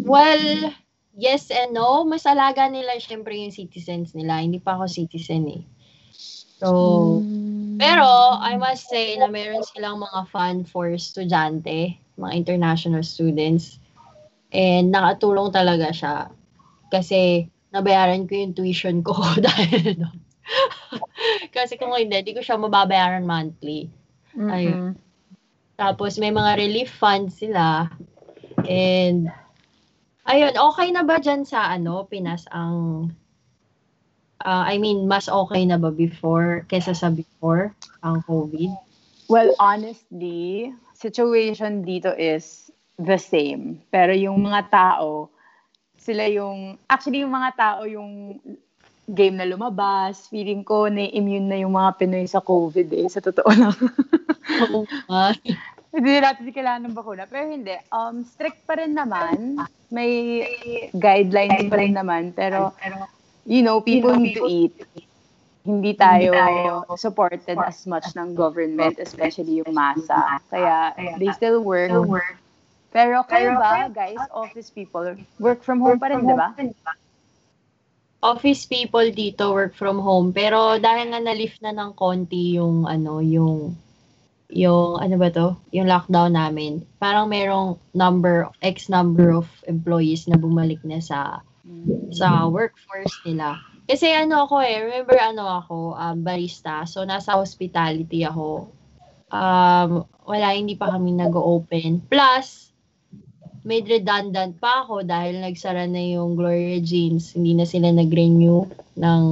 Well, 0.00 0.72
yes 1.12 1.52
and 1.52 1.76
no. 1.76 2.08
Mas 2.08 2.24
alaga 2.24 2.64
nila 2.72 2.96
syempre 2.96 3.36
yung 3.36 3.52
citizens 3.52 4.16
nila. 4.16 4.40
Hindi 4.40 4.56
pa 4.56 4.80
ako 4.80 4.88
citizen 4.88 5.44
eh. 5.52 5.62
So, 6.64 7.20
pero 7.76 8.08
I 8.40 8.56
must 8.56 8.88
say 8.88 9.20
na 9.20 9.28
meron 9.28 9.60
silang 9.68 10.00
mga 10.00 10.32
fund 10.32 10.64
for 10.64 10.88
estudyante, 10.88 12.00
mga 12.16 12.32
international 12.32 13.04
students. 13.04 13.76
And 14.48 14.96
nakatulong 14.96 15.52
talaga 15.52 15.92
siya. 15.92 16.16
Kasi 16.88 17.52
nabayaran 17.68 18.24
ko 18.24 18.32
yung 18.32 18.56
tuition 18.56 19.04
ko 19.04 19.12
dahil 19.44 20.00
doon. 20.00 20.18
Kasi 21.56 21.76
kung 21.76 21.92
hindi, 21.92 22.16
di 22.24 22.32
ko 22.32 22.40
siya 22.40 22.56
mababayaran 22.56 23.28
monthly. 23.28 23.92
Ayun. 24.40 24.96
Tapos 25.74 26.18
may 26.22 26.30
mga 26.30 26.58
relief 26.58 26.90
funds 26.94 27.38
sila. 27.38 27.90
And 28.64 29.30
ayun, 30.26 30.54
okay 30.54 30.88
na 30.94 31.02
ba 31.02 31.18
dyan 31.18 31.42
sa 31.42 31.74
ano, 31.74 32.06
Pinas 32.06 32.46
ang 32.54 33.10
uh, 34.44 34.64
I 34.64 34.78
mean, 34.78 35.08
mas 35.08 35.26
okay 35.26 35.64
na 35.66 35.80
ba 35.80 35.90
before 35.90 36.68
kesa 36.68 36.94
sa 36.94 37.10
before 37.10 37.72
ang 38.04 38.22
COVID? 38.28 38.70
Well, 39.26 39.56
honestly, 39.56 40.70
situation 40.92 41.82
dito 41.82 42.12
is 42.12 42.70
the 43.00 43.16
same. 43.16 43.80
Pero 43.88 44.12
yung 44.12 44.44
mga 44.44 44.68
tao, 44.68 45.32
sila 45.96 46.28
yung, 46.28 46.76
actually 46.86 47.24
yung 47.24 47.32
mga 47.32 47.50
tao 47.56 47.80
yung 47.88 48.38
game 49.08 49.36
na 49.36 49.44
lumabas, 49.44 50.28
feeling 50.32 50.64
ko 50.64 50.88
na 50.88 51.04
immune 51.12 51.48
na 51.48 51.60
yung 51.60 51.76
mga 51.76 52.00
Pinoy 52.00 52.24
sa 52.24 52.40
COVID 52.40 52.88
eh, 52.96 53.06
sa 53.12 53.20
totoo 53.20 53.50
lang. 53.52 53.76
Oo 54.72 54.88
nga. 54.88 55.36
Hindi 55.94 56.12
natin 56.18 56.50
kailangan 56.50 56.82
ng 56.90 56.96
bakuna. 56.96 57.24
Pero 57.30 57.46
hindi. 57.52 57.76
Um, 57.94 58.26
strict 58.26 58.66
pa 58.66 58.80
rin 58.80 58.96
naman. 58.96 59.62
May 59.94 60.42
guidelines 60.96 61.70
pa 61.70 61.76
rin 61.78 61.94
naman. 61.94 62.34
Pero, 62.34 62.74
you 63.46 63.62
know, 63.62 63.78
people 63.78 64.16
need 64.16 64.34
to 64.34 64.48
eat. 64.48 64.74
Hindi 65.64 65.96
tayo 65.96 66.84
supported 66.98 67.56
as 67.62 67.86
much 67.86 68.10
ng 68.18 68.34
government, 68.34 68.98
especially 69.00 69.62
yung 69.62 69.72
masa. 69.72 70.42
Kaya, 70.50 70.92
they 71.16 71.30
still 71.32 71.62
work. 71.62 71.94
Pero 72.94 73.26
kayo 73.26 73.58
ba, 73.58 73.90
guys, 73.90 74.18
office 74.30 74.70
people, 74.70 75.18
work 75.42 75.66
from 75.66 75.82
home 75.82 75.98
pa 75.98 76.14
rin, 76.14 76.26
di 76.26 76.34
ba? 76.34 76.54
Office 78.24 78.64
people 78.64 79.04
dito 79.12 79.52
work 79.52 79.76
from 79.76 80.00
home. 80.00 80.32
Pero 80.32 80.80
dahil 80.80 81.12
nga 81.12 81.20
na-lift 81.20 81.60
na 81.60 81.76
ng 81.76 81.92
konti 81.92 82.56
yung 82.56 82.88
ano, 82.88 83.20
yung 83.20 83.76
yung 84.48 84.96
ano 84.96 85.14
ba 85.20 85.28
to, 85.28 85.60
yung 85.74 85.84
lockdown 85.84 86.32
namin, 86.32 86.80
parang 86.96 87.28
merong 87.28 87.76
number, 87.92 88.48
X 88.64 88.88
number 88.88 89.34
of 89.34 89.44
employees 89.68 90.24
na 90.24 90.40
bumalik 90.40 90.80
na 90.84 91.04
sa 91.04 91.44
sa 92.12 92.48
workforce 92.48 93.12
nila. 93.24 93.60
Kasi 93.84 94.08
ano 94.08 94.48
ako 94.48 94.64
eh, 94.64 94.80
remember 94.80 95.18
ano 95.20 95.44
ako, 95.44 95.76
um, 95.96 96.24
barista. 96.24 96.88
So 96.88 97.04
nasa 97.04 97.36
hospitality 97.36 98.24
ako. 98.24 98.72
Um, 99.28 100.08
wala, 100.24 100.54
hindi 100.56 100.78
pa 100.78 100.94
kami 100.94 101.12
nag-open. 101.18 102.06
Plus, 102.08 102.72
made 103.64 103.88
redundant 103.88 104.60
pa 104.60 104.84
ako 104.84 105.02
dahil 105.08 105.40
nagsara 105.40 105.88
na 105.88 105.98
yung 105.98 106.36
Gloria 106.36 106.78
Jeans. 106.84 107.32
Hindi 107.32 107.56
na 107.56 107.64
sila 107.64 107.88
nag-renew 107.90 108.68
ng 109.00 109.22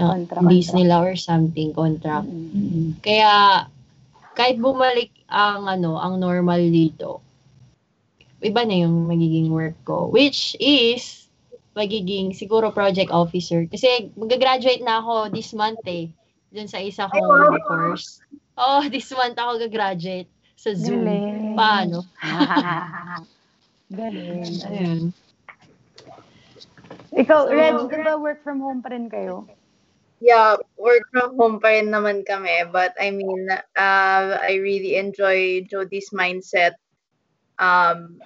uh, 0.00 0.12
Contract, 0.16 0.48
lease 0.48 0.72
contract. 0.72 0.78
nila 0.80 0.94
or 1.04 1.14
something, 1.14 1.68
contract. 1.76 2.28
Kaya, 3.04 3.64
kahit 4.32 4.56
bumalik 4.56 5.12
ang 5.28 5.68
ano, 5.68 6.00
ang 6.00 6.16
normal 6.16 6.58
dito, 6.72 7.20
iba 8.40 8.64
na 8.64 8.88
yung 8.88 9.04
magiging 9.04 9.52
work 9.52 9.76
ko. 9.84 10.08
Which 10.08 10.56
is, 10.56 11.28
magiging 11.76 12.32
siguro 12.32 12.72
project 12.72 13.12
officer. 13.12 13.68
Kasi 13.68 14.08
mag-graduate 14.16 14.80
na 14.80 15.04
ako 15.04 15.28
this 15.28 15.52
month 15.52 15.84
eh. 15.84 16.08
Dun 16.48 16.72
sa 16.72 16.80
isa 16.80 17.12
kong 17.12 17.60
course. 17.68 18.24
Oh, 18.56 18.80
this 18.88 19.12
month 19.12 19.36
ako 19.36 19.68
gagraduate 19.68 20.32
sa 20.56 20.72
Zoom. 20.72 21.04
Galing. 21.04 21.54
Paano? 21.54 21.98
Galing. 23.98 24.42
Ayun. 24.66 25.02
Ikaw, 27.16 27.40
So- 27.46 27.52
Reg, 27.52 27.76
di 27.92 27.98
ba 28.02 28.16
work 28.18 28.40
from 28.42 28.60
home 28.60 28.80
pa 28.82 28.90
rin 28.92 29.08
kayo? 29.08 29.46
Yeah, 30.18 30.56
work 30.80 31.04
from 31.12 31.36
home 31.36 31.60
pa 31.60 31.76
rin 31.76 31.92
naman 31.92 32.24
kami. 32.24 32.64
But 32.72 32.96
I 32.96 33.12
mean, 33.12 33.52
uh, 33.52 34.26
I 34.40 34.56
really 34.64 34.96
enjoy 34.96 35.68
Jody's 35.68 36.08
mindset 36.10 36.80
um, 37.60 38.20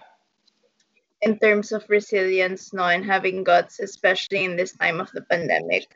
in 1.20 1.34
terms 1.42 1.74
of 1.74 1.82
resilience 1.90 2.70
no, 2.72 2.86
and 2.86 3.02
having 3.02 3.42
guts, 3.42 3.82
especially 3.82 4.46
in 4.46 4.54
this 4.54 4.72
time 4.78 5.02
of 5.02 5.10
the 5.12 5.26
pandemic. 5.26 5.90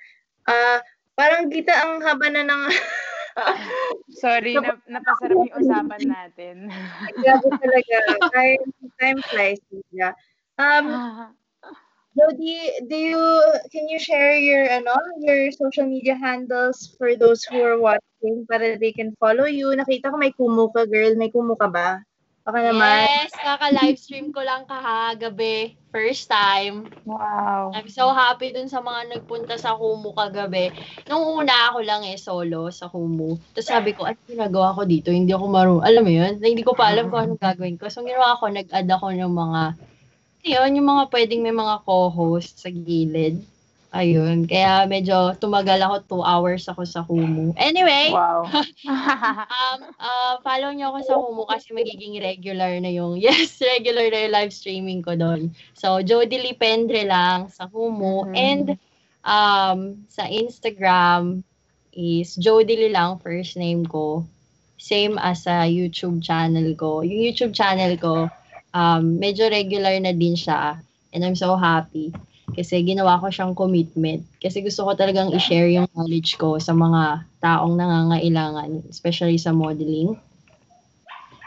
Uh, 0.51 0.83
parang 1.15 1.49
kita 1.49 1.71
ang 1.73 2.03
haba 2.03 2.27
na 2.27 2.43
ng... 2.43 2.63
Sorry, 4.23 4.55
na, 4.55 4.79
napasarap 4.87 5.37
yung 5.43 5.57
usapan 5.59 6.03
natin. 6.07 6.55
Grabe 7.19 7.49
talaga. 7.59 7.97
Time, 8.31 8.63
time 9.01 9.21
flies. 9.31 9.61
Yeah. 9.91 10.15
Um, 10.59 10.87
Jody, 12.15 12.71
do 12.87 12.95
you 12.95 13.23
can 13.75 13.91
you 13.91 13.99
share 13.99 14.39
your 14.39 14.71
ano 14.71 14.95
your 15.19 15.51
social 15.51 15.83
media 15.83 16.15
handles 16.15 16.95
for 16.95 17.19
those 17.19 17.43
who 17.43 17.59
are 17.59 17.75
watching 17.75 18.47
para 18.47 18.79
they 18.79 18.95
can 18.95 19.11
follow 19.19 19.51
you? 19.51 19.75
Nakita 19.75 20.15
ko 20.15 20.17
may 20.23 20.31
kumu 20.31 20.71
ka 20.71 20.87
girl, 20.87 21.19
may 21.19 21.27
kumu 21.35 21.59
ka 21.59 21.67
ba? 21.67 22.07
Baka 22.45 22.61
naman. 22.61 23.09
Yes, 23.09 23.33
kaka-livestream 23.41 24.29
ko 24.29 24.45
lang 24.45 24.69
kahagabi. 24.69 25.81
First 25.89 26.29
time. 26.29 26.93
wow. 27.09 27.73
I'm 27.73 27.89
so 27.89 28.13
happy 28.13 28.53
dun 28.53 28.69
sa 28.69 28.85
mga 28.85 29.17
nagpunta 29.17 29.57
sa 29.57 29.73
Kumu 29.79 30.13
kagabi. 30.13 30.69
Nung 31.09 31.25
una 31.25 31.73
ako 31.73 31.81
lang 31.81 32.05
eh, 32.05 32.21
solo 32.21 32.69
sa 32.69 32.93
Kumu. 32.93 33.41
Tapos 33.57 33.65
sabi 33.65 33.97
ko, 33.97 34.05
ano 34.05 34.19
ginagawa 34.29 34.77
ko 34.77 34.85
dito? 34.85 35.09
Hindi 35.09 35.33
ako 35.33 35.47
marunong. 35.49 35.87
Alam 35.89 36.03
mo 36.05 36.13
yun? 36.13 36.33
Na 36.37 36.47
Hindi 36.51 36.67
ko 36.67 36.77
pa 36.77 36.93
alam 36.93 37.09
kung 37.09 37.25
anong 37.25 37.41
gagawin 37.41 37.81
ko. 37.81 37.89
So, 37.89 38.05
ginawa 38.05 38.37
ko, 38.37 38.53
nag-add 38.53 38.91
ako 38.93 39.07
ng 39.17 39.33
mga, 39.33 39.63
yun, 40.45 40.71
yung 40.77 40.89
mga 40.91 41.05
pwedeng 41.15 41.41
may 41.41 41.57
mga 41.57 41.77
co-host 41.89 42.61
sa 42.61 42.69
gilid. 42.69 43.41
Ayun. 43.95 44.51
Kaya 44.51 44.91
medyo 44.91 45.39
tumagal 45.39 45.79
ako, 45.79 45.97
two 46.11 46.25
hours 46.27 46.67
ako 46.67 46.83
sa 46.83 47.07
Kumu. 47.07 47.55
Anyway, 47.55 48.11
Wow. 48.11 48.43
um, 48.91 49.79
uh, 50.03 50.35
follow 50.43 50.75
nyo 50.75 50.91
ako 50.91 50.99
sa 51.07 51.15
Kumu 51.15 51.43
kasi 51.47 51.71
magiging 51.71 52.19
regular 52.19 52.75
na 52.83 52.91
yung, 52.91 53.15
yes, 53.23 53.63
regular 53.63 54.11
na 54.11 54.27
yung 54.27 54.35
live 54.35 54.51
streaming 54.51 54.99
ko 54.99 55.15
doon. 55.15 55.55
So, 55.79 56.03
Jody 56.03 56.43
Lipendre 56.43 57.07
lang 57.07 57.55
sa 57.55 57.71
Kumu. 57.71 58.27
Mhm. 58.27 58.35
And 58.35 58.67
um, 59.23 60.03
sa 60.11 60.27
Instagram 60.27 61.47
is 61.95 62.35
Jody 62.35 62.91
lang, 62.91 63.23
first 63.23 63.55
name 63.55 63.87
ko. 63.87 64.27
Same 64.75 65.23
as 65.23 65.47
sa 65.47 65.71
YouTube 65.71 66.19
channel 66.19 66.75
ko. 66.75 67.07
Yung 67.07 67.23
YouTube 67.31 67.55
channel 67.55 67.95
ko, 67.95 68.27
um, 68.75 69.23
medyo 69.23 69.47
regular 69.47 69.95
na 70.03 70.11
din 70.11 70.35
siya. 70.35 70.83
And 71.15 71.23
I'm 71.23 71.39
so 71.39 71.55
happy. 71.55 72.11
Kasi 72.55 72.87
ginawa 72.87 73.19
ko 73.19 73.29
siyang 73.29 73.53
commitment. 73.53 74.23
Kasi 74.39 74.63
gusto 74.63 74.87
ko 74.87 74.95
talagang 74.95 75.35
i-share 75.35 75.69
yung 75.69 75.91
knowledge 75.93 76.39
ko 76.39 76.57
sa 76.63 76.73
mga 76.73 77.27
taong 77.43 77.75
nangangailangan, 77.75 78.87
especially 78.89 79.37
sa 79.37 79.51
modeling. 79.51 80.15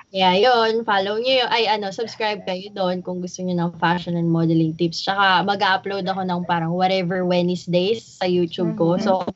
Kaya 0.07 0.39
yun, 0.39 0.87
follow 0.87 1.19
nyo 1.19 1.33
yun. 1.43 1.49
Ay, 1.51 1.67
ano, 1.67 1.91
subscribe 1.91 2.39
kayo 2.47 2.71
doon 2.71 3.03
kung 3.03 3.19
gusto 3.19 3.43
nyo 3.43 3.55
ng 3.59 3.75
fashion 3.75 4.15
and 4.15 4.31
modeling 4.31 4.71
tips. 4.71 5.03
Tsaka 5.03 5.43
mag-upload 5.43 6.07
ako 6.07 6.23
ng 6.23 6.41
parang 6.47 6.71
whatever 6.71 7.27
Wednesdays 7.27 8.17
sa 8.17 8.23
YouTube 8.23 8.79
ko. 8.79 8.95
So, 8.95 9.27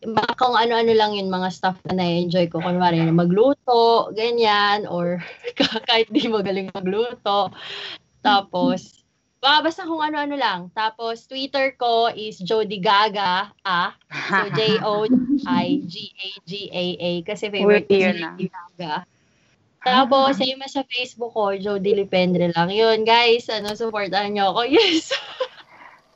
mga 0.00 0.32
kung 0.40 0.56
ano-ano 0.56 0.92
lang 0.96 1.12
yun, 1.12 1.28
mga 1.28 1.48
stuff 1.52 1.76
na 1.84 2.00
na-enjoy 2.00 2.48
ko. 2.48 2.64
Kunwari, 2.64 3.04
magluto, 3.12 4.08
ganyan, 4.16 4.88
or 4.88 5.20
kahit 5.88 6.08
di 6.08 6.24
magaling 6.32 6.72
magluto. 6.72 7.52
Tapos, 8.24 8.99
ba, 9.40 9.64
basta 9.64 9.88
kung 9.88 10.04
ano-ano 10.04 10.36
lang. 10.36 10.68
Tapos, 10.76 11.24
Twitter 11.24 11.72
ko 11.80 12.12
is 12.12 12.36
Jody 12.38 12.78
Gaga, 12.78 13.50
ah. 13.64 13.96
So, 14.28 14.52
J-O-I-G-A-G-A-A. 14.60 15.50
Kasi 17.24 17.48
favorite 17.48 17.88
ko 17.88 17.96
si. 17.96 18.20
Lady 18.20 18.46
Gaga. 18.52 19.08
Tapos, 19.80 20.36
same 20.36 20.60
sa 20.68 20.84
Facebook 20.84 21.32
ko, 21.32 21.56
Jody 21.56 21.96
Lipendre 21.96 22.52
lang. 22.52 22.68
Yun, 22.68 23.08
guys, 23.08 23.48
ano, 23.48 23.72
supportahan 23.72 24.36
nyo 24.36 24.52
ako. 24.52 24.68
Yes! 24.76 25.16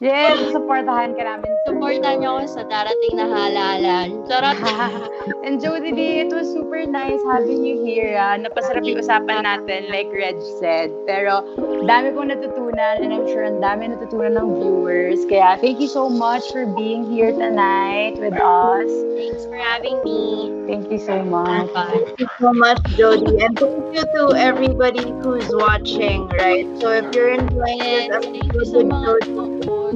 Yes, 0.01 0.39
supportahan 0.51 1.15
ka 1.15 1.23
namin. 1.23 1.51
supportahan 1.65 2.21
nyo 2.21 2.41
ako 2.41 2.47
sa 2.51 2.63
darating 2.67 3.15
na 3.17 3.27
halalan. 3.31 4.09
Charot! 4.27 4.59
And 5.47 5.61
Jody 5.61 5.93
D, 5.93 6.01
it 6.25 6.31
was 6.33 6.51
super 6.51 6.85
nice 6.87 7.21
having 7.29 7.65
you 7.65 7.81
here. 7.85 8.17
Ah. 8.17 8.37
Napasarap 8.37 8.85
yung 8.85 9.01
usapan 9.01 9.45
natin, 9.45 9.89
like 9.89 10.09
Reg 10.13 10.37
said. 10.61 10.91
Pero, 11.09 11.45
dami 11.85 12.13
kong 12.13 12.33
natutunan 12.33 13.01
and 13.01 13.13
I'm 13.13 13.27
sure 13.29 13.45
ang 13.45 13.61
dami 13.61 13.93
natutunan 13.93 14.37
ng 14.37 14.49
viewers. 14.61 15.23
Kaya, 15.29 15.57
thank 15.61 15.81
you 15.81 15.89
so 15.89 16.09
much 16.09 16.45
for 16.53 16.67
being 16.75 17.09
here 17.09 17.33
tonight 17.33 18.17
with 18.19 18.37
us. 18.37 18.91
Thanks 19.17 19.45
for 19.47 19.57
having 19.57 20.01
me. 20.05 20.53
Thank 20.67 20.91
you 20.91 21.01
so 21.01 21.23
much. 21.25 21.69
Thank 21.73 22.21
you 22.21 22.29
so 22.41 22.53
much, 22.53 22.81
Jody. 22.97 23.41
And 23.41 23.53
thank 23.57 23.85
you 23.95 24.05
to 24.05 24.23
everybody 24.37 25.05
who's 25.23 25.49
watching, 25.53 26.29
right? 26.41 26.67
So 26.81 26.93
if 26.93 27.09
you're 27.15 27.33
enjoying 27.37 27.79
this 27.81 28.09
Yes, 28.09 28.25
thank 28.25 28.53
you 28.53 28.65
episode 28.65 28.91
Jody. 28.91 29.94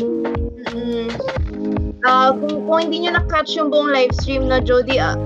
Mm, 0.79 1.09
uh, 2.07 2.31
kung, 2.39 2.57
kung 2.67 2.79
hindi 2.87 3.07
nyo 3.07 3.19
na-catch 3.19 3.59
yung 3.59 3.75
buong 3.75 3.91
live 3.91 4.15
stream 4.23 4.47
na 4.47 4.63
Jody, 4.63 5.03
uh, 5.03 5.19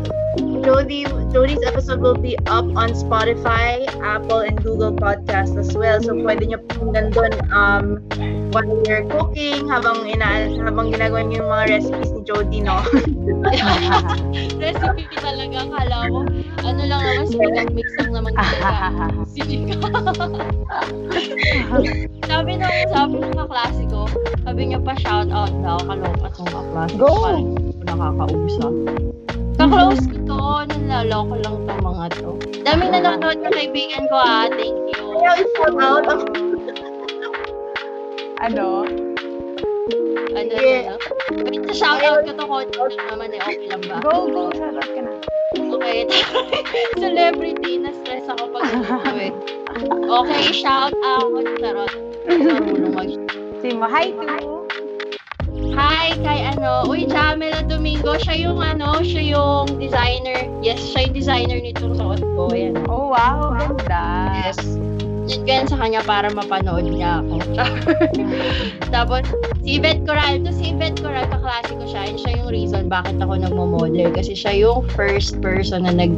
Jody, 0.62 1.02
Jody's 1.34 1.58
episode 1.66 2.00
will 2.00 2.14
be 2.14 2.38
up 2.46 2.64
on 2.78 2.94
Spotify, 2.94 3.82
Apple, 3.98 4.46
and 4.46 4.54
Google 4.62 4.94
Podcast 4.94 5.58
as 5.58 5.74
well. 5.74 5.98
So 5.98 6.14
pwede 6.14 6.46
nyo 6.46 6.62
pakinggan 6.70 7.10
doon 7.10 7.32
um, 7.50 7.98
while 8.54 8.70
you're 8.86 9.02
cooking, 9.10 9.66
habang, 9.66 10.06
ina 10.06 10.54
habang 10.62 10.94
ginagawa 10.94 11.26
nyo 11.26 11.42
yung 11.42 11.50
mga 11.50 11.64
recipes 11.66 12.10
ni 12.14 12.22
Jody, 12.22 12.62
no? 12.62 12.78
Recipe 14.62 15.02
talaga, 15.18 15.58
kala 15.66 15.96
ko. 16.06 16.20
Ano 16.62 16.82
lang 16.86 17.00
naman, 17.26 17.66
mix 17.74 17.88
lang 17.98 18.14
naman 18.14 18.32
talaga. 18.38 18.86
Ka. 19.02 19.10
sabi 22.30 22.50
nung, 22.54 22.76
sabi 22.94 23.14
ng 23.18 23.34
kaklase 23.34 23.82
ko, 23.90 24.06
sabi 24.46 24.60
niya 24.70 24.78
pa 24.78 24.94
shout 25.02 25.26
out 25.34 25.50
daw, 25.58 25.82
kaloka 25.82 26.28
tong 26.38 26.50
kaklase. 26.54 26.94
Go! 26.94 27.10
Parang 27.82 27.98
nakakausap. 27.98 28.74
Kaklose 29.62 30.10
ko 30.10 30.18
to, 30.26 30.42
nalaloko 30.74 31.38
lang 31.38 31.56
tong 31.70 31.82
mga 31.86 32.04
to. 32.18 32.30
Daming 32.66 32.98
nanonood 32.98 33.38
na 33.46 33.50
kaibigan 33.54 34.10
ko 34.10 34.16
ah, 34.18 34.50
thank 34.50 34.74
you. 34.90 35.06
Kaya 35.22 35.38
i-shout 35.38 35.78
out 35.78 36.02
ano? 38.42 38.82
Ano 40.34 40.54
Yeah. 40.58 40.82
na 40.82 40.98
lang. 40.98 41.00
Wait, 41.46 41.62
sa 41.70 41.74
shout 41.78 42.02
out 42.02 42.26
ko 42.26 42.34
to, 42.34 42.42
konti 42.42 42.74
lang 42.74 43.06
naman 43.14 43.30
eh, 43.30 43.38
okay 43.38 43.66
lang 43.70 43.82
ba? 43.86 44.02
Go, 44.02 44.26
go. 44.26 44.42
Shoutout 44.50 44.90
ka 44.90 45.00
na. 45.06 45.12
Okay. 45.54 45.98
Celebrity, 47.02 47.78
na-stress 47.78 48.26
ako 48.34 48.50
pag 48.50 48.66
ano 48.66 49.14
eh. 49.14 49.30
Okay, 50.10 50.42
shout 50.50 50.96
out. 51.06 51.30
Charot. 51.62 51.92
Marunong 52.26 52.94
mag 52.98 53.10
Si 53.62 53.70
mo, 53.78 53.86
hi 53.86 54.10
to. 54.10 54.61
Hi 55.72 56.12
kay 56.20 56.44
ano, 56.52 56.84
uy, 56.84 57.08
Jamela 57.08 57.64
Domingo, 57.64 58.20
siya 58.20 58.36
yung 58.48 58.60
ano, 58.60 59.00
siya 59.00 59.36
yung 59.36 59.80
designer. 59.80 60.44
Yes, 60.60 60.84
siya 60.92 61.08
yung 61.08 61.14
designer 61.16 61.58
nitong 61.64 61.96
suot 61.96 62.20
ko. 62.20 62.52
Ayan. 62.52 62.76
Oh, 62.88 63.12
wow. 63.12 63.56
Ganda. 63.56 64.04
Yes. 64.36 64.60
Yan 65.32 65.40
ko 65.46 65.50
yan 65.50 65.66
sa 65.70 65.78
kanya 65.80 66.04
para 66.04 66.28
mapanood 66.28 66.84
niya 66.84 67.24
ako. 67.24 67.34
Tapos, 68.94 69.22
si 69.64 69.80
Yvette 69.80 70.04
Coral. 70.04 70.44
To 70.44 70.52
si 70.52 70.76
Yvette 70.76 71.00
Coral, 71.00 71.24
kaklase 71.32 71.72
ko 71.72 71.84
siya. 71.88 72.04
And 72.04 72.18
siya 72.20 72.32
yung 72.42 72.50
reason 72.52 72.82
bakit 72.92 73.16
ako 73.22 73.40
nagmo-model. 73.40 74.12
Kasi 74.12 74.36
siya 74.36 74.52
yung 74.52 74.84
first 74.92 75.40
person 75.40 75.88
na 75.88 75.94
nag 75.94 76.12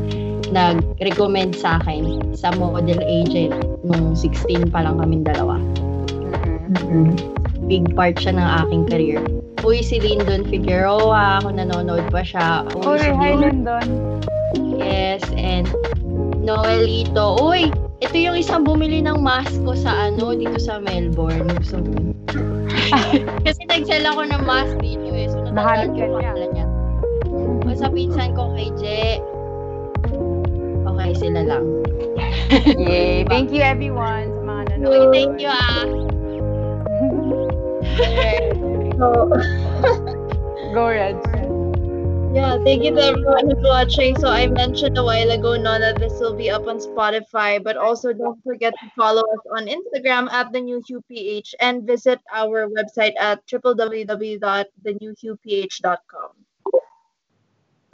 nag-recommend 0.55 1.57
sa 1.57 1.83
akin 1.83 2.35
sa 2.37 2.55
model 2.55 3.01
agent 3.03 3.55
nung 3.83 4.15
16 4.15 4.71
pa 4.71 4.87
lang 4.87 5.03
kaming 5.03 5.25
dalawa. 5.25 5.59
Big 7.65 7.91
part 7.97 8.15
siya 8.21 8.37
ng 8.37 8.49
aking 8.63 8.83
career. 8.87 9.23
Uy, 9.65 9.81
si 9.81 9.97
Lyndon 9.97 10.45
Figueroa, 10.45 11.41
kung 11.41 11.57
nanonood 11.57 12.05
pa 12.13 12.21
siya. 12.21 12.69
Uy, 12.77 12.85
Uy, 12.85 13.01
si 13.01 13.11
hi, 13.17 13.33
Lyndon. 13.33 13.89
Yes, 14.77 15.25
and 15.41 15.73
Noelito. 16.45 17.41
Uy, 17.41 17.73
ito 18.05 18.13
yung 18.13 18.37
isang 18.37 18.69
bumili 18.69 19.01
ng 19.01 19.25
mask 19.25 19.57
ko 19.65 19.73
sa 19.73 20.13
ano, 20.13 20.37
dito 20.37 20.61
sa 20.61 20.85
Melbourne. 20.85 21.49
Gusto 21.57 21.81
mo. 21.81 22.13
Kasi 23.49 23.65
nag-sell 23.65 24.05
ako 24.05 24.29
ng 24.29 24.45
mask 24.45 24.77
dito 24.85 25.09
eh. 25.17 25.33
So, 25.33 25.41
natandaan 25.49 25.97
ko 25.97 26.21
pangalan 26.21 26.51
niya. 26.53 26.67
O 27.65 27.73
sa 27.73 27.89
pinsan 27.89 28.37
ko 28.37 28.53
kay 28.53 28.69
Je. 28.77 29.17
Okay, 30.85 31.11
sila 31.17 31.41
lang. 31.41 31.65
Yay. 32.77 33.25
Thank 33.33 33.49
you, 33.49 33.65
everyone, 33.65 34.29
sa 34.29 34.41
mga 34.45 34.63
Uy, 34.85 35.09
nanonood. 35.09 35.09
thank 35.17 35.41
you 35.41 35.49
ah. 35.49 35.89
So, 38.99 39.29
Go, 40.75 40.89
Reg. 40.89 41.17
Yeah, 42.35 42.59
thank 42.65 42.83
you 42.83 42.91
to 42.91 43.01
everyone 43.01 43.49
who's 43.49 43.63
watching. 43.63 44.19
So 44.19 44.27
I 44.27 44.49
mentioned 44.49 44.99
a 44.99 45.05
while 45.05 45.31
ago, 45.31 45.57
no, 45.57 45.79
that 45.79 46.01
this 46.01 46.19
will 46.19 46.35
be 46.35 46.51
up 46.51 46.67
on 46.67 46.79
Spotify, 46.79 47.63
but 47.63 47.77
also 47.77 48.13
don't 48.13 48.43
forget 48.43 48.75
to 48.83 48.91
follow 48.97 49.23
us 49.23 49.39
on 49.57 49.69
Instagram 49.69 50.29
at 50.33 50.51
the 50.53 50.61
new 50.61 50.83
QPH 50.83 51.55
and 51.61 51.87
visit 51.87 52.19
our 52.35 52.67
website 52.67 53.13
at 53.21 53.47
www.thenewqph.com. 53.47 56.31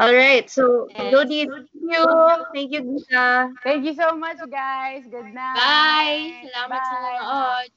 All 0.00 0.14
right, 0.14 0.48
so 0.48 0.88
Yes. 0.88 1.12
Jody, 1.12 1.44
thank 1.44 1.68
you, 1.74 2.06
thank 2.54 2.72
you, 2.72 2.80
Gita. 2.80 3.52
Thank 3.62 3.84
you 3.84 3.92
so 3.92 4.16
much, 4.16 4.38
guys. 4.50 5.04
Good 5.04 5.34
night. 5.36 5.60
Bye! 5.60 6.48
Salamat 6.48 6.80
sa 6.80 6.96
Bye. 6.96 7.20
nanood. 7.20 7.68